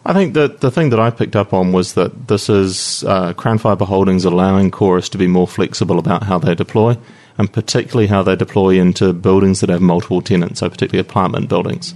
I 0.06 0.14
think 0.14 0.36
that 0.36 0.62
the 0.62 0.70
thing 0.70 0.92
that 0.92 1.00
I 1.00 1.10
picked 1.10 1.36
up 1.36 1.54
on 1.54 1.72
was 1.72 1.96
that 1.96 2.28
this 2.28 2.50
is 2.50 3.04
uh, 3.06 3.34
Crown 3.34 3.58
Fibre 3.58 3.86
Holdings 3.86 4.26
allowing 4.26 4.70
Chorus 4.70 5.10
to 5.10 5.18
be 5.18 5.26
more 5.26 5.48
flexible 5.48 5.98
about 5.98 6.22
how 6.22 6.38
they 6.38 6.54
deploy, 6.54 6.98
and 7.40 7.52
particularly 7.52 8.06
how 8.06 8.22
they 8.22 8.36
deploy 8.36 8.80
into 8.80 9.12
buildings 9.12 9.62
that 9.62 9.72
have 9.72 9.82
multiple 9.82 10.22
tenants, 10.22 10.60
so 10.60 10.70
particularly 10.70 11.10
apartment 11.10 11.50
buildings. 11.50 11.96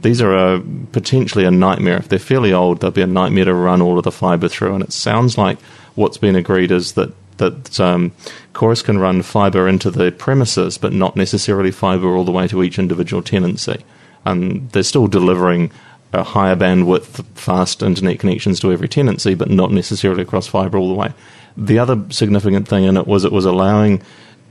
These 0.00 0.22
are 0.22 0.34
a, 0.34 0.62
potentially 0.92 1.44
a 1.44 1.50
nightmare. 1.50 1.98
If 1.98 2.08
they're 2.08 2.18
fairly 2.18 2.54
old, 2.54 2.80
they'll 2.80 2.90
be 2.90 3.02
a 3.02 3.06
nightmare 3.06 3.44
to 3.44 3.52
run 3.52 3.82
all 3.82 3.98
of 3.98 4.04
the 4.04 4.10
fibre 4.10 4.48
through, 4.48 4.76
and 4.76 4.82
it 4.82 4.94
sounds 4.94 5.36
like 5.36 5.60
what's 5.94 6.16
been 6.16 6.36
agreed 6.36 6.70
is 6.70 6.92
that 6.92 7.12
that 7.40 7.80
um, 7.80 8.12
Chorus 8.52 8.82
can 8.82 8.98
run 8.98 9.22
fibre 9.22 9.66
into 9.66 9.90
the 9.90 10.12
premises, 10.12 10.78
but 10.78 10.92
not 10.92 11.16
necessarily 11.16 11.72
fibre 11.72 12.14
all 12.16 12.24
the 12.24 12.32
way 12.32 12.46
to 12.48 12.62
each 12.62 12.78
individual 12.78 13.22
tenancy. 13.22 13.84
And 14.24 14.70
they're 14.70 14.82
still 14.82 15.08
delivering 15.08 15.72
a 16.12 16.22
higher 16.22 16.56
bandwidth, 16.56 17.24
fast 17.34 17.82
internet 17.82 18.18
connections 18.18 18.60
to 18.60 18.72
every 18.72 18.88
tenancy, 18.88 19.34
but 19.34 19.50
not 19.50 19.72
necessarily 19.72 20.22
across 20.22 20.46
fibre 20.46 20.78
all 20.78 20.88
the 20.88 20.94
way. 20.94 21.12
The 21.56 21.78
other 21.78 22.04
significant 22.10 22.68
thing 22.68 22.84
in 22.84 22.96
it 22.96 23.06
was 23.06 23.24
it 23.24 23.32
was 23.32 23.44
allowing 23.44 24.02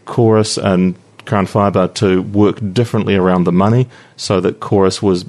Chorus 0.06 0.58
and 0.58 0.96
Crown 1.26 1.46
Fibre 1.46 1.88
to 1.88 2.22
work 2.22 2.60
differently 2.74 3.16
around 3.16 3.44
the 3.44 3.52
money 3.52 3.88
so 4.18 4.42
that 4.42 4.60
Chorus 4.60 5.02
was 5.02 5.26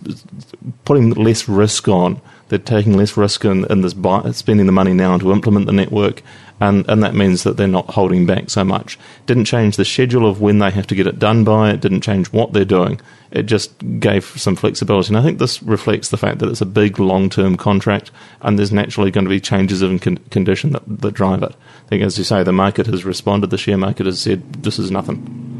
putting 0.85 1.11
less 1.11 1.49
risk 1.49 1.89
on. 1.89 2.21
They're 2.49 2.59
taking 2.59 2.97
less 2.97 3.17
risk 3.17 3.45
in, 3.45 3.65
in 3.71 3.83
this 3.83 3.95
buy, 3.95 4.31
spending 4.33 4.67
the 4.67 4.73
money 4.73 4.93
now 4.93 5.19
to 5.19 5.31
implement 5.31 5.67
the 5.67 5.73
network, 5.73 6.23
and, 6.61 6.89
and 6.89 7.03
that 7.03 7.15
means 7.15 7.43
that 7.45 7.57
they're 7.57 7.67
not 7.67 7.91
holding 7.91 8.27
back 8.27 8.51
so 8.51 8.65
much. 8.65 8.99
Didn't 9.27 9.47
change 9.47 9.77
the 9.77 9.85
schedule 9.85 10.29
of 10.29 10.41
when 10.41 10.59
they 10.59 10.71
have 10.71 10.87
to 10.89 10.95
get 10.95 11.07
it 11.07 11.19
done 11.19 11.43
by, 11.43 11.71
it 11.71 11.81
didn't 11.81 12.03
change 12.03 12.33
what 12.33 12.53
they're 12.53 12.65
doing. 12.65 13.01
It 13.31 13.45
just 13.45 13.73
gave 13.99 14.25
some 14.25 14.57
flexibility. 14.57 15.09
And 15.09 15.17
I 15.17 15.23
think 15.23 15.39
this 15.39 15.63
reflects 15.63 16.11
the 16.11 16.17
fact 16.17 16.41
that 16.41 16.51
it's 16.51 16.61
a 16.61 16.67
big 16.67 16.99
long 16.99 17.31
term 17.31 17.57
contract, 17.57 18.11
and 18.43 18.59
there's 18.59 18.73
naturally 18.73 19.11
going 19.11 19.25
to 19.25 19.31
be 19.31 19.41
changes 19.41 19.83
in 19.83 19.99
con- 19.99 20.19
condition 20.31 20.73
that, 20.73 20.83
that 20.87 21.15
drive 21.15 21.43
it. 21.43 21.55
I 21.87 21.89
think, 21.89 22.03
as 22.03 22.19
you 22.19 22.25
say, 22.25 22.43
the 22.43 22.53
market 22.53 22.87
has 22.87 23.05
responded, 23.05 23.51
the 23.51 23.59
share 23.59 23.79
market 23.79 24.07
has 24.07 24.21
said, 24.21 24.63
this 24.63 24.79
is 24.79 24.91
nothing. 24.91 25.51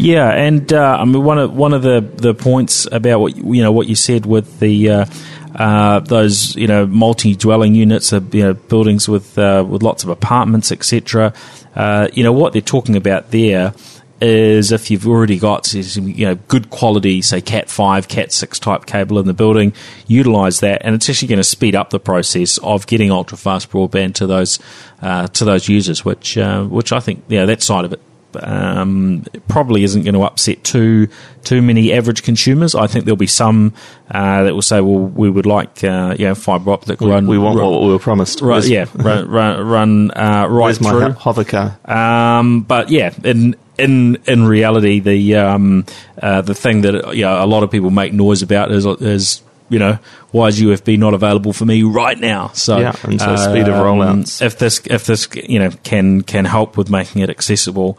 Yeah, 0.00 0.30
and 0.30 0.72
uh, 0.72 0.96
I 0.98 1.04
mean 1.04 1.22
one 1.22 1.38
of 1.38 1.54
one 1.54 1.74
of 1.74 1.82
the, 1.82 2.00
the 2.00 2.32
points 2.32 2.86
about 2.90 3.20
what 3.20 3.36
you 3.36 3.62
know 3.62 3.70
what 3.70 3.86
you 3.86 3.94
said 3.94 4.24
with 4.24 4.58
the 4.58 4.88
uh, 4.88 5.06
uh, 5.54 6.00
those 6.00 6.54
you 6.56 6.66
know 6.66 6.86
multi 6.86 7.34
dwelling 7.34 7.74
units, 7.74 8.12
you 8.12 8.20
know 8.32 8.54
buildings 8.54 9.08
with 9.08 9.38
uh, 9.38 9.64
with 9.68 9.82
lots 9.82 10.04
of 10.04 10.10
apartments, 10.10 10.72
etc. 10.72 11.32
Uh, 11.74 12.08
you 12.12 12.22
know 12.22 12.32
what 12.32 12.52
they're 12.52 12.62
talking 12.62 12.96
about 12.96 13.30
there 13.30 13.74
is 14.20 14.70
if 14.70 14.90
you've 14.90 15.08
already 15.08 15.38
got 15.38 15.72
you 15.72 16.26
know 16.26 16.34
good 16.48 16.70
quality, 16.70 17.22
say 17.22 17.40
Cat 17.40 17.70
five, 17.70 18.08
Cat 18.08 18.32
six 18.32 18.58
type 18.58 18.86
cable 18.86 19.18
in 19.18 19.26
the 19.26 19.34
building, 19.34 19.72
utilize 20.06 20.60
that, 20.60 20.82
and 20.84 20.94
it's 20.94 21.08
actually 21.08 21.28
going 21.28 21.38
to 21.38 21.44
speed 21.44 21.74
up 21.74 21.90
the 21.90 22.00
process 22.00 22.58
of 22.58 22.86
getting 22.86 23.10
ultra 23.10 23.38
fast 23.38 23.70
broadband 23.70 24.14
to 24.14 24.26
those 24.26 24.58
uh, 25.00 25.26
to 25.28 25.44
those 25.44 25.68
users, 25.68 26.04
which 26.04 26.36
uh, 26.36 26.64
which 26.64 26.92
I 26.92 27.00
think 27.00 27.24
yeah 27.28 27.46
that 27.46 27.62
side 27.62 27.84
of 27.84 27.92
it 27.92 28.00
um, 28.40 29.24
probably 29.48 29.84
isn't 29.84 30.02
going 30.02 30.14
to 30.14 30.22
upset 30.22 30.62
too 30.64 31.08
too 31.44 31.62
many 31.62 31.92
average 31.92 32.22
consumers. 32.22 32.74
I 32.74 32.86
think 32.86 33.04
there'll 33.04 33.16
be 33.16 33.26
some 33.26 33.72
uh, 34.10 34.44
that 34.44 34.54
will 34.54 34.62
say, 34.62 34.80
"Well, 34.80 35.00
we 35.00 35.30
would 35.30 35.46
like 35.46 35.82
uh, 35.84 36.14
you 36.18 36.26
know 36.26 36.34
fibre 36.34 36.72
optic 36.72 37.00
We, 37.00 37.10
run." 37.10 37.26
we 37.26 37.38
want 37.38 37.58
run, 37.58 37.70
what 37.70 37.82
we 37.82 37.88
were 37.88 37.98
promised. 37.98 38.40
Right, 38.40 38.64
yeah, 38.64 38.86
run 38.94 39.28
run, 39.30 39.66
run 39.66 40.10
uh, 40.12 40.46
right 40.48 40.78
Where's 40.78 40.78
through. 40.78 41.44
car? 41.44 41.78
Um, 41.84 42.62
but 42.62 42.90
yeah, 42.90 43.12
in 43.24 43.56
in 43.78 44.18
in 44.26 44.44
reality, 44.44 45.00
the 45.00 45.36
um, 45.36 45.86
uh, 46.20 46.42
the 46.42 46.54
thing 46.54 46.82
that 46.82 47.14
you 47.16 47.22
know, 47.22 47.42
a 47.42 47.46
lot 47.46 47.62
of 47.62 47.70
people 47.70 47.90
make 47.90 48.12
noise 48.12 48.42
about 48.42 48.70
is 48.70 48.86
is 48.86 49.42
you 49.68 49.78
know 49.78 49.98
why 50.32 50.48
is 50.48 50.60
UFB 50.60 50.98
not 50.98 51.14
available 51.14 51.52
for 51.52 51.64
me 51.64 51.82
right 51.82 52.18
now? 52.18 52.48
So 52.48 52.78
Yeah, 52.78 52.94
and 53.04 53.20
so 53.20 53.36
speed 53.36 53.68
of 53.68 53.74
um, 53.74 53.98
rollouts. 53.98 54.42
If 54.42 54.58
this 54.58 54.80
if 54.86 55.06
this 55.06 55.28
you 55.34 55.58
know 55.58 55.70
can 55.82 56.22
can 56.22 56.44
help 56.44 56.76
with 56.76 56.90
making 56.90 57.22
it 57.22 57.30
accessible. 57.30 57.98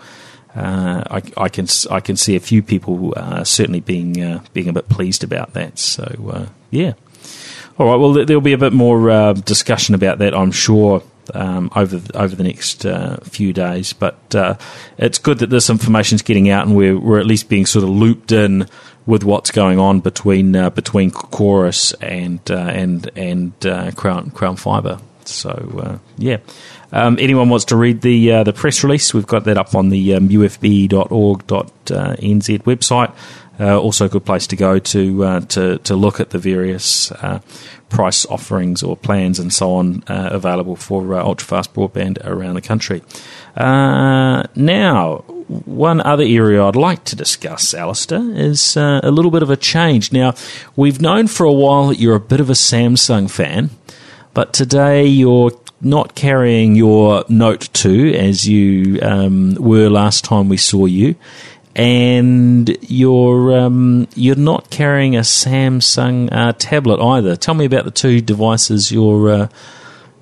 Uh, 0.56 1.04
I, 1.10 1.22
I 1.46 1.50
can 1.50 1.68
I 1.90 2.00
can 2.02 2.18
see 2.18 2.36
a 2.36 2.40
few 2.42 2.62
people 2.62 3.14
uh, 3.16 3.44
certainly 3.44 3.80
being 3.80 4.22
uh, 4.22 4.44
being 4.54 4.68
a 4.68 4.74
bit 4.74 4.90
pleased 4.90 5.24
about 5.24 5.54
that. 5.54 5.80
So 5.80 6.04
uh, 6.34 6.46
yeah, 6.72 6.94
all 7.78 7.88
right. 7.88 7.96
Well, 7.96 8.14
there- 8.14 8.26
there'll 8.26 8.42
be 8.42 8.54
a 8.54 8.58
bit 8.58 8.74
more 8.74 9.10
uh, 9.10 9.34
discussion 9.34 9.96
about 9.96 10.18
that, 10.20 10.34
I'm 10.36 10.52
sure, 10.52 11.04
um, 11.34 11.72
over 11.76 12.02
over 12.16 12.36
the 12.36 12.44
next 12.44 12.86
few 13.30 13.54
days. 13.54 13.94
But 13.94 14.18
it's 14.98 15.20
good 15.20 15.40
that 15.40 15.50
this 15.50 15.70
information 15.70 16.16
is 16.18 16.22
getting 16.22 16.50
out, 16.50 16.68
and 16.68 16.76
we're 16.76 17.00
we're 17.00 17.20
at 17.20 17.26
least 17.26 17.48
being 17.48 17.66
sort 17.66 17.84
of 17.84 17.90
looped 17.90 18.34
in 18.34 18.68
with 19.06 19.24
what's 19.24 19.52
going 19.52 19.80
on 19.80 20.00
between 20.02 20.52
between 20.72 21.12
Chorus 21.12 21.94
and 22.02 22.42
and 22.50 23.10
and 23.16 23.96
Crown 23.96 24.32
Crown 24.32 24.58
Fibre. 24.58 25.00
So 25.24 26.00
yeah. 26.18 26.38
Um, 26.92 27.18
anyone 27.20 27.50
wants 27.50 27.66
to 27.66 27.76
read 27.76 28.02
the 28.02 28.32
uh, 28.32 28.44
the 28.44 28.54
press 28.54 28.84
release? 28.84 29.14
We've 29.14 29.28
got 29.28 29.46
that 29.46 29.58
up 29.58 29.76
on 29.76 29.90
the 29.90 30.16
um, 30.16 30.30
ufb.org.nz 30.30 30.90
website. 32.64 33.14
Uh, 33.60 33.78
also, 33.78 34.06
a 34.06 34.10
good 34.10 34.26
place 34.26 34.48
to 34.48 34.56
go 34.56 34.80
to 34.80 35.24
uh, 35.24 35.40
to 35.42 35.78
to 35.80 35.96
look 35.96 36.20
at 36.20 36.32
the 36.32 36.40
various 36.40 37.12
uh, 37.12 37.40
price 37.90 38.26
offerings 38.26 38.82
or 38.82 38.98
plans 38.98 39.38
and 39.38 39.54
so 39.54 39.76
on 39.76 40.04
uh, 40.08 40.30
available 40.32 40.76
for 40.76 41.14
uh, 41.14 41.24
ultra 41.24 41.48
fast 41.48 41.74
broadband 41.74 42.18
around 42.26 42.56
the 42.56 42.62
country. 42.62 43.04
Now, 43.56 45.18
one 45.66 46.02
other 46.02 46.24
area 46.24 46.64
I'd 46.64 46.76
like 46.76 47.04
to 47.06 47.16
discuss, 47.16 47.74
Alastair, 47.74 48.32
is 48.34 48.78
a 48.78 49.12
little 49.12 49.32
bit 49.32 49.44
of 49.44 49.50
a 49.50 49.58
change. 49.58 50.12
Now, 50.12 50.34
we've 50.76 51.00
known 51.00 51.28
for 51.28 51.46
a 51.46 51.54
while 51.54 51.88
that 51.88 52.00
you're 52.00 52.16
a 52.16 52.22
bit 52.22 52.40
of 52.40 52.50
a 52.50 52.54
Samsung 52.54 53.30
fan, 53.30 53.70
but 54.34 54.54
today 54.54 55.06
you're 55.06 55.52
not 55.82 56.16
carrying 56.16 56.76
your 56.76 57.24
Note 57.28 57.70
2 57.74 58.14
as 58.16 58.48
you 58.48 59.00
um, 59.02 59.56
were 59.56 59.90
last 59.90 60.24
time 60.24 60.50
we 60.50 60.58
saw 60.58 60.86
you, 60.86 61.16
and 61.76 62.78
you're 62.82 63.58
um, 63.58 64.08
you're 64.16 64.36
not 64.36 64.70
carrying 64.70 65.16
a 65.16 65.22
Samsung 65.22 66.30
uh, 66.32 66.54
tablet 66.54 67.02
either. 67.02 67.36
Tell 67.36 67.54
me 67.54 67.66
about 67.66 67.86
the 67.86 67.92
two 67.92 68.22
devices 68.22 68.92
you're 68.92 69.30
uh, 69.30 69.48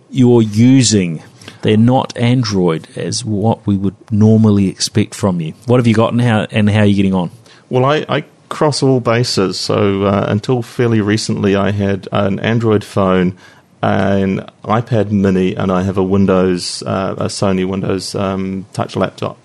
you're 0.09 0.41
using. 0.41 1.23
They're 1.61 1.77
not 1.77 2.17
Android 2.17 2.87
as 2.95 3.25
what 3.25 3.65
we 3.67 3.75
would 3.75 3.95
normally 4.11 4.67
expect 4.67 5.13
from 5.13 5.41
you. 5.41 5.53
What 5.65 5.77
have 5.77 5.87
you 5.87 5.93
got 5.93 6.13
and 6.13 6.21
how 6.21 6.47
and 6.51 6.69
how 6.69 6.81
are 6.81 6.85
you 6.85 6.95
getting 6.95 7.13
on? 7.13 7.31
Well, 7.69 7.85
I, 7.85 8.05
I 8.07 8.25
cross 8.49 8.83
all 8.83 8.99
bases. 8.99 9.59
So 9.59 10.03
uh, 10.03 10.25
until 10.27 10.61
fairly 10.61 11.01
recently, 11.01 11.55
I 11.55 11.71
had 11.71 12.07
an 12.11 12.39
Android 12.39 12.83
phone, 12.83 13.37
an 13.81 14.49
iPad 14.63 15.11
Mini, 15.11 15.55
and 15.55 15.71
I 15.71 15.83
have 15.83 15.97
a 15.97 16.03
Windows, 16.03 16.83
uh, 16.83 17.15
a 17.17 17.25
Sony 17.25 17.67
Windows 17.67 18.15
um, 18.15 18.65
Touch 18.73 18.95
laptop. 18.95 19.37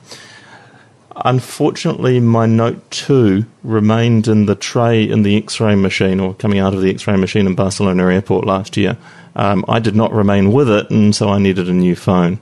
Unfortunately, 1.16 2.18
my 2.18 2.44
Note 2.44 2.90
2 2.90 3.44
remained 3.62 4.26
in 4.26 4.46
the 4.46 4.56
tray 4.56 5.08
in 5.08 5.22
the 5.22 5.36
X 5.36 5.60
ray 5.60 5.76
machine, 5.76 6.18
or 6.18 6.34
coming 6.34 6.58
out 6.58 6.74
of 6.74 6.82
the 6.82 6.90
X 6.90 7.06
ray 7.06 7.16
machine 7.16 7.46
in 7.46 7.54
Barcelona 7.54 8.06
airport 8.06 8.44
last 8.44 8.76
year. 8.76 8.96
Um, 9.36 9.64
I 9.68 9.78
did 9.78 9.94
not 9.94 10.12
remain 10.12 10.52
with 10.52 10.68
it, 10.68 10.90
and 10.90 11.14
so 11.14 11.28
I 11.28 11.38
needed 11.38 11.68
a 11.68 11.72
new 11.72 11.94
phone. 11.94 12.40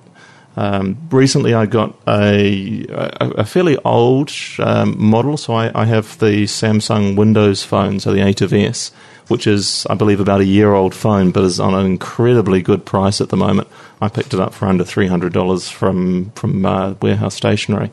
Um, 0.57 0.97
recently, 1.11 1.55
I 1.55 1.66
got 1.66 1.97
a, 2.07 2.86
a, 2.90 3.30
a 3.38 3.45
fairly 3.45 3.76
old 3.84 4.30
um, 4.59 4.97
model, 4.99 5.36
so 5.36 5.55
I, 5.55 5.82
I 5.82 5.84
have 5.86 6.18
the 6.18 6.45
Samsung 6.45 7.16
Windows 7.16 7.62
phone, 7.62 8.01
so 8.01 8.12
the 8.12 8.20
ATIV 8.20 8.68
S, 8.68 8.93
which 9.33 9.47
is, 9.47 9.87
I 9.89 9.95
believe, 9.95 10.20
about 10.20 10.43
a 10.43 10.45
year 10.45 10.74
old 10.74 10.95
phone, 10.95 11.30
but 11.30 11.43
is 11.43 11.59
on 11.59 11.72
an 11.72 11.87
incredibly 11.87 12.61
good 12.61 12.85
price 12.85 13.18
at 13.22 13.30
the 13.30 13.37
moment. 13.37 13.66
I 13.99 14.11
picked 14.11 14.35
it 14.35 14.41
up 14.41 14.53
for 14.53 14.66
under 14.66 14.85
$300 14.85 15.72
from, 15.72 16.30
from 16.33 16.66
uh, 16.66 16.95
Warehouse 17.01 17.35
Stationery, 17.35 17.91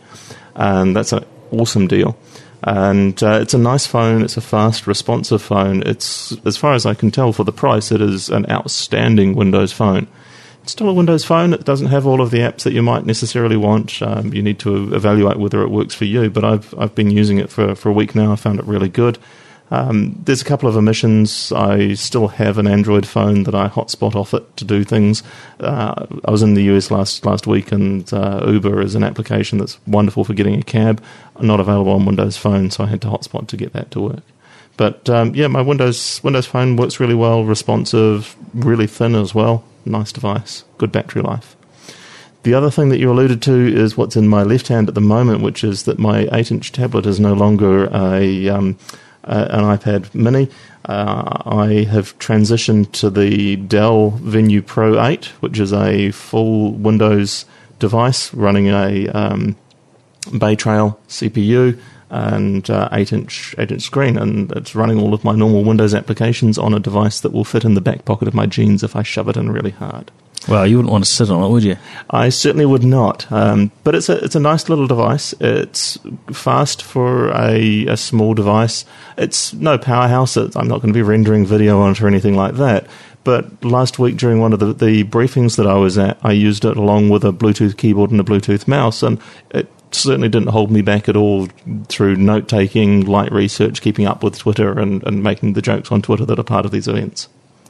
and 0.54 0.94
that's 0.94 1.14
an 1.14 1.24
awesome 1.52 1.88
deal. 1.88 2.18
And 2.62 3.24
uh, 3.24 3.40
it's 3.42 3.54
a 3.54 3.58
nice 3.58 3.88
phone. 3.88 4.22
It's 4.22 4.36
a 4.36 4.42
fast, 4.42 4.86
responsive 4.86 5.42
phone. 5.42 5.82
It's, 5.86 6.36
as 6.46 6.58
far 6.58 6.74
as 6.74 6.86
I 6.86 6.94
can 6.94 7.10
tell, 7.10 7.32
for 7.32 7.46
the 7.46 7.54
price, 7.54 7.90
it 7.90 8.02
is 8.02 8.28
an 8.28 8.46
outstanding 8.52 9.34
Windows 9.34 9.72
phone. 9.72 10.08
It's 10.64 10.74
still 10.74 10.90
a 10.90 10.94
Windows 10.94 11.24
phone. 11.24 11.54
It 11.54 11.64
doesn't 11.64 11.88
have 11.88 12.06
all 12.06 12.20
of 12.20 12.32
the 12.32 12.40
apps 12.40 12.64
that 12.64 12.74
you 12.74 12.82
might 12.82 13.06
necessarily 13.06 13.56
want. 13.56 14.02
Um, 14.02 14.34
you 14.34 14.42
need 14.42 14.60
to 14.60 14.94
evaluate 14.94 15.38
whether 15.38 15.62
it 15.62 15.70
works 15.70 15.96
for 15.96 16.04
you. 16.04 16.30
But 16.30 16.44
I've 16.44 16.78
I've 16.78 16.94
been 16.96 17.10
using 17.10 17.38
it 17.38 17.50
for 17.50 17.76
for 17.76 17.88
a 17.88 17.94
week 17.94 18.14
now. 18.14 18.34
I 18.34 18.36
found 18.36 18.60
it 18.60 18.66
really 18.66 18.90
good. 18.90 19.18
Um, 19.72 20.20
there's 20.26 20.42
a 20.42 20.46
couple 20.46 20.68
of 20.68 20.76
omissions. 20.76 21.52
I 21.52 21.94
still 21.94 22.30
have 22.30 22.58
an 22.58 22.68
Android 22.68 23.06
phone 23.06 23.44
that 23.44 23.54
I 23.54 23.68
hotspot 23.68 24.16
off 24.16 24.34
it 24.34 24.58
to 24.58 24.66
do 24.66 24.84
things. 24.84 25.22
Uh, 25.60 26.08
I 26.26 26.32
was 26.32 26.42
in 26.42 26.56
the 26.56 26.64
US 26.76 26.90
last 26.90 27.26
last 27.26 27.46
week, 27.46 27.72
and 27.72 28.12
uh, 28.12 28.44
Uber 28.48 28.82
is 28.82 28.96
an 28.96 29.04
application 29.04 29.60
that's 29.60 29.80
wonderful 29.86 30.24
for 30.24 30.34
getting 30.34 30.56
a 30.56 30.64
cab. 30.64 31.04
Not 31.40 31.60
available 31.60 31.92
on 31.92 32.06
Windows 32.06 32.38
Phone, 32.38 32.72
so 32.72 32.84
I 32.84 32.88
had 32.88 33.02
to 33.02 33.08
hotspot 33.08 33.48
to 33.48 33.58
get 33.58 33.74
that 33.74 33.92
to 33.92 34.02
work. 34.02 34.24
But 34.76 35.10
um, 35.10 35.36
yeah, 35.36 35.48
my 35.48 35.62
Windows 35.62 36.22
Windows 36.24 36.46
Phone 36.46 36.76
works 36.76 37.00
really 37.00 37.16
well, 37.16 37.46
responsive, 37.46 38.36
really 38.54 38.88
thin 38.88 39.14
as 39.14 39.36
well. 39.36 39.64
Nice 39.86 40.12
device, 40.12 40.64
good 40.78 40.92
battery 40.92 41.22
life. 41.22 41.56
The 42.44 42.54
other 42.54 42.72
thing 42.72 42.90
that 42.90 43.00
you 43.00 43.12
alluded 43.12 43.42
to 43.44 43.52
is 43.52 43.98
what's 43.98 44.16
in 44.16 44.30
my 44.30 44.44
left 44.44 44.70
hand 44.70 44.88
at 44.88 44.96
the 44.96 45.02
moment, 45.02 45.42
which 45.42 45.64
is 45.64 45.84
that 45.84 46.00
my 46.00 46.30
8 46.32 46.52
inch 46.52 46.72
tablet 46.72 47.06
is 47.06 47.20
no 47.20 47.34
longer 47.34 47.90
a, 47.94 48.48
um, 48.48 48.78
uh, 49.24 49.48
an 49.50 49.64
iPad 49.64 50.14
mini. 50.14 50.50
Uh, 50.86 51.42
I 51.46 51.84
have 51.84 52.18
transitioned 52.20 52.92
to 52.94 53.10
the 53.10 53.58
Dell 53.58 54.12
Venue 54.12 54.62
Pro 54.62 55.02
8, 55.04 55.26
which 55.42 55.60
is 55.60 55.74
a 55.74 56.12
full 56.12 56.72
Windows 56.74 57.46
device 57.80 58.34
running 58.34 58.68
a 58.68 59.08
um, 59.10 59.56
Bay 60.38 60.56
Trail 60.56 61.00
CPU 61.08 61.80
and 62.10 62.70
uh, 62.70 62.90
8 62.92 63.14
inch 63.14 63.56
8 63.58 63.72
inch 63.72 63.82
screen, 63.84 64.18
and 64.18 64.52
it's 64.54 64.76
running 64.76 65.00
all 65.00 65.14
of 65.14 65.24
my 65.24 65.36
normal 65.36 65.64
Windows 65.64 65.94
applications 65.94 66.58
on 66.58 66.74
a 66.74 66.80
device 66.80 67.20
that 67.20 67.32
will 67.32 67.44
fit 67.44 67.64
in 67.64 67.76
the 67.76 67.82
back 67.82 68.06
pocket 68.06 68.28
of 68.28 68.34
my 68.34 68.46
jeans 68.46 68.84
if 68.84 68.96
I 68.96 69.04
shove 69.04 69.30
it 69.30 69.38
in 69.38 69.52
really 69.52 69.72
hard. 69.72 70.12
Well, 70.50 70.66
you 70.66 70.78
wouldn't 70.78 70.92
want 70.92 71.06
to 71.06 71.10
sit 71.10 71.30
on 71.30 71.44
it, 71.44 71.50
would 71.50 71.64
you? 71.64 71.78
I 72.10 72.30
certainly 72.30 72.66
would 72.66 72.84
not. 72.84 73.32
Um, 73.32 73.72
but 73.84 73.94
it's 73.94 74.10
a 74.10 74.18
it's 74.24 74.36
a 74.36 74.40
nice 74.40 74.68
little 74.68 74.88
device. 74.88 75.34
It's 75.40 76.00
fast 76.34 76.82
for 76.82 77.30
a, 77.30 77.86
a 77.86 77.96
small 77.96 78.34
device. 78.34 78.84
It's 79.16 79.54
no 79.54 79.78
powerhouse. 79.78 80.38
It, 80.38 80.58
I'm 80.58 80.68
not 80.68 80.82
going 80.82 80.92
to 80.92 80.98
be 80.98 81.04
rendering 81.04 81.46
video 81.46 81.80
on 81.82 81.92
it 81.92 82.02
or 82.02 82.08
anything 82.08 82.36
like 82.36 82.56
that. 82.56 82.88
But 83.24 83.64
last 83.64 84.00
week 84.00 84.18
during 84.18 84.40
one 84.40 84.54
of 84.54 84.60
the, 84.60 84.74
the 84.74 85.04
briefings 85.04 85.56
that 85.58 85.68
I 85.68 85.76
was 85.76 86.00
at, 86.00 86.18
I 86.24 86.32
used 86.32 86.66
it 86.66 86.78
along 86.78 87.10
with 87.10 87.24
a 87.24 87.32
Bluetooth 87.32 87.78
keyboard 87.78 88.10
and 88.10 88.20
a 88.20 88.24
Bluetooth 88.24 88.68
mouse, 88.68 89.04
and 89.04 89.20
it 89.52 89.72
certainly 89.92 90.30
didn't 90.30 90.50
hold 90.50 90.72
me 90.72 90.82
back 90.82 91.08
at 91.08 91.16
all 91.16 91.48
through 91.90 92.16
note 92.16 92.48
taking, 92.48 93.06
light 93.06 93.32
research, 93.32 93.82
keeping 93.82 94.08
up 94.08 94.24
with 94.24 94.40
Twitter, 94.40 94.80
and, 94.80 95.04
and 95.06 95.22
making 95.22 95.54
the 95.54 95.62
jokes 95.62 95.92
on 95.92 96.02
Twitter 96.02 96.26
that 96.26 96.40
are 96.40 96.44
part 96.44 96.66
of 96.66 96.72
these 96.72 96.88
events. 96.88 97.28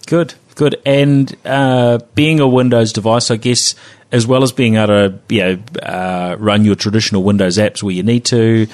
Good, 0.09 0.33
good. 0.55 0.81
And 0.87 1.35
uh, 1.45 1.99
being 2.15 2.39
a 2.39 2.47
Windows 2.47 2.93
device, 2.93 3.29
I 3.29 3.35
guess, 3.35 3.75
as 4.11 4.25
well 4.25 4.41
as 4.41 4.51
being 4.51 4.75
able 4.75 4.87
to 4.87 5.19
you 5.29 5.41
know, 5.43 5.59
uh, 5.83 6.35
run 6.39 6.65
your 6.65 6.73
traditional 6.73 7.21
Windows 7.21 7.59
apps 7.59 7.83
where 7.83 7.93
you 7.93 8.01
need 8.01 8.25
to, 8.25 8.65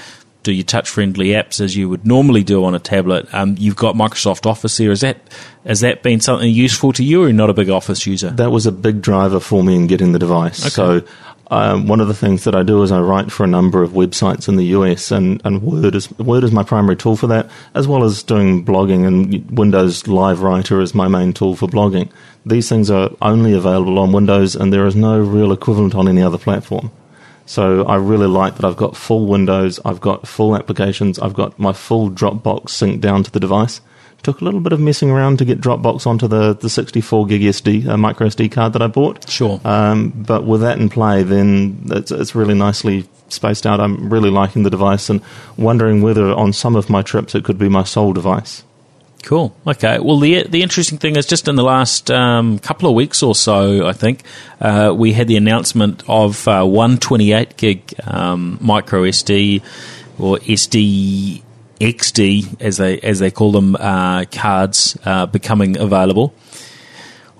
do 0.44 0.54
your 0.54 0.64
touch-friendly 0.64 1.30
apps 1.30 1.60
as 1.60 1.76
you 1.76 1.90
would 1.90 2.06
normally 2.06 2.42
do 2.44 2.64
on 2.64 2.74
a 2.74 2.80
tablet. 2.80 3.28
Um, 3.34 3.58
you've 3.60 3.76
got 3.76 3.96
Microsoft 3.96 4.46
Office 4.46 4.78
here. 4.78 4.92
Is 4.92 5.02
that 5.02 5.18
has 5.66 5.82
that 5.82 6.04
been 6.04 6.22
something 6.22 6.50
useful 6.50 6.94
to 6.94 7.04
you, 7.04 7.24
or 7.24 7.26
are 7.26 7.28
you 7.28 7.34
not 7.34 7.50
a 7.50 7.54
big 7.54 7.70
Office 7.70 8.08
user? 8.08 8.30
That 8.30 8.52
was 8.52 8.66
a 8.66 8.72
big 8.72 9.02
driver 9.02 9.42
for 9.42 9.62
me 9.62 9.76
in 9.76 9.88
getting 9.88 10.14
the 10.14 10.20
device. 10.20 10.72
So, 10.72 11.02
um, 11.52 11.88
one 11.88 12.00
of 12.00 12.08
the 12.08 12.14
things 12.14 12.44
that 12.44 12.56
I 12.56 12.64
do 12.64 12.82
is 12.84 12.92
I 12.92 13.00
write 13.00 13.32
for 13.32 13.44
a 13.44 13.48
number 13.48 13.84
of 13.84 13.92
websites 13.92 14.48
in 14.48 14.56
the 14.56 14.66
US, 14.68 15.12
and, 15.12 15.42
and 15.46 15.62
Word 15.62 15.96
is 15.96 16.12
Word 16.18 16.44
is 16.44 16.52
my 16.52 16.64
primary 16.64 16.96
tool 16.96 17.16
for 17.16 17.28
that, 17.28 17.50
as 17.74 17.88
well 17.88 18.04
as 18.04 18.24
doing 18.24 18.66
blogging. 18.66 19.06
And 19.06 19.50
Windows 19.58 20.08
Live 20.08 20.42
Writer 20.42 20.82
is 20.82 20.96
my 20.96 21.08
main 21.08 21.34
tool 21.34 21.56
for 21.56 21.68
blogging. 21.68 22.10
These 22.46 22.70
things 22.70 22.90
are 22.90 23.10
only 23.22 23.54
available 23.54 24.00
on 24.00 24.12
Windows, 24.12 24.56
and 24.56 24.74
there 24.74 24.86
is 24.86 24.96
no 24.96 25.20
real 25.20 25.52
equivalent 25.52 25.96
on 25.96 26.08
any 26.08 26.22
other 26.22 26.38
platform. 26.38 26.92
So 27.46 27.86
I 27.86 27.98
really 27.98 28.28
like 28.28 28.56
that 28.56 28.66
I've 28.66 28.78
got 28.78 28.98
full 28.98 29.28
Windows, 29.28 29.80
I've 29.86 30.02
got 30.02 30.28
full 30.28 30.56
applications, 30.56 31.20
I've 31.20 31.36
got 31.36 31.60
my 31.60 31.74
full 31.74 32.10
Dropbox 32.10 32.70
synced 32.70 33.02
down 33.02 33.24
to 33.24 33.32
the 33.32 33.40
device. 33.40 33.82
Took 34.26 34.42
a 34.42 34.44
little 34.44 34.60
bit 34.60 34.74
of 34.74 34.80
messing 34.80 35.12
around 35.12 35.38
to 35.38 35.46
get 35.46 35.62
Dropbox 35.62 36.08
onto 36.08 36.28
the, 36.28 36.56
the 36.56 36.68
64 36.68 37.28
gig 37.28 37.44
SD, 37.44 37.88
uh, 37.88 37.96
micro 37.96 38.26
SD 38.26 38.52
card 38.52 38.74
that 38.74 38.82
I 38.82 38.88
bought. 38.88 39.30
Sure. 39.30 39.62
Um, 39.64 40.10
but 40.16 40.46
with 40.46 40.62
that 40.62 40.80
in 40.80 40.90
play, 40.90 41.22
then 41.22 41.84
it's, 41.92 42.10
it's 42.10 42.34
really 42.34 42.56
nicely 42.56 43.08
spaced 43.30 43.68
out. 43.68 43.80
I'm 43.80 44.10
really 44.10 44.32
liking 44.32 44.64
the 44.64 44.72
device 44.72 45.12
and 45.12 45.22
wondering 45.58 46.02
whether 46.02 46.34
on 46.34 46.54
some 46.54 46.76
of 46.76 46.90
my 46.90 47.04
trips 47.04 47.36
it 47.36 47.44
could 47.44 47.60
be 47.60 47.70
my 47.70 47.84
sole 47.84 48.14
device. 48.14 48.64
Cool. 49.22 49.56
Okay. 49.68 50.00
Well, 50.00 50.18
the 50.18 50.48
the 50.48 50.64
interesting 50.64 50.98
thing 50.98 51.18
is 51.18 51.28
just 51.28 51.48
in 51.48 51.56
the 51.56 51.64
last 51.64 52.10
um, 52.10 52.58
couple 52.58 52.90
of 52.90 52.96
weeks 52.96 53.22
or 53.22 53.36
so, 53.36 53.86
I 53.86 53.94
think 53.94 54.24
uh, 54.60 54.92
we 54.98 55.14
had 55.14 55.28
the 55.28 55.38
announcement 55.38 56.02
of 56.08 56.48
uh, 56.48 56.64
128 56.64 57.58
gig 57.58 57.94
um, 58.06 58.58
micro 58.60 59.04
SD 59.04 59.62
or 60.18 60.38
SD 60.38 61.44
XD 61.80 62.62
as 62.62 62.78
they 62.78 63.00
as 63.00 63.20
they 63.20 63.32
call 63.32 63.52
them 63.52 63.76
uh, 63.76 64.26
cards 64.32 64.98
uh, 65.06 65.26
becoming 65.26 65.78
available. 65.78 66.34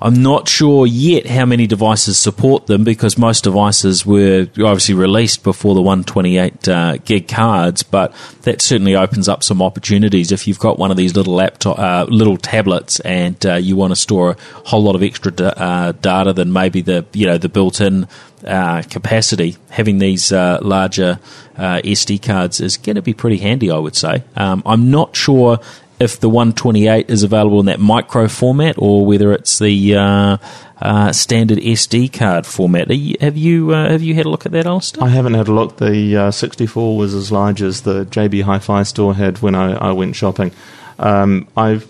I'm 0.06 0.22
not 0.22 0.48
sure 0.48 0.86
yet 0.86 1.26
how 1.26 1.48
many 1.48 1.66
devices 1.66 2.20
support 2.20 2.68
them 2.68 2.84
because 2.84 3.18
most 3.18 3.44
devices 3.44 4.06
were 4.06 4.48
obviously 4.60 4.94
released 4.94 5.42
before 5.42 5.74
the 5.74 5.82
128 5.82 6.68
uh, 6.68 6.98
gig 6.98 7.28
cards, 7.28 7.82
but 7.82 8.14
that 8.44 8.62
certainly 8.62 8.96
opens 8.96 9.28
up 9.28 9.42
some 9.42 9.64
opportunities 9.64 10.32
if 10.32 10.48
you've 10.48 10.60
got 10.60 10.78
one 10.78 10.92
of 10.92 10.98
these 10.98 11.16
little 11.16 11.34
laptop, 11.34 11.80
uh, 11.80 12.06
little 12.08 12.38
tablets, 12.38 13.00
and 13.00 13.44
uh, 13.48 13.56
you 13.56 13.76
want 13.76 13.94
to 13.94 13.96
store 13.96 14.30
a 14.30 14.36
whole 14.70 14.84
lot 14.84 14.94
of 14.94 15.02
extra 15.02 15.32
da- 15.32 15.48
uh, 15.58 15.92
data 15.94 16.34
than 16.34 16.54
maybe 16.54 16.82
the 16.82 17.04
you 17.14 17.26
know 17.26 17.40
the 17.40 17.50
built-in 17.50 18.08
uh, 18.46 18.84
capacity. 18.84 19.58
Having 19.72 19.98
these 19.98 20.32
uh, 20.32 20.60
larger 20.62 21.20
SD 21.58 22.22
cards 22.22 22.62
is 22.62 22.78
going 22.78 22.98
to 22.98 23.02
be 23.02 23.16
pretty 23.16 23.38
handy, 23.38 23.72
I 23.72 23.80
would 23.80 23.96
say. 23.96 24.24
Um, 24.36 24.62
I'm 24.68 24.92
not 24.92 25.16
sure 25.16 25.60
if 26.00 26.20
the 26.20 26.30
128 26.30 27.10
is 27.10 27.24
available 27.24 27.60
in 27.60 27.68
that 27.68 27.80
micro 27.80 28.28
format 28.28 28.76
or 28.78 29.06
whether 29.06 29.32
it's 29.32 29.60
the 29.60 29.96
uh, 29.96 30.38
uh, 30.82 31.12
standard 31.12 31.58
SD 31.58 32.12
card 32.12 32.46
format. 32.46 32.90
You, 32.90 33.16
have 33.22 33.38
you 33.38 33.74
uh, 33.74 33.90
have 33.90 34.02
you 34.02 34.14
had 34.14 34.26
a 34.26 34.30
look 34.30 34.46
at 34.46 34.52
that, 34.52 34.66
Alastair? 34.66 35.04
I 35.04 35.10
haven't 35.10 35.36
had 35.36 35.48
a 35.48 35.54
look. 35.54 35.78
The 35.78 36.18
uh, 36.18 36.32
64 36.32 36.98
was 36.98 37.14
as 37.14 37.32
large 37.32 37.62
as 37.62 37.82
the 37.82 38.06
JB 38.06 38.44
Hi-Fi 38.44 38.84
store 38.84 39.16
had 39.16 39.42
when 39.42 39.56
I, 39.56 39.74
I 39.74 39.92
went 39.94 40.16
shopping. 40.16 40.52
Um, 41.00 41.48
I've 41.56 41.90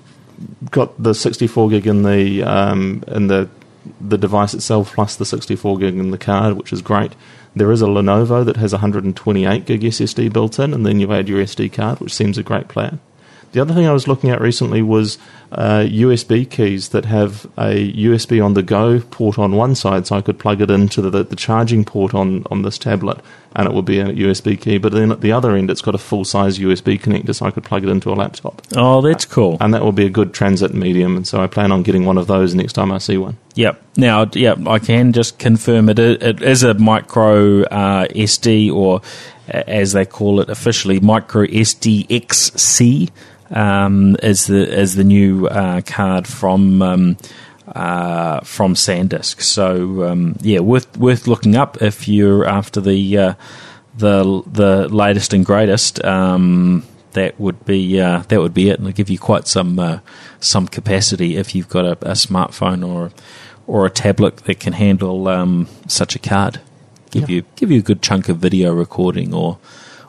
got 0.72 1.02
the 1.02 1.16
64 1.16 1.70
gig 1.70 1.88
in 1.88 2.04
the 2.04 2.44
um, 2.44 3.04
in 3.08 3.28
the 3.28 3.50
the 4.02 4.18
device 4.18 4.54
itself 4.54 4.94
plus 4.94 5.16
the 5.16 5.26
64 5.26 5.78
gig 5.78 5.96
in 5.96 6.12
the 6.12 6.18
card, 6.18 6.58
which 6.58 6.74
is 6.74 6.82
great. 6.82 7.14
There 7.56 7.72
is 7.72 7.82
a 7.82 7.86
Lenovo 7.86 8.44
that 8.44 8.58
has 8.58 8.74
128 8.74 9.66
gig 9.66 9.82
SSD 9.82 10.34
built 10.34 10.60
in, 10.60 10.74
and 10.74 10.86
then 10.86 11.00
you 11.00 11.12
add 11.14 11.30
your 11.30 11.42
SD 11.42 11.72
card, 11.72 12.00
which 12.00 12.14
seems 12.14 12.38
a 12.38 12.44
great 12.44 12.68
plan. 12.68 13.00
The 13.56 13.62
other 13.62 13.74
thing 13.74 13.88
I 13.88 13.94
was 13.94 14.06
looking 14.06 14.32
at 14.32 14.42
recently 14.42 14.82
was 14.82 15.18
uh, 15.50 15.86
USB 15.88 16.50
keys 16.50 16.90
that 16.90 17.06
have 17.06 17.46
a 17.58 17.90
USB 17.94 18.44
on 18.44 18.54
the 18.54 18.62
go 18.62 19.00
port 19.00 19.40
on 19.40 19.56
one 19.56 19.76
side, 19.76 20.06
so 20.06 20.18
I 20.18 20.22
could 20.22 20.38
plug 20.38 20.60
it 20.60 20.70
into 20.70 21.02
the, 21.02 21.24
the 21.24 21.38
charging 21.38 21.86
port 21.86 22.14
on, 22.14 22.44
on 22.52 22.64
this 22.64 22.78
tablet, 22.78 23.22
and 23.56 23.66
it 23.66 23.74
would 23.74 23.86
be 23.86 24.02
a 24.02 24.08
USB 24.08 24.60
key. 24.60 24.78
But 24.78 24.92
then 24.92 25.10
at 25.10 25.22
the 25.22 25.32
other 25.32 25.56
end, 25.56 25.72
it's 25.72 25.82
got 25.82 25.96
a 25.96 25.98
full 25.98 26.26
size 26.26 26.60
USB 26.60 27.00
connector, 27.00 27.34
so 27.34 27.46
I 27.46 27.52
could 27.52 27.64
plug 27.64 27.86
it 27.86 27.90
into 27.90 28.12
a 28.12 28.16
laptop. 28.16 28.62
Oh, 28.76 29.00
that's 29.00 29.24
cool. 29.24 29.56
And 29.62 29.74
that 29.74 29.84
will 29.84 29.94
be 29.94 30.06
a 30.06 30.10
good 30.10 30.34
transit 30.34 30.74
medium, 30.74 31.16
and 31.16 31.26
so 31.26 31.42
I 31.42 31.48
plan 31.48 31.72
on 31.72 31.82
getting 31.82 32.04
one 32.04 32.18
of 32.18 32.28
those 32.28 32.54
next 32.56 32.74
time 32.74 32.92
I 32.92 32.98
see 32.98 33.18
one. 33.18 33.38
Yep. 33.54 33.82
Now, 33.96 34.30
yep, 34.34 34.68
I 34.68 34.80
can 34.80 35.14
just 35.14 35.40
confirm 35.40 35.88
it. 35.88 35.98
It 35.98 36.42
is 36.42 36.64
a 36.64 36.74
micro 36.74 37.62
uh, 37.62 38.08
SD, 38.08 38.70
or 38.70 39.02
as 39.48 39.94
they 39.94 40.06
call 40.06 40.40
it 40.40 40.50
officially, 40.50 41.00
micro 41.00 41.46
SDXC 41.46 43.12
um, 43.52 44.16
as 44.22 44.48
the 44.48 44.72
as 44.72 44.96
the 44.96 45.04
new 45.04 45.48
uh, 45.48 45.82
card 45.82 46.28
from 46.28 46.82
um, 46.82 47.18
uh, 47.68 48.42
from 48.42 48.74
SanDisk. 48.74 49.42
So 49.42 50.04
um, 50.06 50.36
yeah, 50.42 50.60
worth 50.60 50.98
worth 50.98 51.28
looking 51.28 51.56
up 51.56 51.82
if 51.82 52.08
you're 52.08 52.48
after 52.48 52.82
the 52.82 53.18
uh, 53.18 53.34
the 53.98 54.44
the 54.46 54.88
latest 54.90 55.34
and 55.34 55.46
greatest. 55.46 56.04
Um, 56.04 56.86
that 57.12 57.40
would 57.40 57.64
be 57.66 58.00
uh, 58.00 58.24
that 58.28 58.42
would 58.42 58.54
be 58.54 58.70
it, 58.70 58.78
and 58.78 58.88
it'll 58.88 58.96
give 58.96 59.10
you 59.10 59.18
quite 59.18 59.48
some 59.48 59.80
uh, 59.80 60.00
some 60.40 60.68
capacity 60.68 61.38
if 61.38 61.56
you've 61.56 61.70
got 61.70 61.86
a, 61.86 61.92
a, 62.10 62.12
smartphone 62.12 62.86
or 62.86 63.12
or 63.68 63.86
a 63.86 63.90
tablet 63.90 64.38
that 64.38 64.60
can 64.60 64.74
handle 64.74 65.30
um, 65.30 65.68
such 65.88 66.16
a 66.16 66.20
card. 66.20 66.60
Give 67.16 67.30
yeah. 67.30 67.36
you 67.38 67.44
give 67.56 67.72
you 67.72 67.80
a 67.80 67.84
good 67.84 68.02
chunk 68.02 68.28
of 68.28 68.38
video 68.38 68.74
recording 68.74 69.34
or 69.34 69.58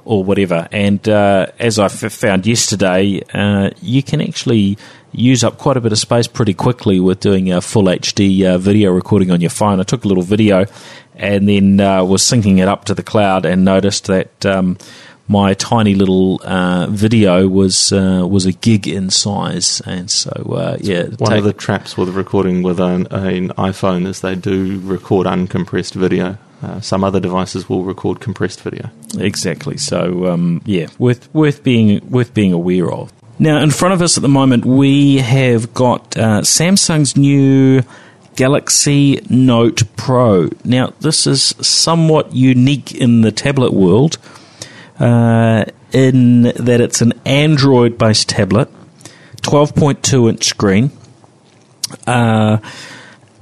or 0.04 0.24
whatever. 0.24 0.68
And 0.72 1.06
uh, 1.08 1.46
as 1.58 1.78
I 1.78 1.86
f- 1.86 2.12
found 2.12 2.46
yesterday, 2.46 3.22
uh, 3.32 3.70
you 3.80 4.02
can 4.02 4.20
actually 4.20 4.78
use 5.12 5.44
up 5.44 5.58
quite 5.58 5.76
a 5.76 5.80
bit 5.80 5.92
of 5.92 5.98
space 5.98 6.26
pretty 6.26 6.54
quickly 6.54 7.00
with 7.00 7.20
doing 7.20 7.52
a 7.52 7.60
full 7.60 7.84
HD 7.84 8.44
uh, 8.44 8.58
video 8.58 8.92
recording 8.92 9.30
on 9.30 9.40
your 9.40 9.50
phone. 9.50 9.80
I 9.80 9.84
took 9.84 10.04
a 10.04 10.08
little 10.08 10.22
video 10.22 10.66
and 11.14 11.48
then 11.48 11.80
uh, 11.80 12.04
was 12.04 12.22
syncing 12.22 12.58
it 12.58 12.68
up 12.68 12.84
to 12.86 12.94
the 12.94 13.02
cloud 13.02 13.46
and 13.46 13.64
noticed 13.64 14.06
that. 14.06 14.44
Um, 14.44 14.78
my 15.28 15.54
tiny 15.54 15.96
little 15.96 16.40
uh, 16.44 16.86
video 16.88 17.48
was 17.48 17.92
uh, 17.92 18.24
was 18.28 18.46
a 18.46 18.52
gig 18.52 18.86
in 18.86 19.10
size, 19.10 19.82
and 19.84 20.08
so 20.08 20.30
uh, 20.30 20.76
yeah. 20.80 21.06
One 21.18 21.30
take- 21.30 21.38
of 21.38 21.44
the 21.44 21.52
traps 21.52 21.96
with 21.96 22.10
recording 22.10 22.62
with 22.62 22.78
an, 22.78 23.08
an, 23.08 23.48
iPhone 23.58 24.06
is 24.06 24.20
they 24.20 24.36
do 24.36 24.78
record 24.84 25.26
uncompressed 25.26 25.94
video. 25.94 26.38
Uh, 26.62 26.80
some 26.80 27.04
other 27.04 27.20
devices 27.20 27.68
will 27.68 27.84
record 27.84 28.20
compressed 28.20 28.62
video. 28.62 28.90
Exactly. 29.18 29.76
So 29.76 30.26
um, 30.26 30.62
yeah, 30.64 30.88
worth 30.98 31.32
worth 31.34 31.62
being 31.62 32.08
worth 32.08 32.32
being 32.32 32.52
aware 32.52 32.90
of. 32.90 33.12
Now, 33.38 33.58
in 33.58 33.70
front 33.70 33.92
of 33.92 34.00
us 34.00 34.16
at 34.16 34.22
the 34.22 34.30
moment, 34.30 34.64
we 34.64 35.18
have 35.18 35.74
got 35.74 36.16
uh, 36.16 36.40
Samsung's 36.40 37.18
new 37.18 37.82
Galaxy 38.34 39.20
Note 39.28 39.82
Pro. 39.96 40.48
Now, 40.64 40.94
this 41.00 41.26
is 41.26 41.54
somewhat 41.60 42.34
unique 42.34 42.94
in 42.94 43.20
the 43.20 43.32
tablet 43.32 43.74
world, 43.74 44.16
uh, 44.98 45.66
in 45.92 46.42
that 46.42 46.80
it's 46.80 47.02
an 47.02 47.12
Android-based 47.26 48.30
tablet, 48.30 48.70
12.2 49.42 50.30
inch 50.30 50.44
screen. 50.44 50.90
Uh, 52.06 52.56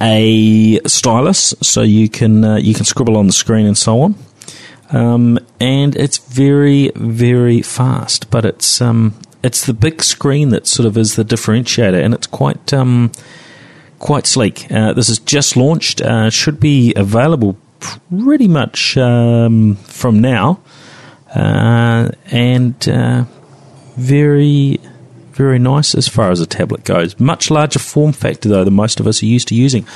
a 0.05 0.81
stylus, 0.87 1.55
so 1.63 1.83
you 1.83 2.09
can 2.09 2.45
uh, 2.45 2.57
you 2.57 2.75
can 2.75 2.85
scribble 2.85 3.17
on 3.17 3.27
the 3.27 3.33
screen 3.33 3.67
and 3.67 3.77
so 3.77 4.01
on. 4.03 4.15
Um, 4.91 5.39
and 5.61 5.97
it's 5.97 6.19
very 6.19 6.93
very 6.95 7.63
fast, 7.63 8.31
but 8.31 8.45
it's 8.45 8.81
um, 8.81 9.15
it's 9.43 9.67
the 9.67 9.75
big 9.75 10.03
screen 10.03 10.51
that 10.51 10.67
sort 10.67 10.87
of 10.87 10.97
is 10.97 11.17
the 11.17 11.25
differentiator, 11.25 12.03
and 12.03 12.15
it's 12.15 12.27
quite 12.27 12.73
um, 12.73 13.11
quite 13.99 14.27
sleek. 14.27 14.71
Uh, 14.71 14.93
this 14.93 15.09
is 15.09 15.19
just 15.19 15.57
launched, 15.57 16.01
uh, 16.01 16.31
should 16.31 16.61
be 16.61 16.93
available 16.95 17.57
pretty 17.81 18.49
much 18.49 18.97
um, 18.97 19.77
from 19.77 20.21
now, 20.21 20.61
uh, 21.35 22.11
and 22.31 22.89
uh, 22.89 23.25
very 23.97 24.79
very 25.35 25.59
nice 25.59 25.95
as 25.95 26.09
far 26.09 26.31
as 26.31 26.41
a 26.41 26.47
tablet 26.47 26.85
goes. 26.85 27.19
Much 27.19 27.51
larger 27.51 27.79
form 27.79 28.13
factor 28.13 28.49
though 28.49 28.65
than 28.65 28.75
most 28.75 29.01
of 29.01 29.07
us 29.07 29.23
are 29.23 29.27
used 29.27 29.49
to 29.49 29.55
using. 29.55 29.87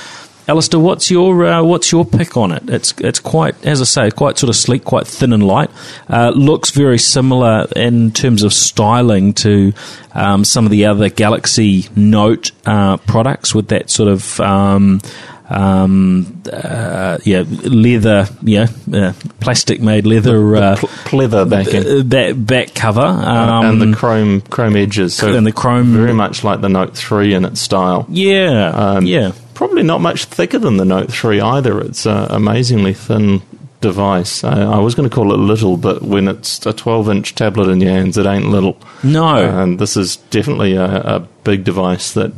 Alastair, 0.49 0.79
what's 0.79 1.11
your 1.11 1.45
uh, 1.45 1.61
what's 1.61 1.91
your 1.91 2.03
pick 2.03 2.35
on 2.35 2.51
it? 2.51 2.67
It's 2.67 2.91
it's 2.99 3.19
quite, 3.19 3.63
as 3.63 3.81
I 3.81 3.83
say, 3.83 4.09
quite 4.09 4.39
sort 4.39 4.49
of 4.49 4.55
sleek, 4.55 4.83
quite 4.83 5.05
thin 5.05 5.31
and 5.31 5.45
light. 5.45 5.69
Uh, 6.09 6.31
looks 6.31 6.71
very 6.71 6.97
similar 6.97 7.67
in 7.75 8.09
terms 8.11 8.41
of 8.41 8.51
styling 8.51 9.33
to 9.35 9.73
um, 10.13 10.43
some 10.43 10.65
of 10.65 10.71
the 10.71 10.87
other 10.87 11.07
Galaxy 11.09 11.87
Note 11.95 12.51
uh, 12.65 12.97
products 12.97 13.53
with 13.53 13.67
that 13.67 13.91
sort 13.91 14.09
of 14.09 14.39
um, 14.39 15.01
um, 15.49 16.43
uh, 16.51 17.17
yeah, 17.23 17.43
leather, 17.47 18.27
yeah, 18.41 18.67
uh, 18.93 19.13
plastic 19.39 19.81
made 19.81 20.05
leather, 20.05 20.55
uh, 20.55 20.75
pleather 21.05 21.49
backing, 21.49 21.87
uh, 21.87 22.03
back, 22.03 22.35
back 22.37 22.75
cover, 22.75 23.01
um, 23.01 23.65
and 23.65 23.81
the 23.81 23.97
chrome 23.97 24.41
chrome 24.41 24.75
edges, 24.75 25.15
so 25.15 25.33
and 25.35 25.47
the 25.47 25.51
chrome, 25.51 25.93
very 25.93 26.13
much 26.13 26.43
like 26.43 26.61
the 26.61 26.69
Note 26.69 26.95
Three 26.95 27.33
in 27.33 27.45
its 27.45 27.61
style. 27.61 28.05
Yeah, 28.09 28.69
um, 28.69 29.05
yeah, 29.05 29.31
probably 29.55 29.83
not 29.83 30.01
much 30.01 30.25
thicker 30.25 30.59
than 30.59 30.77
the 30.77 30.85
Note 30.85 31.11
Three 31.11 31.41
either. 31.41 31.81
It's 31.81 32.05
an 32.05 32.29
amazingly 32.29 32.93
thin 32.93 33.41
device. 33.81 34.43
I 34.43 34.77
was 34.79 34.93
going 34.93 35.09
to 35.09 35.15
call 35.15 35.33
it 35.33 35.37
little, 35.37 35.77
but 35.77 36.01
when 36.01 36.27
it's 36.27 36.65
a 36.65 36.73
12 36.73 37.09
inch 37.09 37.35
tablet 37.35 37.69
in 37.69 37.81
your 37.81 37.91
hands, 37.91 38.17
it 38.17 38.25
ain't 38.25 38.49
little. 38.49 38.77
No. 39.03 39.35
And 39.35 39.79
this 39.79 39.95
is 39.95 40.17
definitely 40.17 40.75
a, 40.75 40.85
a 40.85 41.19
big 41.43 41.63
device 41.63 42.13
that 42.13 42.33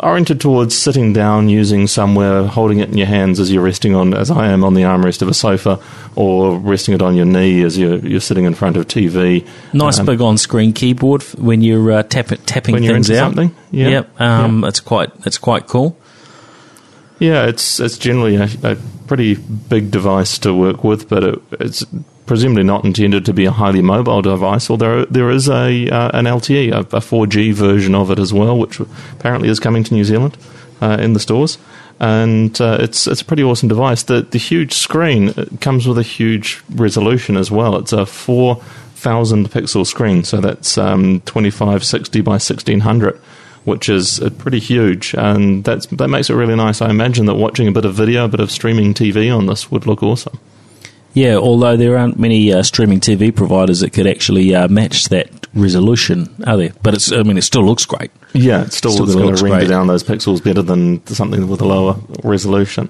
oriented 0.00 0.40
towards 0.40 0.76
sitting 0.76 1.12
down, 1.12 1.48
using 1.48 1.86
somewhere, 1.86 2.44
holding 2.44 2.80
it 2.80 2.88
in 2.88 2.98
your 2.98 3.06
hands 3.06 3.40
as 3.40 3.52
you're 3.52 3.62
resting 3.62 3.94
on, 3.94 4.14
as 4.14 4.30
I 4.30 4.48
am 4.48 4.64
on 4.64 4.74
the 4.74 4.82
armrest 4.82 5.22
of 5.22 5.28
a 5.28 5.34
sofa, 5.34 5.80
or 6.16 6.58
resting 6.58 6.94
it 6.94 7.02
on 7.02 7.14
your 7.16 7.26
knee 7.26 7.62
as 7.62 7.78
you're, 7.78 7.98
you're 7.98 8.20
sitting 8.20 8.44
in 8.44 8.54
front 8.54 8.76
of 8.76 8.86
TV. 8.86 9.46
Nice 9.72 9.98
um, 9.98 10.06
big 10.06 10.20
on-screen 10.20 10.72
keyboard 10.72 11.22
when 11.38 11.62
you're 11.62 11.92
uh, 11.92 12.02
tap, 12.02 12.30
tapping 12.46 12.74
when 12.74 12.82
you're 12.82 12.94
things 12.94 13.10
out. 13.10 13.34
Something. 13.34 13.54
Yeah, 13.70 13.88
yep. 13.88 14.20
Um, 14.20 14.62
yeah. 14.62 14.68
It's 14.68 14.80
quite 14.80 15.10
it's 15.24 15.38
quite 15.38 15.66
cool. 15.66 15.98
Yeah, 17.18 17.46
it's 17.46 17.78
it's 17.78 17.98
generally 17.98 18.36
a, 18.36 18.48
a 18.64 18.76
pretty 19.06 19.34
big 19.36 19.90
device 19.90 20.38
to 20.40 20.52
work 20.52 20.82
with, 20.82 21.08
but 21.08 21.22
it, 21.22 21.42
it's 21.52 21.84
presumably 22.32 22.62
not 22.62 22.82
intended 22.82 23.26
to 23.26 23.34
be 23.34 23.44
a 23.44 23.50
highly 23.50 23.82
mobile 23.82 24.22
device, 24.22 24.70
although 24.70 25.04
there 25.04 25.28
is 25.28 25.50
a 25.50 25.86
uh, 25.90 26.18
an 26.18 26.24
LTE, 26.24 26.72
a, 26.72 26.78
a, 26.78 27.00
4G 27.00 27.52
version 27.52 27.94
of 27.94 28.10
it 28.10 28.18
as 28.18 28.32
well, 28.32 28.56
which 28.56 28.80
apparently 28.80 29.50
is 29.50 29.60
coming 29.60 29.84
to 29.84 29.92
New 29.92 30.02
Zealand 30.02 30.38
uh, 30.80 30.96
in 30.98 31.12
the 31.12 31.20
stores. 31.20 31.58
And 32.00 32.58
uh, 32.58 32.78
it's 32.80 33.06
it's 33.06 33.20
a 33.20 33.24
pretty 33.26 33.42
awesome 33.42 33.68
device. 33.68 34.04
The 34.04 34.22
the 34.22 34.38
huge 34.38 34.72
screen 34.72 35.34
comes 35.58 35.86
with 35.86 35.98
a 35.98 36.02
huge 36.02 36.62
resolution 36.70 37.36
as 37.36 37.50
well. 37.50 37.76
It's 37.76 37.92
a 37.92 38.06
four 38.06 38.56
thousand 38.94 39.50
pixel 39.50 39.86
screen, 39.86 40.24
so 40.24 40.40
that's 40.40 40.78
um, 40.78 41.20
2560 41.26 42.22
by 42.22 42.32
1600 42.32 43.20
which 43.64 43.90
is 43.90 44.20
uh, 44.20 44.30
pretty 44.38 44.58
huge, 44.58 45.14
and 45.18 45.64
that's 45.64 45.84
that 45.86 46.08
makes 46.08 46.30
it 46.30 46.34
really 46.34 46.56
nice. 46.56 46.80
I 46.80 46.88
imagine 46.88 47.26
that 47.26 47.34
watching 47.34 47.68
a 47.68 47.72
bit 47.72 47.84
of 47.84 47.92
video, 47.92 48.24
a 48.24 48.28
bit 48.28 48.40
of 48.40 48.50
streaming 48.50 48.94
TV 48.94 49.30
on 49.30 49.44
this 49.44 49.70
would 49.70 49.86
look 49.86 50.02
awesome. 50.02 50.40
Yeah, 51.14 51.36
although 51.36 51.76
there 51.76 51.98
aren't 51.98 52.18
many 52.18 52.52
uh, 52.52 52.62
streaming 52.62 53.00
TV 53.00 53.34
providers 53.34 53.80
that 53.80 53.92
could 53.92 54.06
actually 54.06 54.54
uh, 54.54 54.68
match 54.68 55.06
that 55.10 55.46
resolution, 55.54 56.28
are 56.46 56.56
there? 56.56 56.72
But 56.82 56.94
it's, 56.94 57.12
I 57.12 57.22
mean, 57.22 57.36
it 57.36 57.42
still 57.42 57.64
looks 57.64 57.84
great. 57.84 58.10
Yeah, 58.32 58.62
it 58.62 58.72
still, 58.72 58.92
Still 58.92 59.04
it's 59.04 59.14
going 59.14 59.26
looks 59.26 59.40
to 59.40 59.44
render 59.46 59.60
great. 59.60 59.68
down 59.68 59.86
those 59.88 60.02
pixels 60.02 60.42
better 60.42 60.62
than 60.62 61.06
something 61.06 61.48
with 61.48 61.60
a 61.60 61.66
lower 61.66 61.96
resolution. 62.24 62.88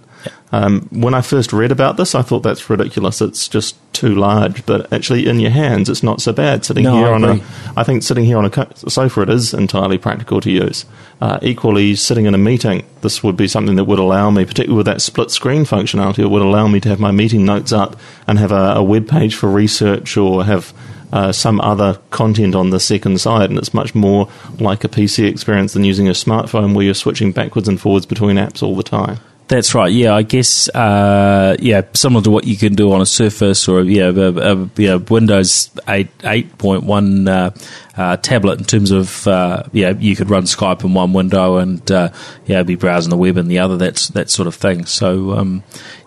Um, 0.53 0.87
when 0.91 1.15
I 1.15 1.23
first 1.23 1.53
read 1.53 1.73
about 1.73 1.97
this, 1.97 2.15
I 2.15 2.21
thought 2.23 2.41
that's 2.41 2.69
ridiculous. 2.69 3.23
It's 3.23 3.49
just 3.49 3.75
too 3.95 4.15
large. 4.15 4.65
But 4.67 4.93
actually, 4.93 5.27
in 5.27 5.41
your 5.41 5.51
hands, 5.51 5.89
it's 5.89 6.03
not 6.03 6.21
so 6.21 6.33
bad. 6.33 6.65
Sitting 6.65 6.85
No, 6.85 6.97
here 6.97 7.07
I 7.07 7.13
on 7.13 7.25
agree. 7.25 7.43
a, 7.43 7.81
I 7.81 7.85
think 7.85 8.03
sitting 8.03 8.25
here 8.25 8.37
on 8.37 8.45
a 8.45 8.91
sofa, 8.91 9.23
it 9.23 9.31
is 9.31 9.55
entirely 9.55 9.97
practical 9.97 10.41
to 10.43 10.51
use. 10.51 10.85
Uh, 11.23 11.39
equally, 11.41 11.95
sitting 11.95 12.27
in 12.27 12.35
a 12.35 12.39
meeting, 12.39 12.85
this 13.01 13.23
would 13.23 13.37
be 13.37 13.49
something 13.49 13.77
that 13.77 13.85
would 13.85 13.99
allow 13.99 14.31
me, 14.31 14.45
particularly 14.45 14.77
with 14.77 14.87
that 14.87 15.01
split 15.01 15.31
screen 15.31 15.65
functionality, 15.65 16.19
it 16.19 16.31
would 16.31 16.43
allow 16.43 16.69
me 16.69 16.81
to 16.81 16.89
have 16.89 17.01
my 17.01 17.13
meeting 17.13 17.45
notes 17.45 17.73
up 17.73 17.97
and 18.27 18.39
have 18.39 18.53
a, 18.53 18.75
a 18.77 18.83
web 18.83 19.09
page 19.09 19.35
for 19.35 19.49
research 19.49 20.17
or 20.17 20.45
have 20.45 20.75
uh, 21.13 21.31
some 21.31 21.61
other 21.61 21.99
content 22.11 22.55
on 22.55 22.71
the 22.71 22.81
second 22.81 23.21
side, 23.21 23.51
and 23.51 23.59
it's 23.59 23.73
much 23.75 23.95
more 23.95 24.29
like 24.59 24.83
a 24.85 24.89
PC 24.89 25.29
experience 25.29 25.75
than 25.75 25.85
using 25.85 26.09
a 26.09 26.13
smartphone 26.13 26.75
where 26.75 26.85
you're 26.85 26.95
switching 26.95 27.33
backwards 27.33 27.69
and 27.69 27.81
forwards 27.81 28.07
between 28.07 28.37
apps 28.37 28.63
all 28.63 28.75
the 28.75 28.83
time. 28.83 29.19
That's 29.53 29.75
right. 29.75 29.93
Yeah, 29.93 30.15
I 30.15 30.23
guess. 30.23 30.71
Uh, 30.71 31.59
yeah, 31.61 31.83
similar 31.93 32.25
to 32.25 32.31
what 32.31 32.45
you 32.45 32.57
can 32.57 32.75
do 32.75 32.91
on 32.93 33.03
a 33.03 33.07
Surface 33.07 33.69
or 33.69 33.83
yeah, 33.83 34.09
a, 34.09 34.55
a, 34.55 34.71
yeah 34.77 34.95
Windows 34.95 35.69
eight 35.89 36.09
eight 36.25 36.57
point 36.57 36.85
one 36.85 37.29
uh, 37.29 37.55
uh, 37.95 38.17
tablet. 38.17 38.61
In 38.61 38.65
terms 38.65 38.93
of 38.93 39.29
uh, 39.29 39.65
yeah, 39.73 39.91
you 39.91 40.17
could 40.17 40.31
run 40.31 40.45
Skype 40.45 40.85
in 40.85 40.95
one 40.95 41.13
window 41.13 41.59
and 41.59 41.93
uh, 41.93 42.09
yeah, 42.47 42.63
be 42.63 42.77
browsing 42.77 43.11
the 43.11 43.17
web 43.19 43.37
in 43.37 43.49
the 43.49 43.59
other. 43.59 43.77
That's 43.77 44.09
that 44.09 44.31
sort 44.31 44.49
of 44.49 44.55
thing. 44.55 44.87
So 44.87 45.33
um, 45.33 45.63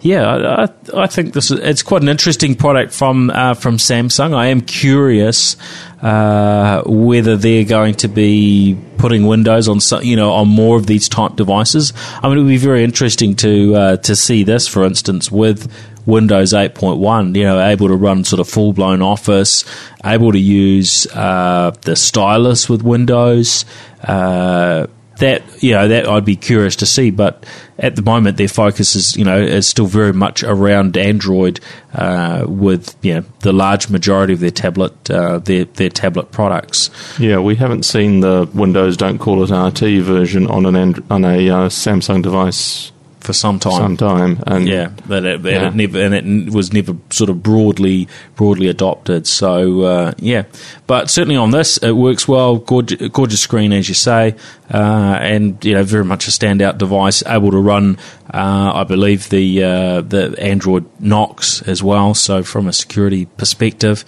yeah, 0.05 0.67
I, 0.93 1.01
I, 1.01 1.07
think 1.07 1.33
this 1.33 1.49
is 1.49 1.59
it's 1.61 1.81
quite 1.81 2.03
an 2.03 2.09
interesting 2.09 2.53
product 2.53 2.93
from 2.93 3.31
uh, 3.31 3.55
from 3.55 3.77
Samsung. 3.77 4.35
I 4.35 4.47
am 4.47 4.61
curious 4.61 5.57
uh, 5.99 6.83
whether 6.85 7.35
they're 7.35 7.63
going 7.63 7.95
to 7.95 8.07
be 8.07 8.77
putting 8.99 9.25
Windows 9.25 9.67
on 9.67 9.79
some, 9.79 10.03
you 10.03 10.15
know 10.15 10.31
on 10.31 10.47
more 10.47 10.77
of 10.77 10.85
these 10.85 11.09
type 11.09 11.35
devices. 11.37 11.91
I 12.21 12.29
mean, 12.29 12.37
it 12.37 12.41
would 12.41 12.49
be 12.49 12.57
very 12.57 12.83
interesting 12.83 13.35
to 13.37 13.75
uh, 13.75 13.97
to 13.97 14.15
see 14.15 14.43
this, 14.43 14.67
for 14.67 14.85
instance, 14.85 15.31
with 15.31 15.73
Windows 16.05 16.53
8.1. 16.53 17.35
You 17.35 17.43
know, 17.43 17.59
able 17.67 17.87
to 17.87 17.95
run 17.95 18.23
sort 18.25 18.39
of 18.39 18.47
full 18.47 18.73
blown 18.73 19.01
Office, 19.01 19.65
able 20.05 20.31
to 20.31 20.39
use 20.39 21.07
uh, 21.15 21.71
the 21.81 21.95
stylus 21.95 22.69
with 22.69 22.83
Windows. 22.83 23.65
Uh, 24.03 24.85
that 25.19 25.43
you 25.63 25.71
know 25.71 25.87
that 25.87 26.07
I'd 26.07 26.25
be 26.25 26.35
curious 26.35 26.75
to 26.77 26.85
see, 26.85 27.09
but 27.11 27.45
at 27.79 27.95
the 27.95 28.01
moment 28.01 28.37
their 28.37 28.47
focus 28.47 28.95
is 28.95 29.15
you 29.15 29.23
know 29.25 29.37
is 29.37 29.67
still 29.67 29.85
very 29.85 30.13
much 30.13 30.43
around 30.43 30.97
Android, 30.97 31.59
uh, 31.93 32.45
with 32.47 32.95
you 33.01 33.15
know 33.15 33.25
the 33.41 33.53
large 33.53 33.89
majority 33.89 34.33
of 34.33 34.39
their 34.39 34.51
tablet 34.51 35.09
uh, 35.09 35.39
their 35.39 35.65
their 35.65 35.89
tablet 35.89 36.31
products. 36.31 36.89
Yeah, 37.19 37.39
we 37.39 37.55
haven't 37.55 37.83
seen 37.83 38.19
the 38.19 38.49
Windows 38.53 38.97
Don't 38.97 39.17
Call 39.17 39.43
It 39.43 39.51
RT 39.51 40.01
version 40.03 40.47
on 40.47 40.65
an 40.65 40.75
and- 40.75 41.03
on 41.09 41.23
a 41.25 41.49
uh, 41.49 41.69
Samsung 41.69 42.21
device 42.21 42.91
for 43.25 43.33
some 43.33 43.59
time. 43.59 43.73
some 43.73 43.97
time, 43.97 44.43
and 44.47 44.67
Yeah, 44.67 44.89
that 45.07 45.25
it, 45.25 45.41
Yeah. 45.43 45.67
it 45.67 45.75
never 45.75 45.99
and 46.01 46.13
it 46.13 46.53
was 46.53 46.71
never 46.71 46.95
sort 47.09 47.29
of 47.29 47.41
broadly 47.43 48.07
broadly 48.35 48.67
adopted. 48.69 49.27
So 49.27 49.81
uh, 49.81 50.11
yeah, 50.17 50.43
but 50.87 51.09
certainly 51.09 51.35
on 51.35 51.51
this 51.51 51.77
it 51.77 51.91
works 51.93 52.27
well. 52.27 52.57
Gorgeous, 52.57 53.09
gorgeous 53.09 53.41
screen 53.41 53.73
as 53.73 53.87
you 53.89 53.95
say, 53.95 54.35
uh, 54.73 55.17
and 55.19 55.63
you 55.65 55.73
know 55.73 55.83
very 55.83 56.05
much 56.05 56.27
a 56.27 56.31
standout 56.31 56.77
device, 56.77 57.23
able 57.25 57.51
to 57.51 57.57
run. 57.59 57.97
Uh, 58.33 58.71
I 58.75 58.83
believe 58.83 59.29
the 59.29 59.63
uh, 59.63 60.01
the 60.01 60.35
Android 60.39 60.85
Knox 60.99 61.61
as 61.63 61.81
well. 61.83 62.13
So 62.13 62.43
from 62.43 62.67
a 62.67 62.73
security 62.73 63.25
perspective. 63.37 64.05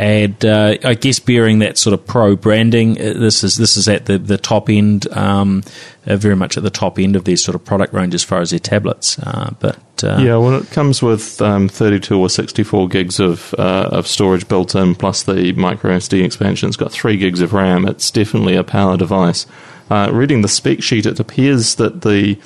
And 0.00 0.42
uh, 0.46 0.78
I 0.82 0.94
guess 0.94 1.18
bearing 1.18 1.58
that 1.58 1.76
sort 1.76 1.92
of 1.92 2.06
pro 2.06 2.34
branding, 2.34 2.98
uh, 2.98 3.12
this 3.18 3.44
is 3.44 3.58
this 3.58 3.76
is 3.76 3.86
at 3.86 4.06
the, 4.06 4.16
the 4.16 4.38
top 4.38 4.70
end, 4.70 5.06
um, 5.14 5.62
uh, 6.06 6.16
very 6.16 6.34
much 6.36 6.56
at 6.56 6.62
the 6.62 6.70
top 6.70 6.98
end 6.98 7.16
of 7.16 7.24
their 7.24 7.36
sort 7.36 7.54
of 7.54 7.66
product 7.66 7.92
range 7.92 8.14
as 8.14 8.24
far 8.24 8.40
as 8.40 8.48
their 8.48 8.60
tablets. 8.60 9.18
Uh, 9.18 9.52
but 9.60 9.76
uh, 10.02 10.16
Yeah, 10.16 10.38
well, 10.38 10.54
it 10.54 10.70
comes 10.70 11.02
with 11.02 11.42
um, 11.42 11.68
32 11.68 12.18
or 12.18 12.30
64 12.30 12.88
gigs 12.88 13.20
of 13.20 13.54
uh, 13.58 13.90
of 13.92 14.06
storage 14.06 14.48
built 14.48 14.74
in, 14.74 14.94
plus 14.94 15.24
the 15.24 15.52
micro 15.52 15.94
SD 15.94 16.24
expansion. 16.24 16.68
It's 16.68 16.78
got 16.78 16.92
three 16.92 17.18
gigs 17.18 17.42
of 17.42 17.52
RAM. 17.52 17.86
It's 17.86 18.10
definitely 18.10 18.56
a 18.56 18.64
power 18.64 18.96
device. 18.96 19.44
Reading 19.90 20.40
the 20.40 20.48
spec 20.48 20.82
sheet, 20.82 21.04
it 21.04 21.20
appears 21.20 21.74
that 21.74 22.00
the 22.00 22.38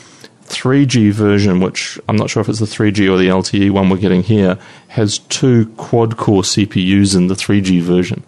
3G 0.47 1.13
version, 1.13 1.61
which 1.61 1.99
I'm 2.09 2.17
not 2.17 2.31
sure 2.31 2.41
if 2.41 2.49
it's 2.49 2.59
the 2.59 2.67
3G 2.67 3.11
or 3.11 3.19
the 3.19 3.29
LTE 3.29 3.71
one 3.71 3.89
we're 3.89 3.97
getting 3.97 4.23
here, 4.23 4.59
has 4.89 5.19
two 5.19 5.67
quad 5.77 6.17
core 6.17 6.43
CPUs 6.43 7.17
in 7.17 7.29
the 7.29 7.35
3G 7.35 7.81
version. 7.81 8.23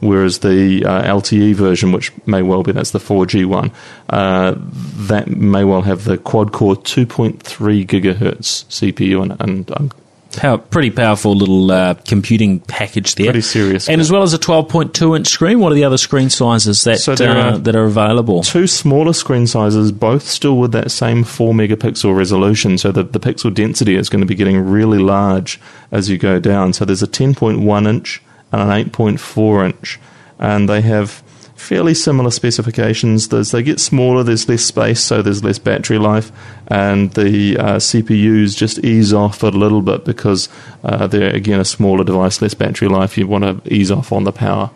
Whereas 0.00 0.38
the 0.38 0.84
uh, 0.84 1.02
LTE 1.02 1.54
version, 1.54 1.92
which 1.92 2.10
may 2.26 2.40
well 2.40 2.62
be 2.62 2.72
that's 2.72 2.90
the 2.92 2.98
4G 2.98 3.44
one, 3.44 3.70
uh, 4.08 4.54
that 4.56 5.28
may 5.28 5.62
well 5.64 5.82
have 5.82 6.04
the 6.04 6.16
quad 6.16 6.52
core 6.52 6.74
2.3 6.74 7.86
gigahertz 7.86 8.64
CPU, 8.66 9.22
and, 9.22 9.36
and 9.40 9.70
um, 9.76 9.90
Power, 10.36 10.58
pretty 10.58 10.90
powerful 10.90 11.34
little 11.34 11.70
uh, 11.70 11.94
computing 12.06 12.60
package 12.60 13.16
there. 13.16 13.26
Pretty 13.26 13.40
serious, 13.40 13.88
And 13.88 13.98
yeah. 13.98 14.02
as 14.02 14.12
well 14.12 14.22
as 14.22 14.32
a 14.32 14.38
12.2 14.38 15.16
inch 15.16 15.28
screen, 15.28 15.58
what 15.60 15.72
are 15.72 15.74
the 15.74 15.84
other 15.84 15.98
screen 15.98 16.30
sizes 16.30 16.84
that 16.84 16.98
So 17.00 17.14
there 17.14 17.30
uh, 17.30 17.52
are 17.54 17.58
that 17.58 17.74
are 17.74 17.84
available? 17.84 18.42
two 18.42 18.66
smaller 18.66 19.12
screen 19.12 19.46
sizes, 19.46 19.90
both 19.92 20.22
still 20.22 20.56
with 20.56 20.72
that 20.72 20.90
same 20.90 21.24
4 21.24 21.52
megapixel 21.52 22.16
resolution. 22.16 22.78
So 22.78 22.92
the, 22.92 23.02
the 23.02 23.20
pixel 23.20 23.52
density 23.52 23.96
is 23.96 24.08
going 24.08 24.20
to 24.20 24.26
be 24.26 24.34
getting 24.36 24.58
really 24.60 24.98
large 24.98 25.60
as 25.90 26.08
you 26.08 26.16
go 26.16 26.38
down. 26.38 26.72
So 26.72 26.84
there's 26.84 27.02
a 27.02 27.08
10.1 27.08 27.88
inch 27.88 28.22
and 28.52 28.62
an 28.62 28.90
8.4 28.90 29.66
inch, 29.66 29.98
and 30.38 30.68
they 30.68 30.80
have 30.82 31.22
fairly 31.70 31.94
similar 31.94 32.32
specifications. 32.32 33.32
As 33.32 33.52
they 33.52 33.62
get 33.62 33.78
smaller, 33.78 34.24
there's 34.24 34.48
less 34.48 34.64
space, 34.64 34.98
so 34.98 35.22
there's 35.22 35.44
less 35.44 35.60
battery 35.60 35.98
life, 35.98 36.32
and 36.66 37.12
the 37.12 37.56
uh, 37.56 37.76
CPUs 37.76 38.56
just 38.56 38.80
ease 38.80 39.12
off 39.12 39.44
a 39.44 39.46
little 39.46 39.80
bit 39.80 40.04
because 40.04 40.48
uh, 40.82 41.06
they're 41.06 41.32
again 41.32 41.60
a 41.60 41.64
smaller 41.64 42.02
device, 42.02 42.42
less 42.42 42.54
battery 42.54 42.88
life. 42.88 43.16
You 43.16 43.28
want 43.28 43.44
to 43.44 43.72
ease 43.72 43.92
off 43.92 44.10
on 44.10 44.24
the 44.24 44.32
power. 44.32 44.72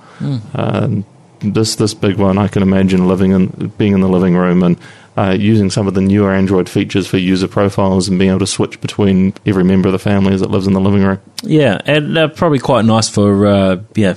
Um, 0.55 1.05
this 1.41 1.75
this 1.75 1.95
big 1.95 2.17
one, 2.17 2.39
I 2.39 2.47
can 2.47 2.63
imagine 2.63 3.09
living 3.09 3.33
in 3.33 3.73
being 3.77 3.93
in 3.93 4.01
the 4.01 4.09
living 4.09 4.37
room 4.37 4.63
and 4.63 4.79
uh, 5.17 5.37
using 5.37 5.71
some 5.71 5.89
of 5.89 5.95
the 5.95 6.01
newer 6.01 6.33
Android 6.33 6.69
features 6.69 7.09
for 7.09 7.19
user 7.19 7.49
profiles 7.49 8.09
and 8.09 8.21
being 8.21 8.31
able 8.31 8.39
to 8.39 8.47
switch 8.47 8.81
between 8.81 9.35
every 9.45 9.65
member 9.65 9.89
of 9.89 9.93
the 9.93 9.99
family 9.99 10.33
as 10.33 10.43
it 10.43 10.51
lives 10.51 10.69
in 10.69 10.75
the 10.75 10.81
living 10.81 11.03
room. 11.03 11.21
Yeah, 11.43 11.81
and 11.87 12.17
uh, 12.17 12.29
probably 12.29 12.61
quite 12.61 12.85
nice 12.85 13.09
for 13.09 13.47
uh, 13.47 13.83
yeah 13.97 14.15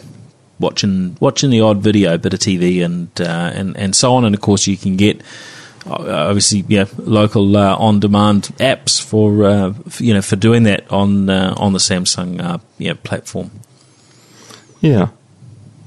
watching 0.59 1.17
watching 1.19 1.49
the 1.49 1.61
odd 1.61 1.79
video, 1.79 2.17
bit 2.17 2.33
of 2.33 2.39
TV, 2.39 2.83
and 2.83 3.09
uh, 3.19 3.51
and 3.53 3.75
and 3.77 3.95
so 3.95 4.15
on. 4.15 4.25
And 4.25 4.35
of 4.35 4.41
course, 4.41 4.67
you 4.67 4.77
can 4.77 4.97
get 4.97 5.21
uh, 5.85 6.27
obviously 6.27 6.65
yeah 6.67 6.85
local 6.97 7.55
uh, 7.55 7.75
on 7.75 7.99
demand 7.99 8.43
apps 8.59 9.01
for 9.01 9.45
uh, 9.45 9.73
f- 9.85 10.01
you 10.01 10.13
know 10.13 10.21
for 10.21 10.35
doing 10.35 10.63
that 10.63 10.89
on 10.91 11.29
uh, 11.29 11.53
on 11.57 11.73
the 11.73 11.79
Samsung 11.79 12.41
uh, 12.41 12.57
yeah 12.77 12.93
platform. 13.03 13.51
Yeah, 14.81 15.09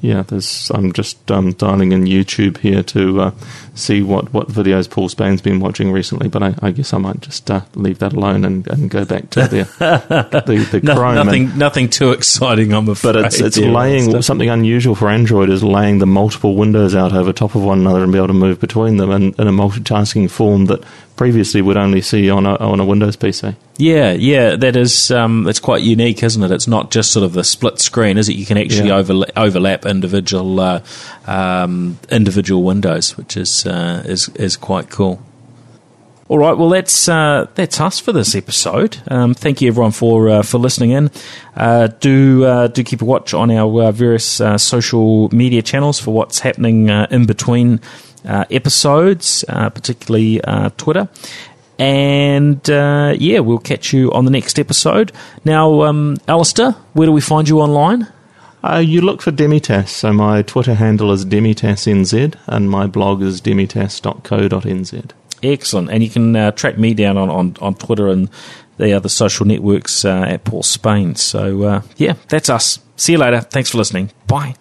yeah. 0.00 0.22
There's. 0.22 0.70
I'm 0.74 0.92
just 0.92 1.30
um, 1.30 1.52
dialing 1.52 1.92
in 1.92 2.04
YouTube 2.04 2.58
here 2.58 2.82
to 2.84 3.20
uh, 3.20 3.30
see 3.74 4.02
what, 4.02 4.32
what 4.32 4.48
videos 4.48 4.88
Paul 4.90 5.08
Spain's 5.08 5.40
been 5.42 5.60
watching 5.60 5.92
recently. 5.92 6.28
But 6.28 6.42
I, 6.42 6.54
I 6.62 6.70
guess 6.70 6.92
I 6.92 6.98
might 6.98 7.20
just 7.20 7.50
uh, 7.50 7.62
leave 7.74 7.98
that 8.00 8.12
alone 8.12 8.44
and, 8.44 8.66
and 8.68 8.90
go 8.90 9.04
back 9.04 9.30
to 9.30 9.40
the 9.48 9.64
the, 10.46 10.56
the 10.70 10.80
No, 10.82 10.94
Chrome. 10.94 11.16
and- 11.16 11.26
nothing 11.26 11.58
nothing 11.58 11.88
too 11.90 12.10
exciting, 12.12 12.72
I'm 12.72 12.88
afraid. 12.88 13.12
But 13.14 13.24
it's 13.26 13.40
it's 13.40 13.58
laying 13.58 14.20
something 14.22 14.48
unusual 14.48 14.94
for 14.94 15.08
Android 15.08 15.48
is 15.50 15.62
laying 15.62 15.98
the 15.98 16.06
multiple 16.06 16.54
windows 16.56 16.94
out 16.94 17.12
over 17.12 17.32
top 17.32 17.54
of 17.54 17.62
one 17.62 17.80
another 17.80 18.02
and 18.02 18.12
be 18.12 18.18
able 18.18 18.28
to 18.28 18.32
move 18.34 18.60
between 18.60 18.96
them 18.96 19.10
in, 19.10 19.22
in 19.38 19.46
a 19.48 19.52
multitasking 19.52 20.30
form 20.30 20.66
that 20.66 20.82
previously 21.16 21.60
would 21.60 21.76
only 21.76 22.00
see 22.00 22.30
on 22.30 22.46
a 22.46 22.54
on 22.56 22.80
a 22.80 22.84
Windows 22.84 23.16
PC. 23.16 23.54
Yeah, 23.76 24.12
yeah, 24.12 24.56
that 24.56 24.76
is 24.76 25.10
um, 25.10 25.46
it's 25.48 25.58
quite 25.60 25.82
unique, 25.82 26.22
isn't 26.22 26.42
it? 26.42 26.50
It's 26.50 26.66
not 26.68 26.90
just 26.90 27.12
sort 27.12 27.24
of 27.24 27.32
the 27.32 27.44
split 27.44 27.78
screen, 27.80 28.18
is 28.18 28.28
it? 28.28 28.34
You 28.36 28.44
can 28.44 28.58
actually 28.58 28.88
Yeah. 28.88 29.00
overla- 29.00 29.30
overlap 29.36 29.86
individual 29.90 30.60
uh, 30.60 30.80
um, 31.26 31.98
individual 32.10 32.62
windows, 32.62 33.16
which 33.16 33.36
is 33.36 33.66
uh, 33.66 34.02
is 34.06 34.28
is 34.36 34.56
quite 34.56 34.88
cool. 34.90 35.20
All 36.30 36.38
right, 36.38 36.56
well 36.56 36.68
that's 36.68 37.08
uh, 37.08 37.48
that's 37.56 37.80
us 37.80 37.98
for 37.98 38.12
this 38.12 38.36
episode. 38.36 38.98
Um, 39.08 39.34
thank 39.34 39.60
you 39.60 39.66
everyone 39.66 39.90
for 39.90 40.28
uh, 40.28 40.42
for 40.42 40.58
listening 40.58 40.92
in. 40.92 41.10
Uh, 41.56 41.88
do 41.88 42.44
uh, 42.44 42.68
do 42.68 42.84
keep 42.84 43.02
a 43.02 43.04
watch 43.04 43.34
on 43.34 43.50
our 43.50 43.82
uh, 43.82 43.90
various 43.90 44.40
uh, 44.40 44.56
social 44.56 45.28
media 45.30 45.60
channels 45.60 45.98
for 45.98 46.14
what's 46.14 46.38
happening 46.38 46.88
in 46.88 47.26
between 47.26 47.80
episodes, 48.24 49.44
particularly 49.48 50.40
Twitter. 50.76 51.08
And 51.80 52.60
yeah, 52.68 53.40
we'll 53.40 53.58
catch 53.58 53.92
you 53.92 54.12
on 54.12 54.24
the 54.24 54.30
next 54.30 54.60
episode. 54.60 55.10
Now, 55.44 55.82
um, 55.82 56.16
Alastair, 56.28 56.76
where 56.92 57.06
do 57.06 57.12
we 57.12 57.20
find 57.20 57.48
you 57.48 57.58
online? 57.60 58.06
Uh, 58.62 58.78
you 58.78 59.00
look 59.00 59.22
for 59.22 59.32
Demitasse. 59.32 59.88
So 59.88 60.12
my 60.12 60.42
Twitter 60.42 60.74
handle 60.74 61.12
is 61.12 61.24
DemitasseNZ 61.24 62.36
and 62.46 62.70
my 62.70 62.86
blog 62.86 63.22
is 63.22 63.40
demitasse.co.nz. 63.40 65.10
Excellent. 65.42 65.90
And 65.90 66.02
you 66.02 66.10
can 66.10 66.36
uh, 66.36 66.50
track 66.52 66.78
me 66.78 66.94
down 66.94 67.16
on, 67.16 67.30
on, 67.30 67.56
on 67.60 67.74
Twitter 67.74 68.08
and 68.08 68.28
the 68.76 68.92
other 68.92 69.08
social 69.08 69.46
networks 69.46 70.04
uh, 70.04 70.24
at 70.26 70.44
Paul 70.44 70.62
Spain. 70.62 71.14
So, 71.14 71.62
uh, 71.62 71.82
yeah, 71.96 72.14
that's 72.28 72.50
us. 72.50 72.78
See 72.96 73.12
you 73.12 73.18
later. 73.18 73.40
Thanks 73.40 73.70
for 73.70 73.78
listening. 73.78 74.10
Bye. 74.26 74.54